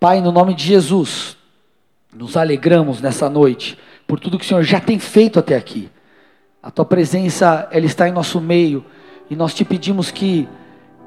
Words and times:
Pai, 0.00 0.22
no 0.22 0.32
nome 0.32 0.54
de 0.54 0.64
Jesus, 0.64 1.36
nos 2.16 2.34
alegramos 2.34 3.02
nessa 3.02 3.28
noite 3.28 3.78
por 4.06 4.18
tudo 4.18 4.38
que 4.38 4.44
o 4.46 4.48
Senhor 4.48 4.62
já 4.62 4.80
tem 4.80 4.98
feito 4.98 5.38
até 5.38 5.54
aqui. 5.54 5.90
A 6.62 6.70
tua 6.70 6.86
presença, 6.86 7.68
ela 7.70 7.84
está 7.84 8.08
em 8.08 8.10
nosso 8.10 8.40
meio 8.40 8.82
e 9.28 9.36
nós 9.36 9.52
te 9.52 9.62
pedimos 9.62 10.10
que 10.10 10.48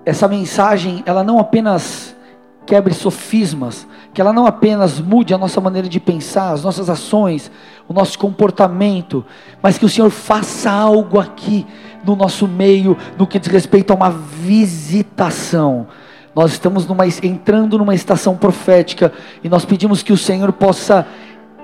essa 0.06 0.28
mensagem, 0.28 1.02
ela 1.08 1.24
não 1.24 1.40
apenas 1.40 2.16
quebre 2.68 2.94
sofismas, 2.94 3.88
que 4.14 4.22
ela 4.22 4.32
não 4.32 4.46
apenas 4.46 5.00
mude 5.00 5.34
a 5.34 5.40
nossa 5.40 5.60
maneira 5.60 5.90
de 5.90 6.00
pensar, 6.00 6.52
as 6.52 6.64
nossas 6.64 6.88
ações, 6.88 7.50
o 7.88 7.94
nosso 7.94 8.20
comportamento, 8.20 9.26
mas 9.60 9.76
que 9.76 9.86
o 9.86 9.90
Senhor 9.90 10.12
faça 10.12 10.70
algo 10.70 11.20
aqui 11.20 11.66
no 12.06 12.16
nosso 12.16 12.48
meio, 12.48 12.96
no 13.18 13.26
que 13.26 13.40
diz 13.40 13.50
respeito 13.50 13.90
a 13.90 13.96
uma 13.96 14.12
visitação. 14.12 15.88
Nós 16.36 16.54
estamos 16.54 16.88
numa, 16.88 17.06
entrando 17.06 17.78
numa 17.78 17.94
estação 17.94 18.36
profética 18.36 19.14
e 19.44 19.50
nós 19.50 19.66
pedimos 19.66 20.02
que 20.02 20.12
o 20.12 20.18
Senhor 20.18 20.52
possa 20.52 21.06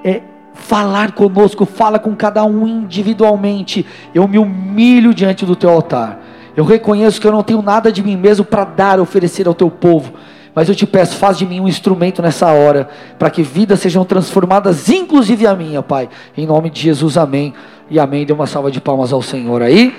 é, 0.04 0.22
falar 0.54 1.14
conosco, 1.14 1.66
fala 1.66 1.98
com 1.98 2.16
cada 2.16 2.44
um 2.46 2.68
individualmente. 2.68 3.86
Eu 4.14 4.28
me 4.28 4.38
humilho 4.38 5.14
diante 5.14 5.46
do 5.46 5.56
teu 5.56 5.70
altar. 5.72 6.20
Eu 6.56 6.66
reconheço 6.66 7.20
que 7.20 7.26
eu 7.26 7.32
não 7.32 7.42
tenho 7.42 7.62
nada 7.62 7.92
de 7.92 8.04
mim 8.04 8.16
mesmo 8.16 8.46
para 8.46 8.64
dar, 8.64 9.00
oferecer 9.00 9.48
ao 9.48 9.54
teu 9.54 9.72
povo. 9.72 10.14
Mas 10.54 10.68
eu 10.68 10.76
te 10.76 10.86
peço, 10.86 11.16
faz 11.16 11.38
de 11.38 11.46
mim 11.46 11.60
um 11.60 11.68
instrumento 11.68 12.22
nessa 12.22 12.52
hora, 12.52 12.90
para 13.18 13.30
que 13.30 13.42
vidas 13.42 13.80
sejam 13.80 14.04
transformadas, 14.04 14.90
inclusive 14.90 15.48
a 15.48 15.56
minha, 15.56 15.82
Pai. 15.82 16.10
Em 16.36 16.46
nome 16.46 16.70
de 16.70 16.82
Jesus, 16.82 17.18
amém. 17.18 17.54
E 17.90 18.00
amém. 18.00 18.26
Dê 18.26 18.34
uma 18.34 18.48
salva 18.48 18.70
de 18.70 18.82
palmas 18.82 19.14
ao 19.14 19.22
Senhor 19.22 19.62
aí. 19.62 19.96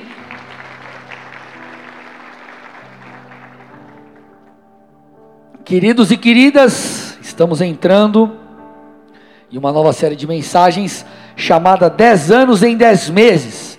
Queridos 5.70 6.10
e 6.10 6.16
queridas, 6.16 7.16
estamos 7.22 7.60
entrando 7.60 8.32
em 9.52 9.56
uma 9.56 9.70
nova 9.70 9.92
série 9.92 10.16
de 10.16 10.26
mensagens 10.26 11.06
chamada 11.36 11.88
10 11.88 12.32
anos 12.32 12.64
em 12.64 12.76
10 12.76 13.10
meses. 13.10 13.78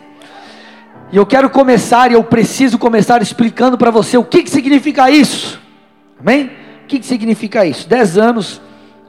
E 1.11 1.17
eu 1.17 1.25
quero 1.25 1.49
começar, 1.49 2.09
e 2.09 2.13
eu 2.13 2.23
preciso 2.23 2.79
começar 2.79 3.21
explicando 3.21 3.77
para 3.77 3.91
você 3.91 4.17
o 4.17 4.23
que, 4.23 4.41
que 4.43 4.49
significa 4.49 5.11
isso. 5.11 5.59
Amém? 6.17 6.49
O 6.85 6.87
que, 6.87 6.97
que 6.97 7.05
significa 7.05 7.65
isso? 7.65 7.89
10 7.89 8.17
anos 8.17 8.61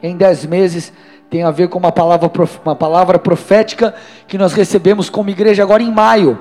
em 0.03 0.17
10 0.17 0.47
meses 0.47 0.93
tem 1.31 1.45
a 1.45 1.53
ver 1.53 1.69
com 1.69 1.79
uma 1.79 1.93
palavra, 1.93 2.29
uma 2.65 2.75
palavra 2.75 3.17
profética 3.17 3.95
que 4.27 4.37
nós 4.37 4.55
recebemos 4.55 5.09
como 5.09 5.31
igreja 5.31 5.63
agora 5.63 5.85
em 5.85 5.93
maio. 5.93 6.37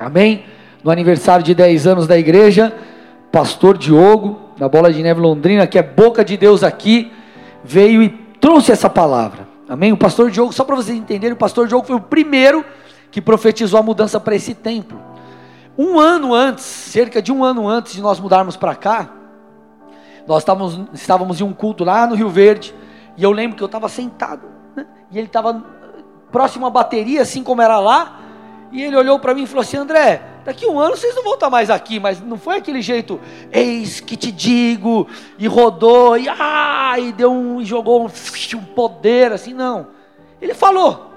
Amém? 0.00 0.46
No 0.82 0.90
aniversário 0.90 1.44
de 1.44 1.54
10 1.54 1.86
anos 1.86 2.08
da 2.08 2.18
igreja, 2.18 2.74
pastor 3.30 3.78
Diogo, 3.78 4.49
da 4.60 4.68
Bola 4.68 4.92
de 4.92 5.02
Neve 5.02 5.22
Londrina, 5.22 5.66
que 5.66 5.78
é 5.78 5.82
boca 5.82 6.22
de 6.22 6.36
Deus 6.36 6.62
aqui, 6.62 7.10
veio 7.64 8.02
e 8.02 8.10
trouxe 8.38 8.70
essa 8.70 8.90
palavra. 8.90 9.48
Amém? 9.66 9.90
O 9.90 9.96
pastor 9.96 10.30
Diogo, 10.30 10.52
só 10.52 10.64
para 10.64 10.76
vocês 10.76 10.98
entenderem, 10.98 11.32
o 11.32 11.36
pastor 11.36 11.66
Diogo 11.66 11.86
foi 11.86 11.96
o 11.96 12.00
primeiro 12.00 12.62
que 13.10 13.22
profetizou 13.22 13.80
a 13.80 13.82
mudança 13.82 14.20
para 14.20 14.34
esse 14.34 14.52
templo. 14.52 15.00
Um 15.78 15.98
ano 15.98 16.34
antes, 16.34 16.62
cerca 16.62 17.22
de 17.22 17.32
um 17.32 17.42
ano 17.42 17.66
antes 17.66 17.94
de 17.94 18.02
nós 18.02 18.20
mudarmos 18.20 18.54
para 18.54 18.74
cá, 18.74 19.08
nós 20.28 20.42
estávamos, 20.42 20.78
estávamos 20.92 21.40
em 21.40 21.44
um 21.44 21.54
culto 21.54 21.82
lá 21.82 22.06
no 22.06 22.14
Rio 22.14 22.28
Verde, 22.28 22.74
e 23.16 23.22
eu 23.22 23.32
lembro 23.32 23.56
que 23.56 23.62
eu 23.62 23.66
estava 23.66 23.88
sentado, 23.88 24.46
né? 24.76 24.84
e 25.10 25.16
ele 25.16 25.26
estava 25.26 25.64
próximo 26.30 26.66
à 26.66 26.70
bateria, 26.70 27.22
assim 27.22 27.42
como 27.42 27.62
era 27.62 27.80
lá, 27.80 28.20
e 28.70 28.82
ele 28.82 28.94
olhou 28.94 29.18
para 29.18 29.32
mim 29.32 29.44
e 29.44 29.46
falou 29.46 29.62
assim: 29.62 29.78
André, 29.78 30.20
daqui 30.44 30.66
um 30.66 30.78
ano 30.78 30.96
vocês 30.96 31.14
não 31.14 31.22
vão 31.22 31.34
estar 31.34 31.50
mais 31.50 31.70
aqui, 31.70 32.00
mas 32.00 32.20
não 32.20 32.36
foi 32.36 32.56
aquele 32.56 32.82
jeito, 32.82 33.20
eis 33.52 34.00
que 34.00 34.16
te 34.16 34.32
digo, 34.32 35.06
e 35.38 35.46
rodou, 35.46 36.16
e, 36.16 36.28
ah, 36.28 36.96
e 36.98 37.12
deu 37.12 37.32
um, 37.32 37.60
e 37.60 37.64
jogou 37.64 38.04
um, 38.04 38.06
um 38.56 38.64
poder, 38.74 39.32
assim, 39.32 39.54
não. 39.54 39.88
Ele 40.40 40.54
falou, 40.54 41.10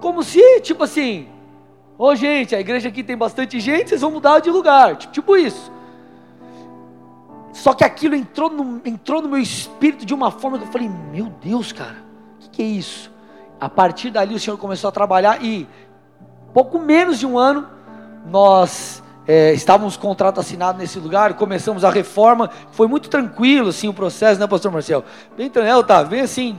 como 0.00 0.22
se, 0.22 0.60
tipo 0.60 0.84
assim, 0.84 1.28
ô 1.98 2.06
oh, 2.06 2.14
gente, 2.14 2.54
a 2.54 2.60
igreja 2.60 2.88
aqui 2.88 3.02
tem 3.02 3.16
bastante 3.16 3.60
gente, 3.60 3.90
vocês 3.90 4.00
vão 4.00 4.10
mudar 4.10 4.40
de 4.40 4.50
lugar, 4.50 4.96
tipo, 4.96 5.12
tipo 5.12 5.36
isso. 5.36 5.70
Só 7.52 7.74
que 7.74 7.84
aquilo 7.84 8.14
entrou 8.14 8.48
no, 8.48 8.80
entrou 8.84 9.20
no 9.20 9.28
meu 9.28 9.38
espírito 9.38 10.06
de 10.06 10.14
uma 10.14 10.30
forma 10.30 10.58
que 10.58 10.64
eu 10.64 10.72
falei, 10.72 10.88
meu 10.88 11.26
Deus, 11.26 11.72
cara, 11.72 11.96
o 12.36 12.38
que, 12.40 12.48
que 12.50 12.62
é 12.62 12.66
isso? 12.66 13.12
A 13.60 13.68
partir 13.68 14.10
dali 14.10 14.34
o 14.34 14.40
Senhor 14.40 14.56
começou 14.56 14.88
a 14.88 14.92
trabalhar 14.92 15.44
e 15.44 15.68
pouco 16.54 16.78
menos 16.78 17.18
de 17.18 17.26
um 17.26 17.38
ano 17.38 17.68
nós 18.26 19.02
é, 19.26 19.52
estávamos 19.52 19.96
contrato 19.96 20.40
assinado 20.40 20.78
nesse 20.78 20.98
lugar, 20.98 21.34
começamos 21.34 21.84
a 21.84 21.90
reforma, 21.90 22.50
foi 22.72 22.88
muito 22.88 23.08
tranquilo 23.08 23.68
assim 23.68 23.88
o 23.88 23.94
processo, 23.94 24.40
né, 24.40 24.46
pastor 24.46 24.72
Marcelo? 24.72 25.04
Bem 25.36 25.48
tranquilo, 25.48 25.84
tá, 25.84 26.02
bem 26.04 26.20
assim, 26.20 26.56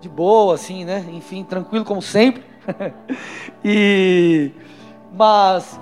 de 0.00 0.08
boa 0.08 0.54
assim, 0.54 0.84
né? 0.84 1.04
Enfim, 1.12 1.44
tranquilo 1.44 1.84
como 1.84 2.00
sempre. 2.02 2.44
e 3.64 4.52
mas 5.12 5.78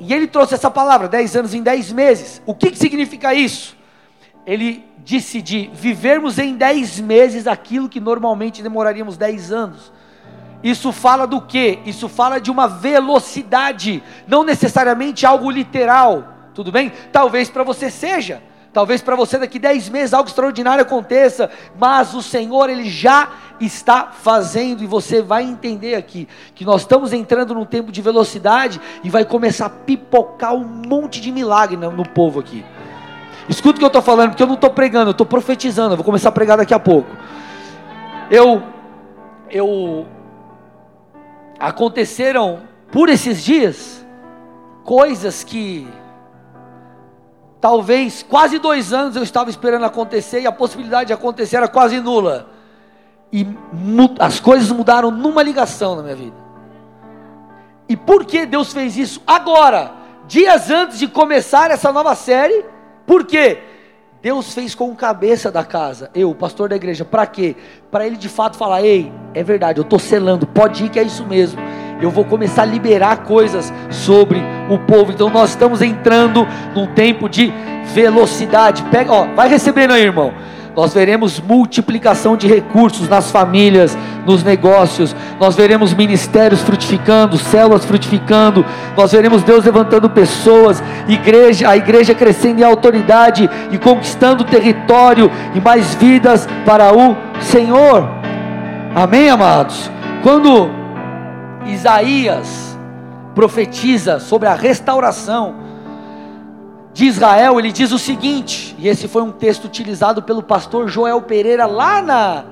e 0.00 0.14
ele 0.14 0.26
trouxe 0.26 0.54
essa 0.54 0.70
palavra, 0.70 1.08
10 1.08 1.36
anos 1.36 1.54
em 1.54 1.62
10 1.62 1.92
meses. 1.92 2.42
O 2.46 2.54
que, 2.54 2.70
que 2.70 2.78
significa 2.78 3.34
isso? 3.34 3.76
Ele 4.46 4.84
disse 5.04 5.42
de 5.42 5.70
vivermos 5.74 6.38
em 6.38 6.56
10 6.56 7.00
meses 7.00 7.46
aquilo 7.46 7.88
que 7.88 8.00
normalmente 8.00 8.62
demoraríamos 8.62 9.18
10 9.18 9.52
anos. 9.52 9.92
Isso 10.62 10.92
fala 10.92 11.26
do 11.26 11.40
que? 11.40 11.78
Isso 11.86 12.08
fala 12.08 12.40
de 12.40 12.50
uma 12.50 12.68
velocidade, 12.68 14.02
não 14.26 14.44
necessariamente 14.44 15.24
algo 15.24 15.50
literal, 15.50 16.24
tudo 16.54 16.70
bem? 16.70 16.92
Talvez 17.10 17.48
para 17.48 17.62
você 17.62 17.90
seja, 17.90 18.42
talvez 18.72 19.00
para 19.00 19.16
você 19.16 19.38
daqui 19.38 19.58
10 19.58 19.88
meses 19.88 20.12
algo 20.12 20.28
extraordinário 20.28 20.82
aconteça, 20.82 21.50
mas 21.78 22.14
o 22.14 22.22
Senhor 22.22 22.68
ele 22.68 22.90
já 22.90 23.30
está 23.58 24.08
fazendo 24.12 24.82
e 24.82 24.86
você 24.86 25.22
vai 25.22 25.44
entender 25.44 25.94
aqui 25.94 26.28
que 26.54 26.64
nós 26.64 26.82
estamos 26.82 27.12
entrando 27.12 27.54
num 27.54 27.64
tempo 27.64 27.90
de 27.90 28.02
velocidade 28.02 28.80
e 29.02 29.08
vai 29.08 29.24
começar 29.24 29.66
a 29.66 29.70
pipocar 29.70 30.54
um 30.54 30.64
monte 30.64 31.20
de 31.20 31.32
milagre 31.32 31.76
no, 31.76 32.08
povo 32.08 32.40
aqui. 32.40 32.64
Escuta 33.48 33.76
o 33.76 33.78
que 33.78 33.84
eu 33.84 33.88
estou 33.88 34.02
falando, 34.02 34.30
porque 34.30 34.42
eu 34.42 34.46
não 34.46 34.54
estou 34.54 34.70
pregando, 34.70 35.08
eu 35.08 35.12
estou 35.12 35.26
profetizando, 35.26 35.92
eu 35.94 35.96
vou 35.96 36.04
começar 36.04 36.28
a 36.28 36.32
pregar 36.32 36.58
daqui 36.58 36.74
a 36.74 36.78
pouco. 36.78 37.10
Eu, 38.30 38.62
eu 39.50 40.06
aconteceram 41.60 42.60
por 42.90 43.10
esses 43.10 43.44
dias 43.44 44.04
coisas 44.82 45.44
que 45.44 45.86
talvez 47.60 48.22
quase 48.22 48.58
dois 48.58 48.92
anos 48.92 49.14
eu 49.14 49.22
estava 49.22 49.50
esperando 49.50 49.84
acontecer 49.84 50.40
e 50.40 50.46
a 50.46 50.52
possibilidade 50.52 51.08
de 51.08 51.12
acontecer 51.12 51.58
era 51.58 51.68
quase 51.68 52.00
nula. 52.00 52.48
E 53.32 53.46
as 54.18 54.40
coisas 54.40 54.72
mudaram 54.72 55.10
numa 55.10 55.42
ligação 55.42 55.94
na 55.94 56.02
minha 56.02 56.16
vida. 56.16 56.36
E 57.88 57.96
por 57.96 58.24
que 58.24 58.46
Deus 58.46 58.72
fez 58.72 58.96
isso 58.96 59.22
agora, 59.26 59.92
dias 60.26 60.70
antes 60.70 60.98
de 60.98 61.06
começar 61.06 61.70
essa 61.70 61.92
nova 61.92 62.14
série? 62.14 62.64
Por 63.06 63.24
quê? 63.24 63.62
Deus 64.22 64.52
fez 64.52 64.74
com 64.74 64.90
o 64.90 64.94
cabeça 64.94 65.50
da 65.50 65.64
casa, 65.64 66.10
eu, 66.14 66.34
pastor 66.34 66.68
da 66.68 66.76
igreja, 66.76 67.06
para 67.06 67.24
quê? 67.26 67.56
Para 67.90 68.06
ele 68.06 68.18
de 68.18 68.28
fato 68.28 68.58
falar: 68.58 68.82
ei, 68.82 69.10
é 69.32 69.42
verdade, 69.42 69.78
eu 69.78 69.82
estou 69.82 69.98
selando, 69.98 70.46
pode 70.46 70.84
ir 70.84 70.90
que 70.90 70.98
é 70.98 71.02
isso 71.02 71.24
mesmo. 71.24 71.58
Eu 72.02 72.10
vou 72.10 72.24
começar 72.24 72.62
a 72.62 72.66
liberar 72.66 73.24
coisas 73.24 73.72
sobre 73.90 74.42
o 74.70 74.78
povo. 74.80 75.12
Então 75.12 75.30
nós 75.30 75.50
estamos 75.50 75.80
entrando 75.80 76.46
num 76.74 76.86
tempo 76.94 77.28
de 77.28 77.52
velocidade. 77.94 78.82
Pega, 78.84 79.12
ó, 79.12 79.26
vai 79.34 79.48
recebendo 79.48 79.92
aí, 79.92 80.02
irmão 80.02 80.34
nós 80.74 80.94
veremos 80.94 81.40
multiplicação 81.40 82.36
de 82.36 82.46
recursos 82.46 83.08
nas 83.08 83.30
famílias, 83.30 83.96
nos 84.26 84.42
negócios, 84.42 85.14
nós 85.38 85.56
veremos 85.56 85.94
ministérios 85.94 86.60
frutificando, 86.60 87.38
células 87.38 87.84
frutificando, 87.84 88.64
nós 88.96 89.12
veremos 89.12 89.42
Deus 89.42 89.64
levantando 89.64 90.08
pessoas, 90.10 90.82
igreja, 91.08 91.68
a 91.68 91.76
igreja 91.76 92.14
crescendo 92.14 92.60
em 92.60 92.64
autoridade 92.64 93.48
e 93.70 93.78
conquistando 93.78 94.44
território 94.44 95.30
e 95.54 95.60
mais 95.60 95.94
vidas 95.94 96.48
para 96.64 96.92
o 96.92 97.16
Senhor. 97.40 98.08
Amém, 98.94 99.30
amados? 99.30 99.90
Quando 100.22 100.70
Isaías 101.66 102.78
profetiza 103.34 104.18
sobre 104.18 104.48
a 104.48 104.54
restauração, 104.54 105.70
de 106.92 107.06
Israel, 107.06 107.58
ele 107.58 107.70
diz 107.70 107.92
o 107.92 107.98
seguinte, 107.98 108.74
e 108.78 108.88
esse 108.88 109.06
foi 109.06 109.22
um 109.22 109.30
texto 109.30 109.64
utilizado 109.64 110.22
pelo 110.22 110.42
pastor 110.42 110.88
Joel 110.88 111.22
Pereira 111.22 111.64
lá 111.64 112.02
na 112.02 112.44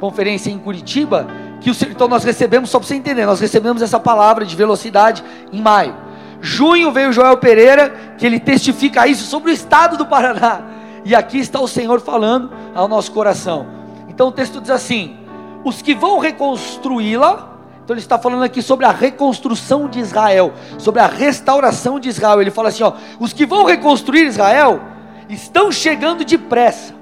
conferência 0.00 0.50
em 0.50 0.58
Curitiba, 0.58 1.28
que 1.60 1.70
o, 1.70 1.74
então 1.88 2.08
nós 2.08 2.24
recebemos, 2.24 2.70
só 2.70 2.78
para 2.78 2.88
você 2.88 2.94
entender, 2.94 3.26
nós 3.26 3.38
recebemos 3.38 3.82
essa 3.82 4.00
palavra 4.00 4.44
de 4.44 4.56
velocidade 4.56 5.22
em 5.52 5.60
maio. 5.60 5.94
Junho 6.40 6.90
veio 6.90 7.12
Joel 7.12 7.36
Pereira, 7.36 8.14
que 8.16 8.24
ele 8.24 8.40
testifica 8.40 9.06
isso 9.06 9.24
sobre 9.24 9.50
o 9.50 9.54
estado 9.54 9.98
do 9.98 10.06
Paraná. 10.06 10.62
E 11.04 11.14
aqui 11.14 11.38
está 11.38 11.60
o 11.60 11.68
Senhor 11.68 12.00
falando 12.00 12.50
ao 12.74 12.88
nosso 12.88 13.12
coração. 13.12 13.66
Então 14.08 14.28
o 14.28 14.32
texto 14.32 14.60
diz 14.60 14.70
assim: 14.70 15.18
os 15.62 15.82
que 15.82 15.94
vão 15.94 16.18
reconstruí-la, 16.18 17.58
então 17.84 17.94
ele 17.94 18.00
está 18.00 18.18
falando 18.18 18.42
aqui 18.42 18.62
sobre 18.62 18.86
a 18.86 18.90
reconstrução 18.90 19.88
de 19.88 19.98
Israel, 19.98 20.52
sobre 20.78 21.00
a 21.00 21.06
restauração 21.06 22.00
de 22.00 22.08
Israel. 22.08 22.40
Ele 22.40 22.50
fala 22.50 22.68
assim: 22.70 22.82
ó, 22.82 22.92
os 23.18 23.32
que 23.32 23.44
vão 23.44 23.64
reconstruir 23.64 24.26
Israel 24.26 24.80
estão 25.28 25.70
chegando 25.70 26.24
depressa. 26.24 26.99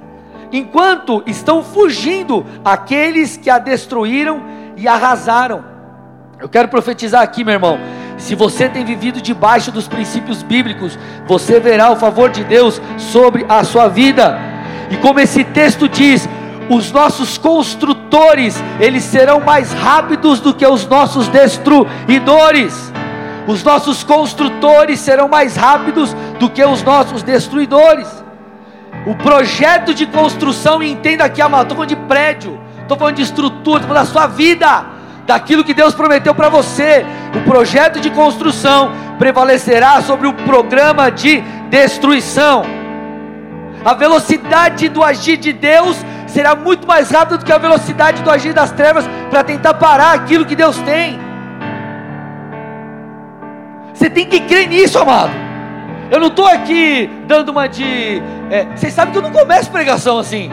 Enquanto 0.53 1.23
estão 1.27 1.63
fugindo 1.63 2.45
aqueles 2.65 3.37
que 3.37 3.51
a 3.51 3.59
destruíram 3.59 4.43
e 4.77 4.87
arrasaram. 4.87 5.65
Eu 6.41 6.49
quero 6.49 6.69
profetizar 6.69 7.23
aqui, 7.23 7.45
meu 7.45 7.55
irmão. 7.55 7.79
Se 8.17 8.35
você 8.35 8.69
tem 8.69 8.85
vivido 8.85 9.21
debaixo 9.21 9.71
dos 9.71 9.87
princípios 9.87 10.43
bíblicos, 10.43 10.99
você 11.27 11.61
verá 11.61 11.91
o 11.91 11.97
favor 11.97 12.31
de 12.31 12.45
Deus 12.45 12.81
sobre 12.97 13.47
a 13.49 13.63
sua 13.65 13.89
vida. 13.89 14.39
E 14.91 14.97
como 14.97 15.21
esse 15.21 15.45
texto 15.45 15.89
diz, 15.89 16.29
os 16.69 16.93
nossos 16.93 17.39
construtores, 17.39 18.63
eles 18.81 19.05
serão 19.05 19.41
mais 19.41 19.73
rápidos 19.73 20.41
do 20.41 20.53
que 20.53 20.67
os 20.67 20.87
nossos 20.87 21.29
destruidores. 21.29 22.93
Os 23.47 23.65
nossos 23.65 24.05
construtores 24.05 25.01
serão 25.01 25.29
mais 25.29 25.57
rápidos 25.57 26.15
do 26.39 26.51
que 26.51 26.63
os 26.63 26.83
nossos 26.83 27.23
destruidores. 27.23 28.07
O 29.09 29.15
projeto 29.15 29.95
de 29.95 30.05
construção, 30.05 30.83
entenda 30.83 31.25
aqui, 31.25 31.41
amado, 31.41 31.63
estou 31.63 31.77
falando 31.77 31.89
de 31.89 31.97
prédio, 31.97 32.61
estou 32.83 32.95
falando 32.95 33.17
de 33.17 33.23
estrutura, 33.23 33.79
estou 33.79 33.89
falando 33.89 34.05
da 34.07 34.13
sua 34.13 34.27
vida, 34.27 34.85
daquilo 35.27 35.65
que 35.65 35.73
Deus 35.73 35.95
prometeu 35.95 36.35
para 36.35 36.51
você. 36.51 37.07
O 37.35 37.41
projeto 37.49 38.01
de 38.01 38.11
construção 38.11 38.93
prevalecerá 39.19 40.03
sobre 40.03 40.27
o 40.27 40.35
programa 40.35 41.11
de 41.11 41.41
destruição. 41.71 42.67
A 43.83 43.95
velocidade 43.95 44.91
do 44.91 45.03
agir 45.03 45.39
de 45.39 45.55
Deus 45.55 45.97
será 46.27 46.55
muito 46.55 46.87
mais 46.87 47.11
rápida 47.11 47.39
do 47.39 47.47
que 47.47 47.53
a 47.53 47.57
velocidade 47.57 48.23
do 48.23 48.31
agir 48.31 48.53
das 48.53 48.73
trevas 48.73 49.09
para 49.31 49.43
tentar 49.43 49.73
parar 49.73 50.13
aquilo 50.13 50.45
que 50.45 50.55
Deus 50.55 50.77
tem. 50.83 51.19
Você 53.95 54.11
tem 54.11 54.27
que 54.27 54.41
crer 54.41 54.69
nisso, 54.69 54.99
amado. 54.99 55.48
Eu 56.11 56.21
não 56.21 56.29
estou 56.29 56.47
aqui 56.47 57.07
dando 57.27 57.51
uma 57.51 57.67
de. 57.67 58.23
É, 58.51 58.65
vocês 58.75 58.95
sabem 58.95 59.13
que 59.13 59.19
eu 59.19 59.23
não 59.23 59.31
começo 59.31 59.71
pregação 59.71 60.19
assim. 60.19 60.51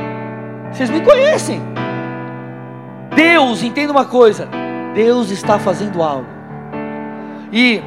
Vocês 0.71 0.89
me 0.89 0.99
conhecem. 0.99 1.61
Deus, 3.15 3.63
entenda 3.63 3.91
uma 3.91 4.03
coisa: 4.03 4.49
Deus 4.93 5.31
está 5.31 5.57
fazendo 5.57 6.03
algo. 6.03 6.27
E 7.53 7.81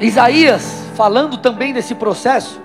Isaías, 0.00 0.88
falando 0.94 1.36
também 1.36 1.74
desse 1.74 1.94
processo, 1.94 2.62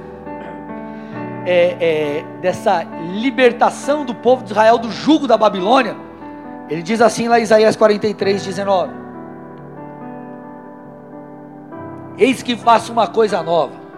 é, 1.46 1.76
é, 1.80 2.26
dessa 2.42 2.84
libertação 3.14 4.06
do 4.06 4.16
povo 4.16 4.44
de 4.46 4.52
Israel 4.52 4.78
do 4.78 4.90
jugo 4.90 5.28
da 5.28 5.38
Babilônia, 5.38 5.98
ele 6.70 6.82
diz 6.82 7.02
assim 7.02 7.28
lá 7.28 7.38
em 7.38 7.44
Isaías 7.44 7.76
43, 7.76 8.46
19: 8.46 8.94
Eis 12.18 12.42
que 12.42 12.56
faço 12.56 12.94
uma 12.94 13.08
coisa 13.08 13.44
nova. 13.44 13.89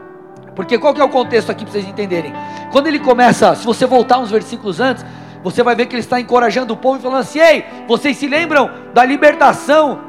Porque 0.56 0.78
qual 0.78 0.94
que 0.94 1.02
é 1.02 1.04
o 1.04 1.10
contexto 1.10 1.50
aqui 1.50 1.64
para 1.64 1.74
vocês 1.74 1.88
entenderem? 1.88 2.34
Quando 2.72 2.88
ele 2.88 3.00
começa, 3.00 3.56
se 3.56 3.66
você 3.66 3.86
voltar 3.86 4.20
uns 4.20 4.32
versículos 4.32 4.80
antes, 4.80 5.06
você 5.44 5.64
vai 5.64 5.76
ver 5.76 5.86
que 5.88 5.96
ele 5.96 6.02
está 6.02 6.20
encorajando 6.20 6.74
o 6.74 6.78
povo 6.78 7.00
e 7.00 7.02
falando 7.02 7.22
assim: 7.22 7.40
Ei, 7.40 7.66
vocês 7.88 8.18
se 8.18 8.28
lembram 8.28 8.70
da 8.94 9.04
libertação 9.04 10.00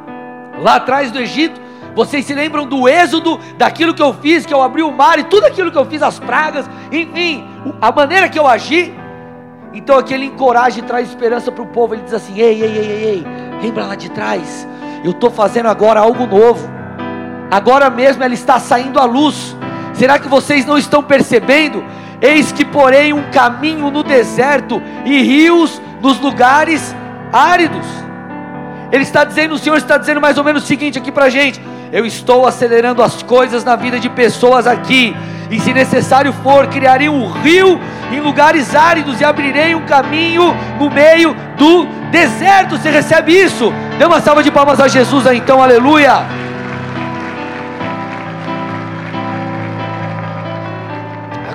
lá 0.59 0.77
atrás 0.77 1.11
do 1.11 1.19
Egito? 1.19 1.61
Vocês 1.94 2.25
se 2.25 2.35
lembram 2.35 2.67
do 2.67 2.89
êxodo, 2.89 3.39
daquilo 3.59 3.94
que 3.94 4.03
eu 4.03 4.15
fiz, 4.15 4.47
que 4.47 4.55
eu 4.55 4.62
abri 4.62 4.83
o 4.83 4.91
mar 4.91 5.19
e 5.19 5.25
tudo 5.25 5.47
aquilo 5.47 5.71
que 5.71 5.77
eu 5.77 5.85
fiz, 5.85 6.03
as 6.03 6.19
pragas, 6.19 6.69
enfim, 6.91 7.47
a 7.81 7.93
maneira 7.93 8.31
que 8.31 8.39
eu 8.39 8.47
agi? 8.47 8.94
Então 9.75 9.99
aqui 9.99 10.15
ele 10.15 10.27
encoraja 10.27 10.79
e 10.79 10.83
traz 10.83 11.09
esperança 11.09 11.53
para 11.53 11.62
o 11.62 11.67
povo. 11.67 11.94
Ele 11.94 12.03
diz 12.03 12.15
assim: 12.15 12.39
Ei, 12.39 12.62
ei, 12.62 12.71
ei, 12.71 12.87
ei, 12.87 13.05
ei, 13.05 13.27
lembra 13.62 13.87
lá 13.87 13.94
de 13.94 14.11
trás, 14.11 14.67
eu 15.05 15.12
estou 15.12 15.31
fazendo 15.31 15.69
agora 15.69 16.00
algo 16.00 16.27
novo. 16.27 16.69
Agora 17.50 17.91
mesmo 17.91 18.23
ela 18.23 18.35
está 18.35 18.59
saindo 18.59 18.99
à 18.99 19.05
luz. 19.05 19.56
Será 19.93 20.19
que 20.19 20.29
vocês 20.29 20.65
não 20.65 20.79
estão 20.79 21.03
percebendo? 21.03 21.85
Eis 22.21 22.53
que 22.53 22.65
porém 22.65 23.12
um 23.12 23.31
caminho 23.31 23.91
no 23.91 24.03
deserto 24.03 24.81
e 25.05 25.23
rios 25.23 25.81
nos 26.00 26.19
lugares 26.21 26.94
áridos. 27.33 27.87
Ele 28.93 29.03
está 29.03 29.25
dizendo, 29.25 29.55
o 29.55 29.59
Senhor 29.59 29.77
está 29.77 29.97
dizendo 29.97 30.21
mais 30.21 30.37
ou 30.37 30.44
menos 30.44 30.65
o 30.65 30.67
seguinte 30.67 30.99
aqui 30.99 31.11
para 31.11 31.25
a 31.25 31.31
gente: 31.31 31.61
eu 31.93 32.06
estou 32.06 32.47
acelerando 32.47 33.03
as 33.03 33.23
coisas 33.23 33.65
na 33.65 33.75
vida 33.75 33.99
de 33.99 34.09
pessoas 34.09 34.67
aqui, 34.67 35.17
e 35.50 35.59
se 35.61 35.73
necessário 35.73 36.33
for, 36.33 36.67
criarei 36.67 37.09
um 37.09 37.27
rio 37.31 37.81
em 38.12 38.21
lugares 38.21 38.75
áridos 38.75 39.21
e 39.21 39.25
abrirei 39.25 39.75
um 39.75 39.85
caminho 39.87 40.55
no 40.79 40.91
meio 40.91 41.35
do 41.56 41.87
deserto. 42.11 42.79
Você 42.79 42.91
recebe 42.91 43.33
isso? 43.33 43.73
Dê 43.99 44.05
uma 44.05 44.21
salva 44.21 44.43
de 44.43 44.50
palmas 44.50 44.81
a 44.81 44.89
Jesus 44.89 45.27
aí, 45.27 45.39
então, 45.39 45.62
aleluia. 45.62 46.27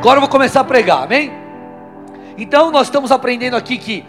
Agora 0.07 0.19
eu 0.19 0.21
vou 0.21 0.29
começar 0.29 0.61
a 0.61 0.63
pregar, 0.63 1.03
amém? 1.03 1.33
Então 2.37 2.71
nós 2.71 2.87
estamos 2.87 3.11
aprendendo 3.11 3.57
aqui 3.57 3.77
que 3.77 4.05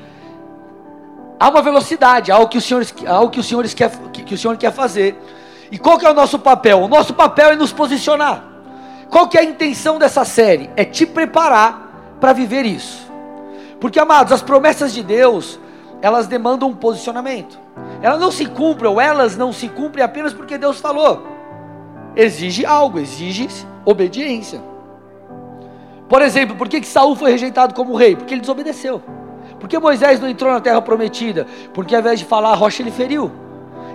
há 1.40 1.48
uma 1.48 1.60
velocidade, 1.60 2.30
há 2.30 2.36
algo 2.36 2.48
que 2.48 2.58
o 2.58 2.60
Senhor, 2.60 2.86
algo 3.04 3.32
que 3.32 3.40
o 3.40 3.42
Senhor 3.42 3.66
quer, 3.66 3.90
que, 4.12 4.22
que 4.22 4.32
o 4.32 4.38
Senhor 4.38 4.56
quer 4.56 4.70
fazer. 4.70 5.20
E 5.72 5.76
qual 5.76 5.98
que 5.98 6.06
é 6.06 6.10
o 6.10 6.14
nosso 6.14 6.38
papel? 6.38 6.82
O 6.82 6.86
nosso 6.86 7.14
papel 7.14 7.50
é 7.50 7.56
nos 7.56 7.72
posicionar. 7.72 8.44
Qual 9.10 9.26
que 9.26 9.36
é 9.36 9.40
a 9.40 9.44
intenção 9.44 9.98
dessa 9.98 10.24
série? 10.24 10.70
É 10.76 10.84
te 10.84 11.04
preparar 11.04 12.16
para 12.20 12.32
viver 12.32 12.64
isso. 12.64 13.10
Porque, 13.80 13.98
amados, 13.98 14.32
as 14.32 14.40
promessas 14.40 14.94
de 14.94 15.02
Deus, 15.02 15.58
elas 16.00 16.28
demandam 16.28 16.68
um 16.68 16.76
posicionamento. 16.76 17.58
Elas 18.00 18.20
não 18.20 18.30
se 18.30 18.46
cumprem, 18.46 18.88
ou 18.88 19.00
elas 19.00 19.36
não 19.36 19.52
se 19.52 19.68
cumprem 19.68 20.04
apenas 20.04 20.32
porque 20.32 20.56
Deus 20.58 20.78
falou. 20.78 21.26
Exige 22.14 22.64
algo, 22.64 23.00
exige 23.00 23.48
obediência. 23.84 24.77
Por 26.08 26.22
exemplo, 26.22 26.56
por 26.56 26.68
que, 26.68 26.80
que 26.80 26.86
Saul 26.86 27.14
foi 27.14 27.30
rejeitado 27.30 27.74
como 27.74 27.94
rei? 27.94 28.16
Porque 28.16 28.32
ele 28.32 28.40
desobedeceu. 28.40 29.02
Por 29.60 29.68
que 29.68 29.78
Moisés 29.78 30.20
não 30.20 30.28
entrou 30.28 30.52
na 30.52 30.60
terra 30.60 30.80
prometida? 30.80 31.46
Porque 31.74 31.94
ao 31.94 32.00
invés 32.00 32.18
de 32.18 32.24
falar 32.24 32.50
a 32.50 32.54
rocha, 32.54 32.82
ele 32.82 32.90
feriu. 32.90 33.30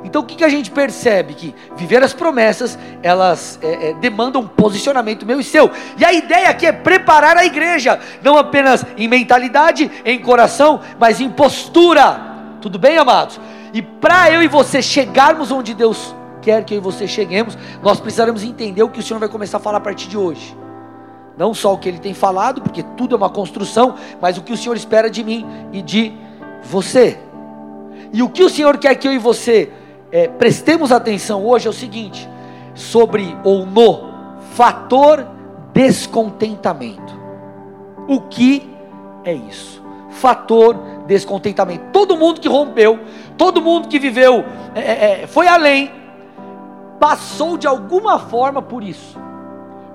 Então 0.03 0.21
o 0.21 0.25
que, 0.25 0.35
que 0.35 0.43
a 0.43 0.49
gente 0.49 0.69
percebe? 0.69 1.33
Que 1.33 1.55
viver 1.75 2.03
as 2.03 2.13
promessas, 2.13 2.77
elas 3.01 3.57
é, 3.61 3.89
é, 3.89 3.93
demandam 3.93 4.41
um 4.41 4.47
posicionamento 4.47 5.25
meu 5.25 5.39
e 5.39 5.43
seu. 5.43 5.71
E 5.97 6.03
a 6.03 6.11
ideia 6.11 6.49
aqui 6.49 6.65
é 6.65 6.71
preparar 6.71 7.37
a 7.37 7.45
igreja, 7.45 7.99
não 8.21 8.37
apenas 8.37 8.85
em 8.97 9.07
mentalidade, 9.07 9.89
em 10.03 10.19
coração, 10.19 10.81
mas 10.99 11.21
em 11.21 11.29
postura. 11.29 12.19
Tudo 12.61 12.77
bem, 12.77 12.97
amados? 12.97 13.39
E 13.73 13.81
para 13.81 14.29
eu 14.29 14.43
e 14.43 14.47
você 14.47 14.81
chegarmos 14.81 15.51
onde 15.51 15.73
Deus 15.73 16.13
quer 16.41 16.63
que 16.65 16.73
eu 16.73 16.77
e 16.77 16.81
você 16.81 17.07
cheguemos, 17.07 17.57
nós 17.81 17.99
precisaremos 17.99 18.43
entender 18.43 18.83
o 18.83 18.89
que 18.89 18.99
o 18.99 19.03
Senhor 19.03 19.19
vai 19.19 19.29
começar 19.29 19.57
a 19.57 19.61
falar 19.61 19.77
a 19.77 19.81
partir 19.81 20.09
de 20.09 20.17
hoje. 20.17 20.62
Não 21.37 21.53
só 21.53 21.73
o 21.73 21.77
que 21.77 21.89
Ele 21.89 21.99
tem 21.99 22.13
falado, 22.13 22.61
porque 22.61 22.83
tudo 22.95 23.15
é 23.15 23.17
uma 23.17 23.29
construção, 23.29 23.95
mas 24.21 24.37
o 24.37 24.41
que 24.41 24.53
o 24.53 24.57
Senhor 24.57 24.75
espera 24.75 25.09
de 25.09 25.23
mim 25.23 25.45
e 25.71 25.81
de 25.81 26.13
você. 26.63 27.17
E 28.11 28.21
o 28.21 28.29
que 28.29 28.43
o 28.43 28.49
Senhor 28.49 28.77
quer 28.77 28.95
que 28.95 29.07
eu 29.07 29.13
e 29.13 29.17
você 29.17 29.71
é, 30.11 30.27
prestemos 30.27 30.91
atenção 30.91 31.45
hoje 31.45 31.67
é 31.67 31.69
o 31.69 31.73
seguinte: 31.73 32.29
sobre 32.75 33.35
ou 33.43 33.65
no 33.65 34.13
fator 34.53 35.27
descontentamento. 35.73 37.21
O 38.07 38.21
que 38.21 38.69
é 39.23 39.33
isso? 39.33 39.81
Fator 40.11 40.75
descontentamento. 41.07 41.85
Todo 41.91 42.15
mundo 42.15 42.39
que 42.39 42.47
rompeu, 42.47 42.99
todo 43.37 43.61
mundo 43.61 43.87
que 43.87 43.97
viveu, 43.97 44.45
é, 44.75 44.79
é, 44.79 45.21
é, 45.23 45.27
foi 45.27 45.47
além, 45.47 45.91
passou 46.99 47.57
de 47.57 47.67
alguma 47.67 48.19
forma 48.19 48.61
por 48.61 48.83
isso, 48.83 49.19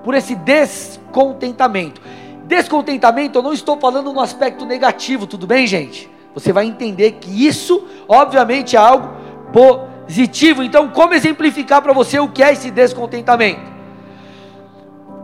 por 0.09 0.15
esse 0.15 0.35
descontentamento. 0.35 2.01
Descontentamento, 2.47 3.39
eu 3.39 3.43
não 3.43 3.53
estou 3.53 3.79
falando 3.79 4.11
no 4.11 4.21
aspecto 4.21 4.65
negativo, 4.65 5.27
tudo 5.27 5.47
bem, 5.47 5.67
gente? 5.67 6.11
Você 6.33 6.51
vai 6.51 6.65
entender 6.65 7.19
que 7.21 7.47
isso, 7.47 7.87
obviamente, 8.09 8.75
é 8.75 8.79
algo 8.79 9.11
positivo. 9.53 10.63
Então, 10.63 10.89
como 10.89 11.13
exemplificar 11.13 11.83
para 11.83 11.93
você 11.93 12.19
o 12.19 12.27
que 12.27 12.43
é 12.43 12.55
esse 12.55 12.71
descontentamento? 12.71 13.61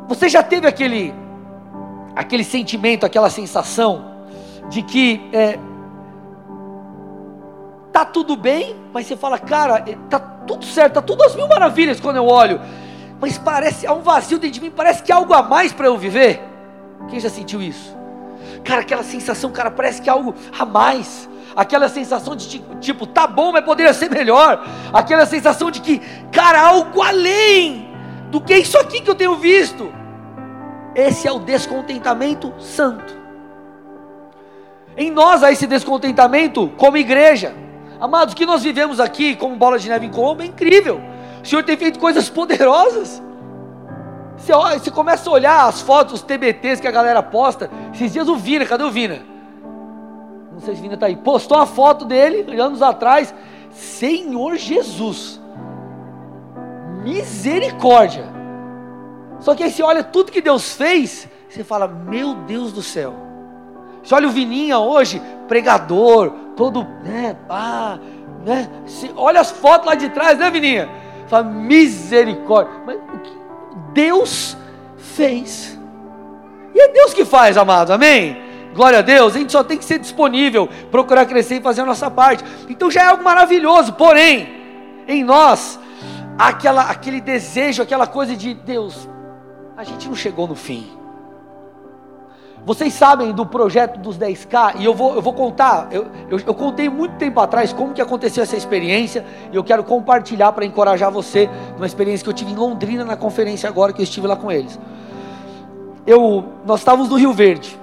Você 0.07 0.29
já 0.29 0.43
teve 0.43 0.67
aquele, 0.67 1.15
aquele 2.15 2.45
sentimento, 2.45 3.07
aquela 3.07 3.31
sensação 3.31 4.05
de 4.69 4.83
que 4.83 5.31
é, 5.33 5.59
tá 7.91 8.05
tudo 8.05 8.37
bem, 8.37 8.77
mas 8.93 9.07
você 9.07 9.17
fala, 9.17 9.39
cara, 9.39 9.83
é, 9.87 9.97
tá 10.11 10.19
tudo 10.19 10.67
certo, 10.67 10.93
tá 10.93 11.01
tudo 11.01 11.25
às 11.25 11.35
mil 11.35 11.49
maravilhas 11.49 11.99
quando 12.01 12.17
eu 12.17 12.27
olho, 12.27 12.61
mas 13.21 13.39
parece 13.39 13.87
há 13.87 13.93
um 13.93 14.03
vazio 14.03 14.39
dentro 14.39 14.55
de 14.55 14.61
mim, 14.61 14.71
parece 14.71 15.03
que 15.03 15.13
há 15.13 15.17
algo 15.17 15.33
a 15.35 15.43
mais 15.43 15.73
para 15.73 15.87
eu 15.87 15.97
viver. 15.97 16.43
Quem 17.09 17.21
já 17.21 17.31
sentiu 17.31 17.63
isso? 17.63 17.97
Cara, 18.65 18.81
aquela 18.81 19.03
sensação, 19.03 19.51
cara, 19.51 19.71
parece 19.71 20.01
que 20.01 20.09
há 20.09 20.13
algo 20.13 20.35
a 20.59 20.65
mais 20.65 21.29
aquela 21.55 21.89
sensação 21.89 22.35
de 22.35 22.49
tipo, 22.49 22.75
tipo, 22.77 23.07
tá 23.07 23.27
bom, 23.27 23.53
mas 23.53 23.65
poderia 23.65 23.93
ser 23.93 24.11
melhor, 24.11 24.67
aquela 24.93 25.27
sensação 25.27 25.71
de 25.71 25.81
que, 25.81 26.01
cara, 26.33 26.61
algo 26.61 27.01
além 27.01 27.89
do 28.31 28.41
que 28.41 28.57
isso 28.57 28.79
aqui 28.79 29.01
que 29.01 29.11
eu 29.11 29.15
tenho 29.15 29.37
visto. 29.37 29.93
Esse 30.95 31.27
é 31.27 31.33
o 31.33 31.39
descontentamento 31.39 32.53
santo. 32.59 33.15
Em 34.97 35.11
nós 35.11 35.43
há 35.43 35.51
esse 35.51 35.67
descontentamento 35.67 36.69
como 36.77 36.97
igreja. 36.97 37.55
Amados, 38.01 38.33
o 38.33 38.37
que 38.37 38.47
nós 38.47 38.63
vivemos 38.63 39.01
aqui 39.01 39.35
como 39.35 39.57
bola 39.57 39.79
de 39.79 39.89
neve 39.89 40.07
em 40.07 40.11
Colombo 40.11 40.43
é 40.43 40.47
incrível. 40.47 41.01
O 41.45 41.47
Senhor 41.47 41.63
tem 41.63 41.77
feito 41.77 41.99
coisas 41.99 42.31
poderosas. 42.31 43.23
Você, 44.37 44.53
olha, 44.53 44.79
você 44.79 44.91
começa 44.91 45.29
a 45.29 45.33
olhar 45.33 45.69
as 45.69 45.83
fotos, 45.83 46.15
os 46.15 46.23
TBTs 46.23 46.81
que 46.81 46.89
a 46.89 46.91
galera 46.91 47.23
posta. 47.23 47.71
Esses 47.93 48.13
dias 48.13 48.29
o 48.29 48.37
Vina, 48.37 48.65
cadê 48.65 48.83
o 48.83 48.91
Vina? 48.91 49.35
não 50.55 50.61
sei 50.61 50.77
se 50.77 50.81
Vina 50.81 50.95
está 50.95 51.07
aí, 51.07 51.17
postou 51.17 51.59
a 51.59 51.67
foto 51.67 52.05
dele 52.05 52.59
anos 52.59 52.81
atrás. 52.81 53.35
Senhor 53.71 54.57
Jesus, 54.57 55.41
misericórdia. 57.03 58.25
Só 59.41 59.55
que 59.55 59.65
aí 59.65 59.71
você 59.71 59.83
olha 59.83 60.03
tudo 60.03 60.33
que 60.33 60.41
Deus 60.41 60.75
fez, 60.75 61.29
você 61.49 61.63
fala, 61.63 61.87
meu 61.87 62.35
Deus 62.35 62.73
do 62.73 62.83
céu. 62.83 63.15
Você 64.03 64.15
olha 64.15 64.29
o 64.29 64.31
Vininha 64.31 64.79
hoje, 64.79 65.21
pregador, 65.49 66.31
todo, 66.57 66.85
né, 67.03 67.37
ah, 67.51 67.99
né? 68.45 68.71
Você 68.87 69.11
olha 69.17 69.41
as 69.41 69.51
fotos 69.51 69.87
lá 69.87 69.95
de 69.95 70.09
trás, 70.11 70.39
né, 70.39 70.51
Vininha? 70.51 71.04
Fala, 71.27 71.45
misericórdia. 71.45 72.73
Mas 72.87 72.97
o 72.97 73.19
que 73.19 73.33
Deus 73.93 74.57
fez? 74.97 75.79
E 76.75 76.81
é 76.81 76.89
Deus 76.89 77.15
que 77.15 77.25
faz, 77.25 77.57
amados, 77.57 77.91
amém? 77.91 78.43
Glória 78.75 78.99
a 78.99 79.03
Deus, 79.03 79.37
a 79.37 79.39
gente 79.39 79.53
só 79.53 79.63
tem 79.63 79.79
que 79.79 79.85
ser 79.85 80.01
disponível, 80.01 80.69
procurar 80.91 81.27
crescer 81.27 81.57
e 81.57 81.61
fazer 81.61 81.83
a 81.83 81.87
nossa 81.87 82.11
parte. 82.11 82.45
Então 82.69 82.91
já 82.91 83.03
é 83.03 83.07
algo 83.07 83.23
maravilhoso, 83.23 83.93
porém, 83.93 84.49
em 85.07 85.23
nós, 85.23 85.79
aquela, 86.37 86.83
aquele 86.91 87.21
desejo, 87.21 87.83
aquela 87.83 88.07
coisa 88.07 88.35
de 88.35 88.53
Deus, 88.53 89.09
a 89.77 89.85
gente 89.85 90.09
não 90.09 90.17
chegou 90.17 90.49
no 90.49 90.57
fim. 90.57 91.04
Vocês 92.67 92.95
sabem 92.95 93.33
do 93.33 93.45
projeto 93.45 93.99
dos 93.99 94.19
10K, 94.19 94.77
e 94.79 94.85
eu 94.87 94.95
vou, 94.95 95.15
eu 95.15 95.21
vou 95.21 95.35
contar, 95.35 95.89
eu, 95.91 96.07
eu, 96.31 96.41
eu 96.47 96.55
contei 96.55 96.89
muito 96.89 97.17
tempo 97.17 97.39
atrás 97.39 97.75
como 97.75 97.93
que 97.93 98.01
aconteceu 98.01 98.43
essa 98.43 98.57
experiência, 98.57 99.23
e 99.53 99.57
eu 99.57 99.63
quero 99.63 99.85
compartilhar 99.85 100.51
para 100.53 100.65
encorajar 100.65 101.11
você, 101.11 101.51
numa 101.75 101.87
experiência 101.87 102.25
que 102.25 102.31
eu 102.31 102.35
tive 102.35 102.53
em 102.53 102.55
Londrina 102.55 103.05
na 103.05 103.17
conferência 103.17 103.69
agora, 103.69 103.93
que 103.93 104.01
eu 104.01 104.05
estive 104.05 104.27
lá 104.27 104.35
com 104.35 104.51
eles. 104.51 104.79
Eu, 106.07 106.45
nós 106.65 106.81
estávamos 106.81 107.11
no 107.11 107.17
Rio 107.17 107.35
Verde, 107.35 107.79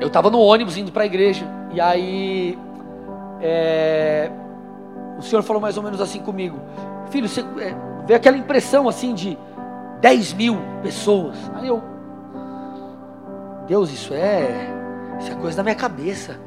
eu 0.00 0.06
estava 0.06 0.30
no 0.30 0.38
ônibus 0.38 0.76
indo 0.76 0.92
para 0.92 1.02
a 1.02 1.06
igreja, 1.06 1.44
e 1.72 1.80
aí 1.80 2.56
é, 3.40 4.30
o 5.18 5.22
Senhor 5.22 5.42
falou 5.42 5.60
mais 5.60 5.76
ou 5.76 5.82
menos 5.82 6.00
assim 6.00 6.20
comigo: 6.20 6.58
Filho, 7.10 7.28
você 7.28 7.40
é, 7.40 7.74
vê 8.06 8.14
aquela 8.14 8.36
impressão 8.36 8.88
assim 8.88 9.14
de 9.14 9.36
10 10.00 10.32
mil 10.34 10.58
pessoas. 10.82 11.36
Aí 11.54 11.66
eu, 11.66 11.82
Deus, 13.70 13.92
isso 13.92 14.12
é, 14.12 14.68
isso 15.20 15.30
é 15.30 15.34
coisa 15.36 15.58
da 15.58 15.62
minha 15.62 15.76
cabeça. 15.76 16.40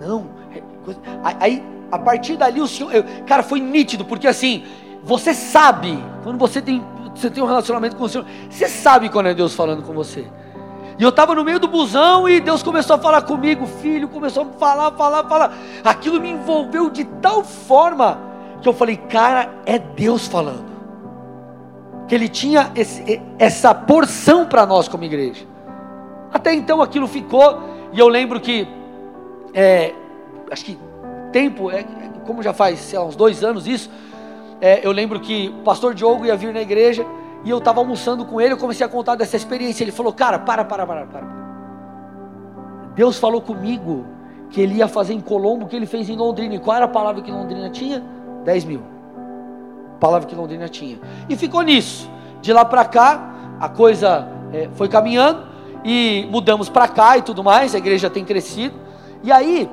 Não, 0.00 0.30
é 0.56 0.62
coisa, 0.82 0.98
aí 1.38 1.62
a 1.90 1.98
partir 1.98 2.38
dali 2.38 2.62
o 2.62 2.66
Senhor, 2.66 2.90
eu, 2.94 3.04
cara, 3.26 3.42
foi 3.42 3.60
nítido, 3.60 4.06
porque 4.06 4.26
assim, 4.26 4.64
você 5.04 5.34
sabe, 5.34 6.02
quando 6.24 6.38
você 6.38 6.62
tem, 6.62 6.82
você 7.14 7.28
tem 7.28 7.42
um 7.42 7.46
relacionamento 7.46 7.94
com 7.94 8.04
o 8.04 8.08
Senhor, 8.08 8.26
você 8.48 8.68
sabe 8.68 9.10
quando 9.10 9.26
é 9.26 9.34
Deus 9.34 9.54
falando 9.54 9.82
com 9.82 9.92
você. 9.92 10.26
E 10.98 11.02
eu 11.02 11.10
estava 11.10 11.34
no 11.34 11.44
meio 11.44 11.60
do 11.60 11.68
busão 11.68 12.26
e 12.26 12.40
Deus 12.40 12.62
começou 12.62 12.96
a 12.96 12.98
falar 12.98 13.20
comigo, 13.20 13.66
filho, 13.66 14.08
começou 14.08 14.44
a 14.44 14.58
falar, 14.58 14.92
falar, 14.92 15.28
falar. 15.28 15.52
Aquilo 15.84 16.22
me 16.22 16.30
envolveu 16.30 16.88
de 16.88 17.04
tal 17.04 17.44
forma 17.44 18.18
que 18.62 18.68
eu 18.68 18.72
falei, 18.72 18.96
cara, 18.96 19.60
é 19.66 19.78
Deus 19.78 20.26
falando. 20.26 20.72
Que 22.08 22.14
Ele 22.14 22.30
tinha 22.30 22.72
esse, 22.74 23.20
essa 23.38 23.74
porção 23.74 24.46
para 24.46 24.64
nós 24.64 24.88
como 24.88 25.04
igreja. 25.04 25.51
Até 26.32 26.54
então 26.54 26.80
aquilo 26.80 27.06
ficou, 27.06 27.60
e 27.92 27.98
eu 27.98 28.08
lembro 28.08 28.40
que, 28.40 28.66
é, 29.52 29.92
acho 30.50 30.64
que 30.64 30.78
tempo, 31.30 31.70
é, 31.70 31.84
como 32.26 32.42
já 32.42 32.52
faz, 32.52 32.78
sei 32.78 32.98
lá, 32.98 33.04
uns 33.04 33.16
dois 33.16 33.44
anos 33.44 33.66
isso, 33.66 33.90
é, 34.60 34.86
eu 34.86 34.92
lembro 34.92 35.20
que 35.20 35.48
o 35.48 35.62
pastor 35.62 35.94
Diogo 35.94 36.24
ia 36.24 36.36
vir 36.36 36.54
na 36.54 36.60
igreja 36.60 37.04
e 37.44 37.50
eu 37.50 37.58
estava 37.58 37.80
almoçando 37.80 38.24
com 38.24 38.40
ele, 38.40 38.54
eu 38.54 38.58
comecei 38.58 38.86
a 38.86 38.88
contar 38.88 39.16
dessa 39.16 39.36
experiência. 39.36 39.82
Ele 39.82 39.90
falou: 39.90 40.12
Cara, 40.12 40.38
para, 40.38 40.64
para, 40.64 40.86
para, 40.86 41.06
para. 41.06 41.42
Deus 42.94 43.18
falou 43.18 43.40
comigo 43.40 44.06
que 44.50 44.60
ele 44.60 44.76
ia 44.76 44.86
fazer 44.86 45.14
em 45.14 45.20
Colombo 45.20 45.64
o 45.64 45.68
que 45.68 45.74
ele 45.74 45.86
fez 45.86 46.08
em 46.08 46.16
Londrina. 46.16 46.54
E 46.54 46.58
qual 46.60 46.76
era 46.76 46.84
a 46.84 46.88
palavra 46.88 47.22
que 47.22 47.30
Londrina 47.32 47.68
tinha? 47.70 48.04
10 48.44 48.64
mil. 48.64 48.82
Palavra 49.98 50.28
que 50.28 50.34
Londrina 50.34 50.68
tinha. 50.68 51.00
E 51.28 51.36
ficou 51.36 51.62
nisso. 51.62 52.08
De 52.40 52.52
lá 52.52 52.64
para 52.64 52.84
cá, 52.84 53.34
a 53.58 53.68
coisa 53.68 54.28
é, 54.52 54.68
foi 54.74 54.88
caminhando 54.88 55.51
e 55.84 56.26
mudamos 56.30 56.68
para 56.68 56.88
cá 56.88 57.18
e 57.18 57.22
tudo 57.22 57.42
mais. 57.42 57.74
A 57.74 57.78
igreja 57.78 58.08
tem 58.10 58.24
crescido. 58.24 58.74
E 59.22 59.30
aí, 59.30 59.68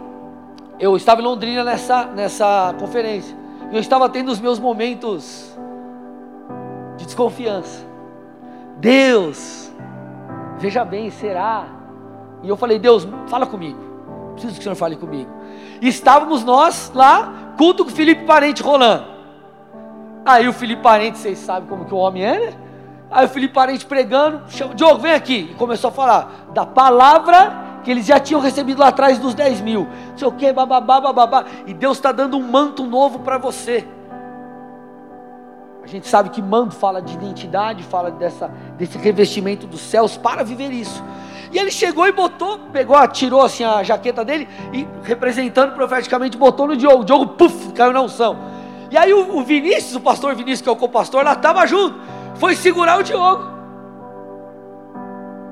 eu 0.80 0.96
estava 0.96 1.22
em 1.22 1.24
Londrina 1.24 1.64
nessa, 1.64 2.06
nessa 2.06 2.74
conferência. 2.80 3.36
E 3.72 3.76
eu 3.76 3.82
estava 3.82 4.10
tendo 4.10 4.32
os 4.32 4.40
meus 4.40 4.60
momentos 4.60 5.58
de 6.98 7.06
desconfiança. 7.06 7.86
Deus, 8.78 9.72
veja 10.58 10.86
bem, 10.86 11.10
será? 11.12 11.68
E 12.42 12.50
eu 12.50 12.56
falei, 12.56 12.80
Deus, 12.80 13.08
fala 13.28 13.46
comigo. 13.46 13.80
Preciso 14.34 14.54
que 14.54 14.60
o 14.62 14.64
Senhor 14.64 14.76
fale 14.76 14.96
comigo. 14.96 15.30
E 15.82 15.88
estávamos 15.88 16.44
nós 16.44 16.92
lá, 16.96 17.54
culto 17.58 17.84
com 17.84 17.92
o 17.92 17.94
Felipe 17.94 18.24
Parente 18.24 18.64
rolando. 18.64 19.06
Aí 20.26 20.48
o 20.48 20.54
Felipe 20.54 20.82
Parente, 20.82 21.18
vocês 21.18 21.38
sabem 21.40 21.68
como 21.68 21.86
que 21.86 21.94
o 21.94 21.98
homem 21.98 22.24
é, 22.24 22.40
né? 22.40 22.54
Aí 23.12 23.26
o 23.26 23.30
Felipe 23.30 23.54
Parente 23.54 23.86
pregando, 23.86 24.42
chama, 24.50 24.76
Diogo, 24.76 25.00
vem 25.00 25.14
aqui. 25.14 25.50
E 25.52 25.56
começou 25.56 25.90
a 25.90 25.92
falar 25.92 26.48
da 26.54 26.66
palavra 26.66 27.80
que 27.84 27.90
eles 27.90 28.06
já 28.06 28.20
tinham 28.20 28.40
recebido 28.40 28.80
lá 28.80 28.90
atrás 28.90 29.18
dos 29.18 29.34
10 29.34 29.62
mil. 29.62 29.88
Não 30.12 30.18
sei 30.18 30.28
o 30.28 30.32
que, 30.32 30.52
bababá, 30.54 31.02
bababá. 31.02 31.46
E 31.66 31.74
Deus 31.74 31.98
está 31.98 32.12
dando 32.12 32.38
um 32.38 32.44
manto 32.44 32.86
novo 32.86 33.20
para 33.20 33.38
você. 33.38 33.88
A 35.84 35.88
gente 35.88 36.08
sabe 36.08 36.30
que 36.30 36.40
mando 36.40 36.76
fala 36.76 37.02
de 37.02 37.16
identidade, 37.16 37.82
fala 37.82 38.12
dessa, 38.12 38.52
desse 38.78 38.98
revestimento 38.98 39.66
dos 39.66 39.82
céus 39.82 40.18
para 40.18 40.44
viver 40.44 40.72
isso. 40.72 41.04
E 41.52 41.58
ele 41.58 41.72
chegou 41.72 42.08
e 42.08 42.12
botou, 42.12 42.60
pegou, 42.72 42.96
tirou 43.08 43.42
assim 43.42 43.64
a 43.64 43.82
jaqueta 43.82 44.24
dele 44.24 44.48
e 44.72 44.88
representando 45.04 45.74
profeticamente 45.74 46.38
botou 46.38 46.68
no 46.68 46.78
Diogo. 46.78 47.02
O 47.02 47.04
Diogo, 47.04 47.28
puf, 47.30 47.74
caiu 47.74 47.92
na 47.92 48.02
unção. 48.02 48.38
E 48.92 48.98
aí 48.98 49.12
o, 49.14 49.38
o 49.38 49.44
Vinícius, 49.44 49.96
o 49.96 50.00
pastor 50.00 50.36
Vinícius, 50.36 50.62
que 50.62 50.70
é 50.70 50.72
o 50.72 50.76
co-pastor, 50.76 51.24
lá 51.24 51.34
estava 51.34 51.66
junto, 51.66 52.00
foi 52.40 52.56
segurar 52.56 52.98
o 52.98 53.04
Diogo. 53.04 53.44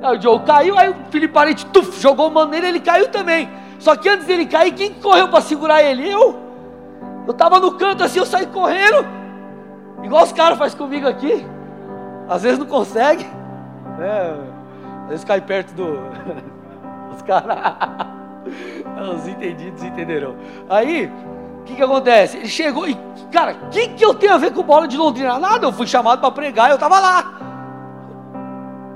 Aí 0.02 0.16
o 0.16 0.20
Diogo 0.20 0.46
caiu, 0.46 0.78
aí 0.78 0.90
o 0.90 0.96
Felipe 1.10 1.34
Parente 1.34 1.66
tuf, 1.68 2.00
jogou 2.00 2.30
o 2.30 2.32
mano 2.32 2.52
nele, 2.52 2.68
ele 2.68 2.80
caiu 2.80 3.10
também. 3.10 3.50
Só 3.80 3.96
que 3.96 4.10
antes 4.10 4.26
dele 4.26 4.46
cair, 4.46 4.74
quem 4.74 4.94
correu 4.94 5.28
para 5.28 5.42
segurar 5.42 5.84
ele? 5.84 6.10
Eu. 6.10 6.40
Eu 7.28 7.32
estava 7.32 7.60
no 7.60 7.74
canto 7.74 8.04
assim, 8.04 8.20
eu 8.20 8.26
saí 8.26 8.48
correndo. 8.48 9.06
Igual 10.02 10.24
os 10.24 10.32
caras 10.32 10.58
fazem 10.58 10.78
comigo 10.78 11.08
aqui. 11.08 11.46
Às 12.30 12.44
vezes 12.44 12.58
não 12.58 12.66
consegue. 12.66 13.26
Né? 13.98 14.38
Às 15.04 15.10
vezes 15.10 15.26
cai 15.26 15.42
perto 15.42 15.74
do. 15.74 16.00
Os 17.14 17.22
caras. 17.24 17.58
Os 19.16 19.28
entendidos 19.28 19.84
entenderão. 19.84 20.36
Aí, 20.70 21.12
que, 21.68 21.76
que 21.76 21.84
acontece? 21.84 22.38
Ele 22.38 22.48
chegou 22.48 22.88
e, 22.88 22.98
cara, 23.32 23.56
o 23.68 23.70
que, 23.70 23.90
que 23.90 24.06
eu 24.06 24.14
tenho 24.14 24.34
a 24.34 24.38
ver 24.38 24.54
com 24.54 24.64
bola 24.64 24.88
de 24.88 24.98
Londrina? 24.98 25.38
Nada, 25.38 25.66
eu 25.66 25.72
fui 25.72 25.86
chamado 25.86 26.20
para 26.20 26.32
pregar 26.32 26.70
eu 26.70 26.76
estava 26.76 27.00
lá. 27.00 27.34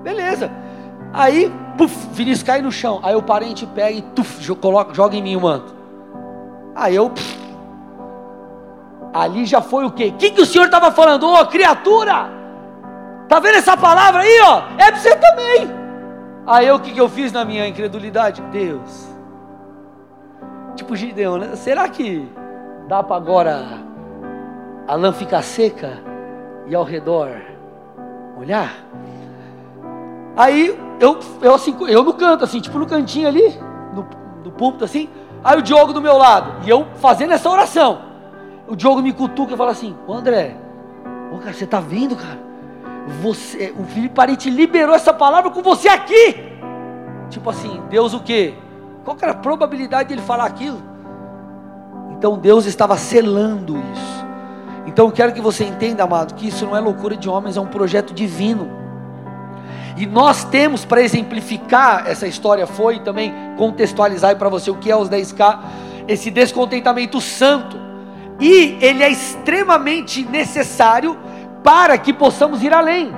Beleza. 0.03 0.51
Aí, 1.13 1.51
puf, 1.77 2.07
Vinícius 2.11 2.43
cai 2.43 2.61
no 2.61 2.71
chão. 2.71 2.99
Aí 3.03 3.15
o 3.15 3.21
parente 3.21 3.65
pega 3.65 3.91
e 3.91 4.01
tuf, 4.01 4.41
joga, 4.41 4.93
joga 4.93 5.15
em 5.15 5.21
mim 5.21 5.35
o 5.35 5.41
manto. 5.41 5.75
Aí 6.73 6.95
eu, 6.95 7.09
puf, 7.09 7.41
Ali 9.13 9.45
já 9.45 9.61
foi 9.61 9.85
o 9.85 9.91
quê? 9.91 10.07
O 10.07 10.13
que, 10.13 10.31
que 10.31 10.41
o 10.41 10.45
Senhor 10.45 10.65
estava 10.65 10.91
falando? 10.91 11.27
Ô, 11.27 11.41
oh, 11.41 11.45
criatura! 11.45 12.29
Tá 13.27 13.39
vendo 13.39 13.55
essa 13.55 13.75
palavra 13.75 14.21
aí, 14.21 14.41
ó? 14.41 14.63
É 14.77 14.89
para 14.89 14.99
você 14.99 15.15
também. 15.15 15.69
Aí 16.47 16.67
eu, 16.67 16.75
o 16.75 16.79
que, 16.79 16.91
que 16.91 16.99
eu 17.01 17.09
fiz 17.09 17.31
na 17.31 17.43
minha 17.43 17.67
incredulidade? 17.67 18.41
Deus. 18.43 19.09
Tipo 20.75 20.95
Gideão, 20.95 21.37
né? 21.37 21.55
Será 21.55 21.87
que 21.89 22.27
dá 22.91 23.01
para 23.01 23.15
agora 23.15 23.63
a 24.85 24.95
lã 24.95 25.13
ficar 25.13 25.41
seca 25.43 26.03
e 26.67 26.75
ao 26.75 26.83
redor 26.83 27.29
olhar? 28.37 28.83
Aí 30.35 30.77
eu, 30.99 31.17
eu 31.41 31.53
assim, 31.53 31.73
eu 31.87 32.03
no 32.03 32.13
canto, 32.13 32.43
assim, 32.43 32.59
tipo 32.59 32.77
no 32.77 32.85
cantinho 32.85 33.29
ali, 33.29 33.57
no, 33.93 34.05
no 34.43 34.51
púlpito 34.51 34.83
assim. 34.83 35.07
Aí 35.41 35.57
o 35.57 35.61
Diogo 35.61 35.93
do 35.93 36.01
meu 36.01 36.17
lado, 36.17 36.67
e 36.67 36.69
eu 36.69 36.85
fazendo 36.95 37.31
essa 37.31 37.49
oração 37.49 38.11
o 38.67 38.75
Diogo 38.75 39.01
me 39.01 39.13
cutuca 39.13 39.53
e 39.53 39.57
fala 39.57 39.71
assim: 39.71 39.95
Ô 40.05 40.13
André, 40.13 40.57
ô 41.31 41.37
cara, 41.37 41.53
você 41.53 41.63
está 41.63 41.79
vendo, 41.79 42.17
cara? 42.17 42.39
Você, 43.21 43.73
o 43.77 43.85
Felipe 43.85 44.13
Parente 44.13 44.49
liberou 44.49 44.93
essa 44.93 45.13
palavra 45.13 45.49
com 45.49 45.61
você 45.61 45.87
aqui. 45.87 46.35
Tipo 47.29 47.49
assim, 47.51 47.81
Deus 47.89 48.13
o 48.13 48.19
quê? 48.19 48.53
Qual 49.05 49.15
era 49.21 49.31
a 49.31 49.35
probabilidade 49.35 50.09
de 50.09 50.15
ele 50.15 50.21
falar 50.21 50.43
aquilo? 50.43 50.90
Então 52.21 52.37
Deus 52.37 52.67
estava 52.67 52.95
selando 52.97 53.77
isso. 53.77 54.25
Então 54.85 55.07
eu 55.07 55.11
quero 55.11 55.33
que 55.33 55.41
você 55.41 55.63
entenda, 55.63 56.03
amado, 56.03 56.35
que 56.35 56.49
isso 56.49 56.67
não 56.67 56.77
é 56.77 56.79
loucura 56.79 57.17
de 57.17 57.27
homens, 57.27 57.57
é 57.57 57.59
um 57.59 57.65
projeto 57.65 58.13
divino. 58.13 58.69
E 59.97 60.05
nós 60.05 60.43
temos 60.43 60.85
para 60.85 61.01
exemplificar 61.01 62.03
essa 62.05 62.27
história 62.27 62.67
foi 62.67 62.99
também 62.99 63.33
contextualizar 63.57 64.35
para 64.35 64.49
você 64.49 64.69
o 64.69 64.75
que 64.75 64.91
é 64.91 64.95
os 64.95 65.09
10K, 65.09 65.61
esse 66.07 66.29
descontentamento 66.29 67.19
santo 67.19 67.75
e 68.39 68.77
ele 68.79 69.01
é 69.01 69.09
extremamente 69.09 70.23
necessário 70.23 71.17
para 71.63 71.97
que 71.97 72.13
possamos 72.13 72.61
ir 72.61 72.71
além. 72.71 73.11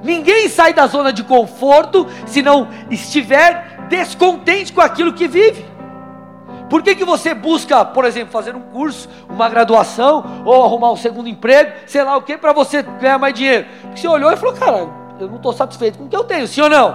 Ninguém 0.00 0.48
sai 0.48 0.72
da 0.72 0.86
zona 0.86 1.12
de 1.12 1.24
conforto 1.24 2.06
se 2.24 2.40
não 2.40 2.68
estiver 2.88 3.84
descontente 3.88 4.72
com 4.72 4.80
aquilo 4.80 5.12
que 5.12 5.26
vive. 5.26 5.71
Por 6.72 6.82
que, 6.82 6.94
que 6.94 7.04
você 7.04 7.34
busca, 7.34 7.84
por 7.84 8.06
exemplo, 8.06 8.32
fazer 8.32 8.56
um 8.56 8.62
curso, 8.62 9.06
uma 9.28 9.46
graduação, 9.46 10.24
ou 10.42 10.64
arrumar 10.64 10.90
um 10.90 10.96
segundo 10.96 11.28
emprego, 11.28 11.70
sei 11.86 12.02
lá 12.02 12.16
o 12.16 12.22
que, 12.22 12.38
para 12.38 12.54
você 12.54 12.80
ganhar 12.80 13.18
mais 13.18 13.34
dinheiro? 13.34 13.66
Porque 13.82 14.00
você 14.00 14.08
olhou 14.08 14.32
e 14.32 14.36
falou, 14.38 14.54
cara, 14.54 14.88
eu 15.20 15.28
não 15.28 15.36
estou 15.36 15.52
satisfeito 15.52 15.98
com 15.98 16.04
o 16.04 16.08
que 16.08 16.16
eu 16.16 16.24
tenho, 16.24 16.48
sim 16.48 16.62
ou 16.62 16.70
não? 16.70 16.94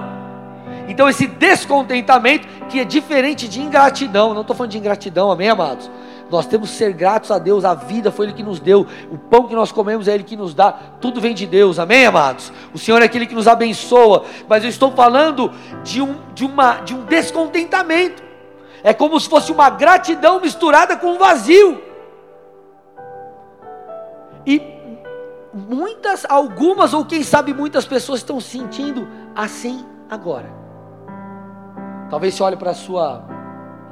Então 0.88 1.08
esse 1.08 1.28
descontentamento, 1.28 2.48
que 2.70 2.80
é 2.80 2.84
diferente 2.84 3.48
de 3.48 3.62
ingratidão, 3.62 4.34
não 4.34 4.42
estou 4.42 4.56
falando 4.56 4.72
de 4.72 4.80
ingratidão, 4.80 5.30
amém, 5.30 5.48
amados? 5.48 5.92
Nós 6.28 6.48
temos 6.48 6.72
que 6.72 6.76
ser 6.76 6.92
gratos 6.94 7.30
a 7.30 7.38
Deus, 7.38 7.64
a 7.64 7.76
vida 7.76 8.10
foi 8.10 8.26
Ele 8.26 8.34
que 8.34 8.42
nos 8.42 8.60
deu, 8.60 8.88
o 9.12 9.18
pão 9.20 9.48
que 9.48 9.54
nós 9.54 9.72
comemos 9.72 10.08
é 10.08 10.16
Ele 10.16 10.24
que 10.24 10.36
nos 10.36 10.56
dá, 10.56 10.72
tudo 11.00 11.22
vem 11.22 11.36
de 11.36 11.46
Deus, 11.46 11.78
amém, 11.78 12.04
amados? 12.04 12.52
O 12.74 12.80
Senhor 12.80 13.00
é 13.04 13.06
aquele 13.06 13.28
que 13.28 13.36
nos 13.36 13.48
abençoa, 13.48 14.26
mas 14.50 14.64
eu 14.64 14.72
estou 14.72 14.92
falando 14.92 15.52
de 15.84 16.02
um, 16.02 16.16
de 16.34 16.44
uma, 16.44 16.78
de 16.78 16.96
um 16.96 17.06
descontentamento, 17.06 18.26
é 18.84 18.94
como 18.94 19.20
se 19.20 19.30
fosse 19.30 19.52
uma 19.52 19.70
gratidão 19.70 20.40
misturada 20.40 20.96
com 20.96 21.14
um 21.14 21.18
vazio, 21.18 21.82
e 24.48 24.62
muitas, 25.54 26.26
algumas 26.30 26.94
ou 26.94 27.04
quem 27.04 27.22
sabe 27.22 27.54
muitas 27.54 27.86
pessoas 27.86 28.22
estão 28.22 28.40
sentindo 28.40 29.06
assim 29.36 29.86
agora. 30.10 30.50
Talvez 32.10 32.34
você 32.34 32.44
olhe 32.44 32.56
para 32.56 32.72
a 32.72 32.74
sua 32.74 33.26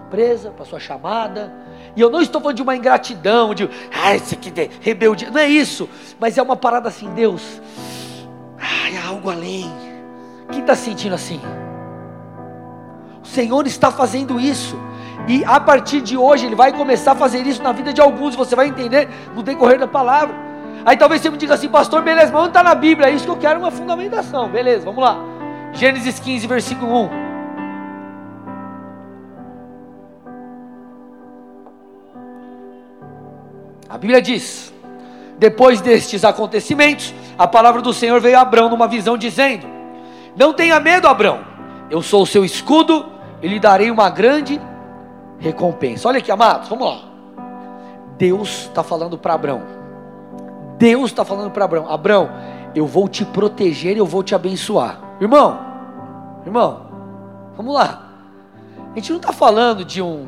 empresa, 0.05 0.51
para 0.51 0.63
a 0.63 0.65
sua 0.65 0.79
chamada, 0.79 1.53
e 1.93 1.99
eu 1.99 2.09
não 2.09 2.21
estou 2.21 2.39
falando 2.39 2.55
de 2.55 2.61
uma 2.61 2.75
ingratidão, 2.75 3.53
de, 3.53 3.69
ah, 3.91 4.15
isso 4.15 4.35
aqui 4.35 4.53
é 4.55 4.69
rebeldia. 4.79 5.29
Não 5.29 5.39
é 5.39 5.47
isso. 5.47 5.89
Mas 6.19 6.37
é 6.37 6.41
uma 6.41 6.55
parada 6.55 6.87
assim, 6.87 7.09
Deus. 7.13 7.61
Ai, 8.57 8.95
há 8.95 9.09
algo 9.09 9.29
além. 9.29 9.69
Quem 10.49 10.61
está 10.61 10.75
sentindo 10.75 11.15
assim? 11.15 11.41
Senhor 13.35 13.67
está 13.67 13.91
fazendo 13.91 14.39
isso. 14.39 14.77
E 15.27 15.43
a 15.43 15.59
partir 15.59 16.01
de 16.01 16.15
hoje 16.15 16.45
Ele 16.45 16.55
vai 16.55 16.71
começar 16.71 17.11
a 17.11 17.15
fazer 17.15 17.45
isso 17.45 17.61
na 17.61 17.71
vida 17.71 17.91
de 17.91 18.01
alguns. 18.01 18.35
Você 18.35 18.55
vai 18.55 18.67
entender 18.67 19.09
no 19.35 19.43
decorrer 19.43 19.77
da 19.77 19.87
palavra. 19.87 20.33
Aí 20.85 20.95
talvez 20.95 21.21
você 21.21 21.29
me 21.29 21.37
diga 21.37 21.55
assim, 21.55 21.67
pastor, 21.67 22.01
beleza, 22.01 22.31
mas 22.31 22.41
não 22.41 22.47
está 22.47 22.63
na 22.63 22.75
Bíblia? 22.75 23.09
É 23.09 23.11
isso 23.11 23.25
que 23.25 23.31
eu 23.31 23.37
quero 23.37 23.59
uma 23.59 23.71
fundamentação. 23.71 24.47
Beleza, 24.49 24.85
vamos 24.85 25.03
lá. 25.03 25.17
Gênesis 25.73 26.19
15, 26.19 26.47
versículo 26.47 26.91
1. 27.05 27.09
A 33.89 33.97
Bíblia 33.97 34.21
diz: 34.21 34.73
depois 35.37 35.81
destes 35.81 36.23
acontecimentos, 36.23 37.13
a 37.37 37.47
palavra 37.47 37.81
do 37.81 37.93
Senhor 37.93 38.21
veio 38.21 38.37
a 38.37 38.41
Abrão 38.41 38.69
numa 38.69 38.87
visão, 38.87 39.17
dizendo: 39.17 39.65
Não 40.35 40.53
tenha 40.53 40.79
medo, 40.79 41.07
Abrão, 41.07 41.39
eu 41.89 42.01
sou 42.01 42.23
o 42.23 42.25
seu 42.25 42.45
escudo 42.45 43.14
e 43.45 43.47
lhe 43.47 43.59
darei 43.59 43.91
uma 43.91 44.09
grande 44.09 44.59
recompensa. 45.37 46.07
Olha 46.07 46.17
aqui, 46.17 46.31
amados, 46.31 46.67
vamos 46.67 46.87
lá. 46.87 47.03
Deus 48.17 48.63
está 48.63 48.81
falando 48.81 49.19
para 49.19 49.35
Abrão. 49.35 49.61
Deus 50.79 51.11
está 51.11 51.23
falando 51.23 51.51
para 51.51 51.63
Abrão: 51.63 51.87
Abrão, 51.87 52.31
eu 52.73 52.87
vou 52.87 53.07
te 53.07 53.23
proteger 53.23 53.95
eu 53.95 54.05
vou 54.05 54.23
te 54.23 54.33
abençoar. 54.33 54.99
Irmão, 55.21 55.59
irmão, 56.43 56.87
vamos 57.55 57.75
lá. 57.75 58.09
A 58.91 58.95
gente 58.95 59.11
não 59.11 59.17
está 59.17 59.31
falando 59.31 59.85
de 59.85 60.01
um 60.01 60.25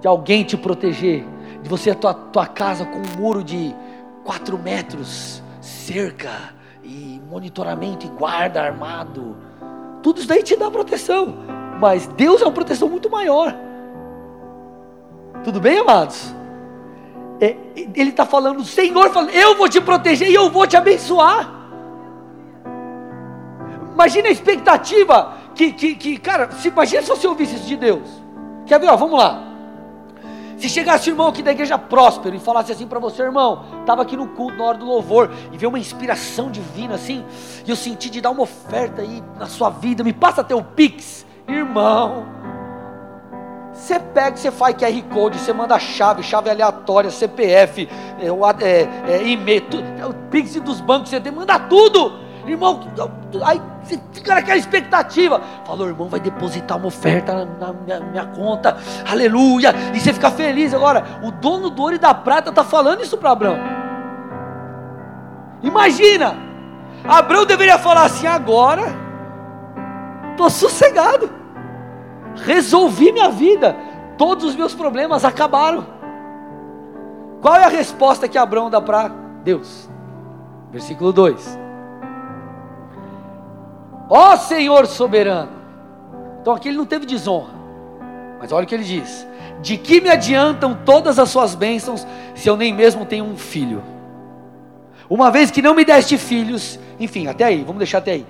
de 0.00 0.08
alguém 0.08 0.44
te 0.44 0.56
proteger 0.56 1.26
de 1.62 1.68
você 1.68 1.90
a 1.90 1.94
tua, 1.94 2.14
tua 2.14 2.46
casa 2.46 2.86
com 2.86 2.98
um 2.98 3.20
muro 3.20 3.44
de 3.44 3.76
4 4.24 4.58
metros, 4.58 5.42
cerca 5.60 6.54
e 6.82 7.20
monitoramento 7.28 8.06
e 8.06 8.08
guarda 8.08 8.62
armado. 8.62 9.51
Tudo 10.02 10.18
isso 10.18 10.28
daí 10.28 10.42
te 10.42 10.56
dá 10.56 10.70
proteção, 10.70 11.34
mas 11.80 12.06
Deus 12.08 12.42
é 12.42 12.44
uma 12.44 12.52
proteção 12.52 12.88
muito 12.88 13.08
maior. 13.08 13.54
Tudo 15.44 15.60
bem, 15.60 15.78
amados? 15.78 16.34
É, 17.40 17.56
ele 17.94 18.10
está 18.10 18.24
falando, 18.24 18.60
o 18.60 18.64
Senhor 18.64 19.10
falando, 19.10 19.30
eu 19.30 19.56
vou 19.56 19.68
te 19.68 19.80
proteger 19.80 20.28
e 20.30 20.34
eu 20.34 20.50
vou 20.50 20.66
te 20.66 20.76
abençoar. 20.76 21.62
Imagina 23.92 24.28
a 24.28 24.32
expectativa 24.32 25.34
que, 25.54 25.72
que, 25.72 25.94
que 25.94 26.18
cara, 26.18 26.50
se, 26.52 26.68
imagina 26.68 27.02
se 27.02 27.08
você 27.08 27.26
ouvisse 27.26 27.56
isso 27.56 27.66
de 27.66 27.76
Deus. 27.76 28.08
Quer 28.66 28.80
ver? 28.80 28.88
Ó, 28.88 28.96
vamos 28.96 29.18
lá. 29.18 29.51
Se 30.62 30.68
chegasse 30.68 31.10
irmão 31.10 31.26
aqui 31.26 31.42
da 31.42 31.50
igreja 31.50 31.76
próspero 31.76 32.36
e 32.36 32.38
falasse 32.38 32.70
assim 32.70 32.86
para 32.86 33.00
você, 33.00 33.20
irmão, 33.20 33.64
estava 33.80 34.02
aqui 34.02 34.16
no 34.16 34.28
culto 34.28 34.56
na 34.56 34.62
hora 34.62 34.78
do 34.78 34.84
louvor 34.84 35.28
e 35.50 35.58
veio 35.58 35.68
uma 35.68 35.78
inspiração 35.78 36.52
divina 36.52 36.94
assim, 36.94 37.24
e 37.66 37.70
eu 37.70 37.74
senti 37.74 38.08
de 38.08 38.20
dar 38.20 38.30
uma 38.30 38.42
oferta 38.42 39.02
aí 39.02 39.20
na 39.40 39.48
sua 39.48 39.70
vida, 39.70 40.04
me 40.04 40.12
passa 40.12 40.44
teu 40.44 40.62
Pix, 40.62 41.26
irmão. 41.48 42.26
Você 43.72 43.98
pega, 43.98 44.36
você 44.36 44.52
faz 44.52 44.76
QR 44.76 45.02
Code, 45.12 45.40
você 45.40 45.52
manda 45.52 45.76
chave, 45.80 46.22
chave 46.22 46.48
aleatória, 46.48 47.10
CPF, 47.10 47.88
é, 48.20 48.64
é, 48.64 49.14
é, 49.14 49.26
e-mail, 49.26 49.64
é, 49.98 50.06
o 50.06 50.14
Pix 50.30 50.54
dos 50.60 50.80
bancos, 50.80 51.10
você 51.10 51.30
manda 51.32 51.58
tudo. 51.58 52.20
Irmão, 52.46 52.80
aí 53.44 53.60
você 53.82 54.00
fica 54.12 54.34
naquela 54.34 54.56
expectativa. 54.56 55.40
Falou, 55.64 55.88
irmão, 55.88 56.08
vai 56.08 56.20
depositar 56.20 56.76
uma 56.76 56.88
oferta 56.88 57.48
na, 57.58 57.72
minha, 57.72 58.00
minha, 58.00 58.26
conta. 58.26 58.76
Aleluia. 59.08 59.72
E 59.94 60.00
você 60.00 60.12
fica 60.12 60.30
feliz. 60.30 60.74
Agora, 60.74 61.04
o 61.22 61.30
dono 61.30 61.70
do 61.70 61.82
ouro 61.82 61.94
e 61.94 61.98
da 61.98 62.12
prata 62.12 62.50
está 62.50 62.64
falando 62.64 63.02
isso 63.02 63.16
para 63.16 63.30
Abraão. 63.30 63.58
Imagina. 65.62 66.36
Abraão 67.06 67.46
deveria 67.46 67.78
falar 67.78 68.04
assim: 68.04 68.26
agora 68.26 68.86
estou 70.32 70.50
sossegado. 70.50 71.30
Resolvi 72.44 73.12
minha 73.12 73.30
vida. 73.30 73.76
Todos 74.18 74.44
os 74.44 74.56
meus 74.56 74.74
problemas 74.74 75.24
acabaram. 75.24 75.86
Qual 77.40 77.56
é 77.56 77.64
a 77.64 77.68
resposta 77.68 78.28
que 78.28 78.38
Abraão 78.38 78.70
dá 78.70 78.80
para 78.80 79.08
Deus? 79.42 79.88
Versículo 80.70 81.12
2. 81.12 81.61
Ó 84.14 84.36
Senhor 84.36 84.86
soberano. 84.86 85.48
Então 86.42 86.52
aqui 86.52 86.68
ele 86.68 86.76
não 86.76 86.84
teve 86.84 87.06
desonra. 87.06 87.54
Mas 88.38 88.52
olha 88.52 88.64
o 88.64 88.66
que 88.66 88.74
ele 88.74 88.84
diz: 88.84 89.26
De 89.62 89.78
que 89.78 90.02
me 90.02 90.10
adiantam 90.10 90.76
todas 90.84 91.18
as 91.18 91.30
suas 91.30 91.54
bênçãos 91.54 92.06
se 92.34 92.46
eu 92.46 92.54
nem 92.54 92.74
mesmo 92.74 93.06
tenho 93.06 93.24
um 93.24 93.38
filho? 93.38 93.82
Uma 95.08 95.30
vez 95.30 95.50
que 95.50 95.62
não 95.62 95.74
me 95.74 95.82
deste 95.82 96.18
filhos, 96.18 96.78
enfim, 97.00 97.26
até 97.26 97.44
aí, 97.44 97.62
vamos 97.62 97.78
deixar 97.78 97.98
até 97.98 98.12
aí. 98.12 98.26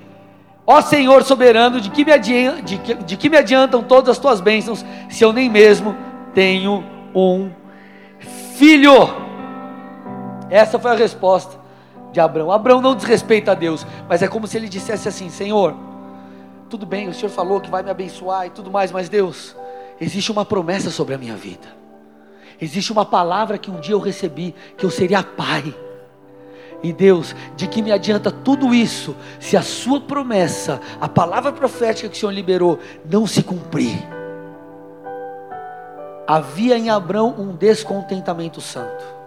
Ó 0.64 0.80
Senhor 0.80 1.24
soberano, 1.24 1.80
de 1.80 1.90
que, 1.90 2.04
me 2.04 2.12
adiantam, 2.12 2.62
de, 2.62 2.78
que, 2.78 2.94
de 2.94 3.16
que 3.16 3.28
me 3.28 3.36
adiantam 3.36 3.82
todas 3.82 4.10
as 4.10 4.18
tuas 4.18 4.40
bênçãos 4.40 4.84
se 5.10 5.24
eu 5.24 5.32
nem 5.32 5.50
mesmo 5.50 5.96
tenho 6.32 6.84
um 7.12 7.50
filho? 8.54 9.12
Essa 10.48 10.78
foi 10.78 10.92
a 10.92 10.94
resposta 10.94 11.61
de 12.12 12.20
Abraão. 12.20 12.52
Abraão 12.52 12.80
não 12.80 12.94
desrespeita 12.94 13.52
a 13.52 13.54
Deus, 13.54 13.84
mas 14.08 14.22
é 14.22 14.28
como 14.28 14.46
se 14.46 14.56
ele 14.56 14.68
dissesse 14.68 15.08
assim: 15.08 15.30
Senhor, 15.30 15.74
tudo 16.68 16.86
bem, 16.86 17.08
o 17.08 17.14
Senhor 17.14 17.30
falou 17.30 17.60
que 17.60 17.70
vai 17.70 17.82
me 17.82 17.90
abençoar 17.90 18.46
e 18.46 18.50
tudo 18.50 18.70
mais, 18.70 18.92
mas 18.92 19.08
Deus, 19.08 19.56
existe 20.00 20.30
uma 20.30 20.44
promessa 20.44 20.90
sobre 20.90 21.14
a 21.14 21.18
minha 21.18 21.34
vida, 21.34 21.66
existe 22.60 22.92
uma 22.92 23.04
palavra 23.04 23.58
que 23.58 23.70
um 23.70 23.80
dia 23.80 23.94
eu 23.94 24.00
recebi, 24.00 24.54
que 24.76 24.84
eu 24.84 24.90
seria 24.90 25.22
pai. 25.22 25.74
E 26.84 26.92
Deus, 26.92 27.32
de 27.54 27.68
que 27.68 27.80
me 27.80 27.92
adianta 27.92 28.28
tudo 28.28 28.74
isso, 28.74 29.14
se 29.38 29.56
a 29.56 29.62
Sua 29.62 30.00
promessa, 30.00 30.80
a 31.00 31.08
palavra 31.08 31.52
profética 31.52 32.08
que 32.08 32.16
o 32.16 32.18
Senhor 32.18 32.32
liberou, 32.32 32.76
não 33.08 33.24
se 33.24 33.40
cumprir? 33.40 33.96
Havia 36.26 36.76
em 36.76 36.90
Abraão 36.90 37.36
um 37.38 37.54
descontentamento 37.54 38.60
santo 38.60 39.21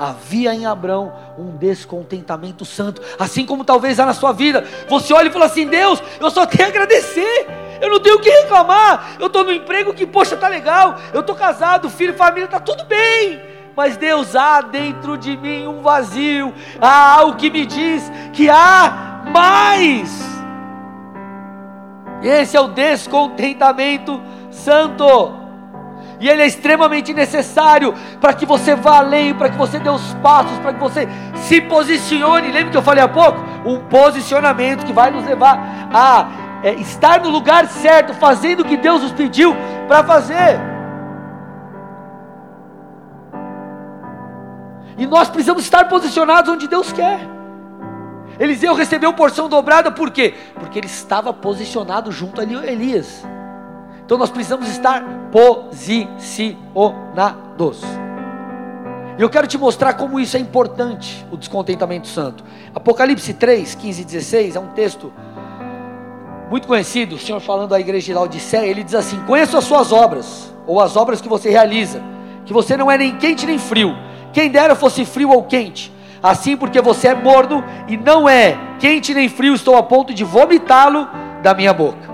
havia 0.00 0.54
em 0.54 0.64
Abraão 0.64 1.12
um 1.38 1.54
descontentamento 1.58 2.64
santo, 2.64 3.02
assim 3.18 3.44
como 3.44 3.64
talvez 3.64 4.00
há 4.00 4.06
na 4.06 4.14
sua 4.14 4.32
vida. 4.32 4.64
Você 4.88 5.12
olha 5.12 5.28
e 5.28 5.32
fala 5.32 5.44
assim: 5.44 5.66
Deus, 5.66 6.02
eu 6.18 6.30
só 6.30 6.46
tenho 6.46 6.64
a 6.64 6.68
agradecer. 6.68 7.46
Eu 7.82 7.90
não 7.90 8.00
tenho 8.00 8.16
o 8.16 8.20
que 8.20 8.30
reclamar. 8.30 9.16
Eu 9.18 9.26
estou 9.26 9.44
no 9.44 9.52
emprego 9.52 9.92
que, 9.92 10.06
poxa, 10.06 10.36
tá 10.36 10.48
legal. 10.48 10.96
Eu 11.12 11.20
estou 11.20 11.36
casado, 11.36 11.90
filho, 11.90 12.14
família, 12.14 12.46
está 12.46 12.58
tudo 12.58 12.84
bem. 12.84 13.40
Mas 13.76 13.96
Deus, 13.96 14.34
há 14.34 14.62
dentro 14.62 15.16
de 15.16 15.36
mim 15.36 15.66
um 15.66 15.82
vazio. 15.82 16.52
Há 16.80 17.18
algo 17.18 17.36
que 17.36 17.50
me 17.50 17.66
diz 17.66 18.10
que 18.32 18.48
há 18.48 19.22
mais. 19.32 20.10
Esse 22.22 22.56
é 22.56 22.60
o 22.60 22.68
descontentamento 22.68 24.20
santo 24.50 25.39
e 26.20 26.28
ele 26.28 26.42
é 26.42 26.46
extremamente 26.46 27.14
necessário 27.14 27.94
para 28.20 28.34
que 28.34 28.44
você 28.44 28.74
vá 28.74 28.98
além, 28.98 29.32
para 29.32 29.48
que 29.48 29.56
você 29.56 29.78
dê 29.78 29.88
os 29.88 30.12
passos, 30.14 30.58
para 30.58 30.74
que 30.74 30.78
você 30.78 31.08
se 31.34 31.62
posicione. 31.62 32.52
Lembra 32.52 32.70
que 32.70 32.76
eu 32.76 32.82
falei 32.82 33.02
há 33.02 33.08
pouco? 33.08 33.40
Um 33.64 33.78
posicionamento 33.88 34.84
que 34.84 34.92
vai 34.92 35.10
nos 35.10 35.24
levar 35.24 35.88
a 35.90 36.28
é, 36.62 36.74
estar 36.74 37.22
no 37.22 37.30
lugar 37.30 37.66
certo, 37.68 38.12
fazendo 38.12 38.60
o 38.60 38.64
que 38.66 38.76
Deus 38.76 39.02
nos 39.02 39.12
pediu 39.12 39.56
para 39.88 40.04
fazer. 40.04 40.60
E 44.98 45.06
nós 45.06 45.30
precisamos 45.30 45.62
estar 45.62 45.88
posicionados 45.88 46.52
onde 46.52 46.68
Deus 46.68 46.92
quer. 46.92 47.20
Eliseu 48.38 48.74
recebeu 48.74 49.14
porção 49.14 49.48
dobrada 49.48 49.90
por 49.90 50.10
quê? 50.10 50.34
Porque 50.54 50.78
ele 50.78 50.86
estava 50.86 51.32
posicionado 51.32 52.12
junto 52.12 52.42
a 52.42 52.44
Elias. 52.44 53.24
Então 54.10 54.18
nós 54.18 54.28
precisamos 54.28 54.68
estar 54.68 55.04
posicionados. 55.30 57.80
E 59.16 59.22
eu 59.22 59.30
quero 59.30 59.46
te 59.46 59.56
mostrar 59.56 59.94
como 59.94 60.18
isso 60.18 60.36
é 60.36 60.40
importante, 60.40 61.24
o 61.30 61.36
descontentamento 61.36 62.08
santo. 62.08 62.42
Apocalipse 62.74 63.32
3, 63.32 63.76
15 63.76 64.02
e 64.02 64.04
16 64.04 64.56
é 64.56 64.58
um 64.58 64.70
texto 64.70 65.12
muito 66.50 66.66
conhecido, 66.66 67.14
o 67.14 67.18
Senhor 67.20 67.38
falando 67.38 67.72
à 67.72 67.78
igreja 67.78 68.06
de 68.06 68.14
Laodiceia, 68.14 68.66
ele 68.66 68.82
diz 68.82 68.96
assim: 68.96 69.20
Conheço 69.28 69.56
as 69.56 69.62
suas 69.62 69.92
obras, 69.92 70.52
ou 70.66 70.80
as 70.80 70.96
obras 70.96 71.20
que 71.20 71.28
você 71.28 71.48
realiza, 71.48 72.02
que 72.44 72.52
você 72.52 72.76
não 72.76 72.90
é 72.90 72.98
nem 72.98 73.16
quente 73.16 73.46
nem 73.46 73.60
frio. 73.60 73.94
Quem 74.32 74.50
dera 74.50 74.74
fosse 74.74 75.04
frio 75.04 75.30
ou 75.30 75.44
quente. 75.44 75.92
Assim, 76.20 76.56
porque 76.56 76.80
você 76.80 77.06
é 77.06 77.14
morno 77.14 77.62
e 77.86 77.96
não 77.96 78.28
é 78.28 78.58
quente 78.80 79.14
nem 79.14 79.28
frio, 79.28 79.54
estou 79.54 79.76
a 79.76 79.84
ponto 79.84 80.12
de 80.12 80.24
vomitá-lo 80.24 81.08
da 81.44 81.54
minha 81.54 81.72
boca. 81.72 82.09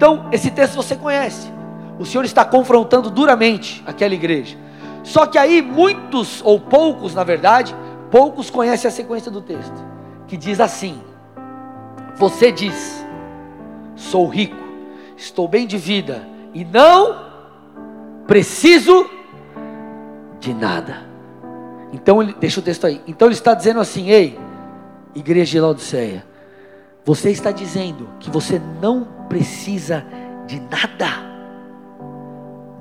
Então, 0.00 0.30
esse 0.32 0.50
texto 0.50 0.76
você 0.76 0.96
conhece. 0.96 1.52
O 1.98 2.06
Senhor 2.06 2.24
está 2.24 2.42
confrontando 2.42 3.10
duramente 3.10 3.82
aquela 3.86 4.14
igreja. 4.14 4.56
Só 5.02 5.26
que 5.26 5.36
aí 5.36 5.60
muitos, 5.60 6.40
ou 6.42 6.58
poucos 6.58 7.14
na 7.14 7.22
verdade, 7.22 7.76
poucos 8.10 8.48
conhecem 8.48 8.88
a 8.88 8.90
sequência 8.90 9.30
do 9.30 9.42
texto, 9.42 9.74
que 10.26 10.38
diz 10.38 10.58
assim: 10.58 11.02
Você 12.16 12.50
diz, 12.50 13.04
sou 13.94 14.26
rico, 14.26 14.56
estou 15.18 15.46
bem 15.46 15.66
de 15.66 15.76
vida 15.76 16.26
e 16.54 16.64
não 16.64 17.26
preciso 18.26 19.04
de 20.40 20.54
nada. 20.54 21.06
Então, 21.92 22.22
ele, 22.22 22.34
deixa 22.40 22.58
o 22.58 22.62
texto 22.62 22.86
aí. 22.86 23.02
Então 23.06 23.28
ele 23.28 23.34
está 23.34 23.52
dizendo 23.52 23.80
assim: 23.80 24.08
Ei, 24.08 24.40
igreja 25.14 25.50
de 25.50 25.60
Laodiceia, 25.60 26.24
você 27.04 27.28
está 27.30 27.50
dizendo 27.50 28.08
que 28.18 28.30
você 28.30 28.58
não 28.80 29.19
precisa 29.30 30.04
de 30.46 30.60
nada, 30.60 31.08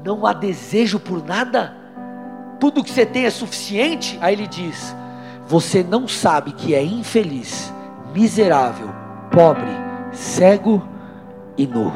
não 0.04 0.26
há 0.26 0.34
desejo 0.34 1.00
por 1.00 1.26
nada 1.26 1.80
tudo 2.60 2.84
que 2.84 2.92
você 2.92 3.06
tem 3.06 3.26
é 3.26 3.30
suficiente? 3.30 4.18
Aí 4.22 4.34
ele 4.34 4.48
diz: 4.48 4.96
Você 5.48 5.82
não 5.82 6.08
sabe 6.08 6.52
que 6.52 6.76
é 6.76 6.84
infeliz, 6.84 7.74
miserável, 8.14 8.90
pobre, 9.32 9.72
cego 10.12 10.86
e 11.58 11.66
nu. 11.66 11.92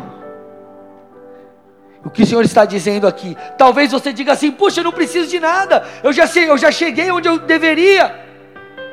O 2.06 2.10
que 2.10 2.24
o 2.24 2.26
Senhor 2.26 2.44
está 2.44 2.66
dizendo 2.66 3.08
aqui? 3.08 3.36
Talvez 3.58 3.92
você 3.92 4.14
diga 4.14 4.32
assim: 4.32 4.52
Puxa, 4.52 4.80
eu 4.80 4.86
não 4.86 4.92
preciso 4.92 5.30
de 5.30 5.40
nada, 5.40 5.86
eu 6.02 6.14
já 6.14 6.26
sei, 6.26 6.50
eu 6.50 6.58
já 6.58 6.72
cheguei 6.72 7.12
onde 7.12 7.28
eu 7.28 7.40
deveria. 7.40 8.24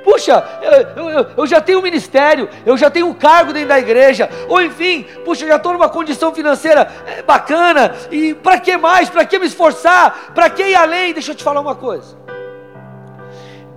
Puxa, 0.04 0.42
eu, 0.62 1.08
eu, 1.10 1.26
eu, 1.36 1.46
já 1.46 1.60
tenho 1.60 1.78
um 1.78 1.82
ministério, 1.82 2.48
eu 2.64 2.76
já 2.76 2.90
tenho 2.90 3.06
um 3.06 3.14
cargo 3.14 3.52
dentro 3.52 3.68
da 3.68 3.78
igreja, 3.78 4.30
ou 4.48 4.62
enfim, 4.62 5.04
puxa, 5.24 5.46
já 5.46 5.56
estou 5.56 5.72
numa 5.72 5.88
condição 5.88 6.34
financeira 6.34 6.90
é, 7.06 7.22
bacana, 7.22 7.94
e 8.10 8.32
para 8.32 8.58
que 8.58 8.76
mais? 8.78 9.10
Para 9.10 9.24
que 9.24 9.38
me 9.38 9.46
esforçar? 9.46 10.32
Para 10.34 10.48
que 10.48 10.62
ir 10.62 10.74
além? 10.74 11.12
Deixa 11.12 11.32
eu 11.32 11.34
te 11.34 11.44
falar 11.44 11.60
uma 11.60 11.74
coisa. 11.74 12.18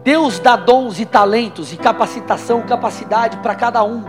Deus 0.02 0.40
dá 0.40 0.56
dons 0.56 1.00
e 1.00 1.06
talentos 1.06 1.74
e 1.74 1.78
capacitação, 1.78 2.62
capacidade 2.62 3.38
para 3.38 3.56
cada 3.56 3.84
um. 3.84 4.04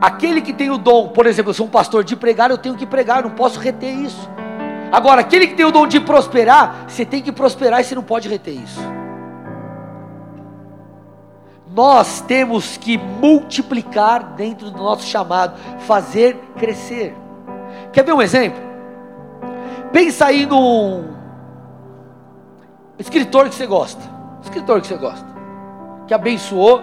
Aquele 0.00 0.42
que 0.42 0.52
tem 0.52 0.70
o 0.70 0.76
dom, 0.76 1.08
por 1.08 1.26
exemplo, 1.26 1.50
eu 1.50 1.54
sou 1.54 1.66
um 1.66 1.70
pastor 1.70 2.04
de 2.04 2.16
pregar, 2.16 2.50
eu 2.50 2.58
tenho 2.58 2.74
que 2.74 2.84
pregar, 2.84 3.22
não 3.22 3.30
posso 3.30 3.58
reter 3.58 3.94
isso. 3.94 4.28
Agora, 4.92 5.22
aquele 5.22 5.46
que 5.46 5.54
tem 5.54 5.64
o 5.64 5.70
dom 5.70 5.86
de 5.86 6.00
prosperar, 6.00 6.84
você 6.86 7.04
tem 7.04 7.22
que 7.22 7.32
prosperar 7.32 7.80
e 7.80 7.84
você 7.84 7.94
não 7.94 8.02
pode 8.02 8.28
reter 8.28 8.52
isso 8.52 9.03
nós 11.74 12.20
temos 12.20 12.76
que 12.76 12.96
multiplicar 12.96 14.34
dentro 14.36 14.70
do 14.70 14.78
nosso 14.78 15.06
chamado, 15.06 15.58
fazer 15.80 16.36
crescer. 16.56 17.16
Quer 17.92 18.04
ver 18.04 18.12
um 18.12 18.22
exemplo? 18.22 18.60
Pensa 19.92 20.26
aí 20.26 20.46
num 20.46 21.04
escritor 22.96 23.48
que 23.48 23.56
você 23.56 23.66
gosta, 23.66 24.00
escritor 24.42 24.80
que 24.80 24.86
você 24.86 24.96
gosta, 24.96 25.26
que 26.06 26.14
abençoou 26.14 26.80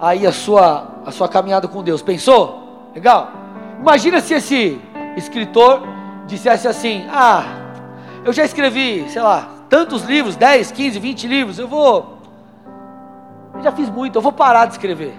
aí 0.00 0.26
a 0.26 0.32
sua 0.32 0.92
a 1.06 1.12
sua 1.12 1.28
caminhada 1.28 1.68
com 1.68 1.82
Deus. 1.82 2.02
Pensou? 2.02 2.90
Legal? 2.94 3.30
Imagina 3.78 4.20
se 4.20 4.34
esse 4.34 4.80
escritor 5.16 5.82
dissesse 6.26 6.66
assim: 6.66 7.06
"Ah, 7.08 7.44
eu 8.24 8.32
já 8.32 8.44
escrevi, 8.44 9.08
sei 9.08 9.22
lá, 9.22 9.48
tantos 9.68 10.02
livros, 10.02 10.34
10, 10.34 10.72
15, 10.72 10.98
20 10.98 11.26
livros, 11.28 11.58
eu 11.58 11.68
vou 11.68 12.13
eu 13.54 13.62
já 13.62 13.72
fiz 13.72 13.88
muito, 13.90 14.16
eu 14.16 14.22
vou 14.22 14.32
parar 14.32 14.66
de 14.66 14.72
escrever. 14.72 15.14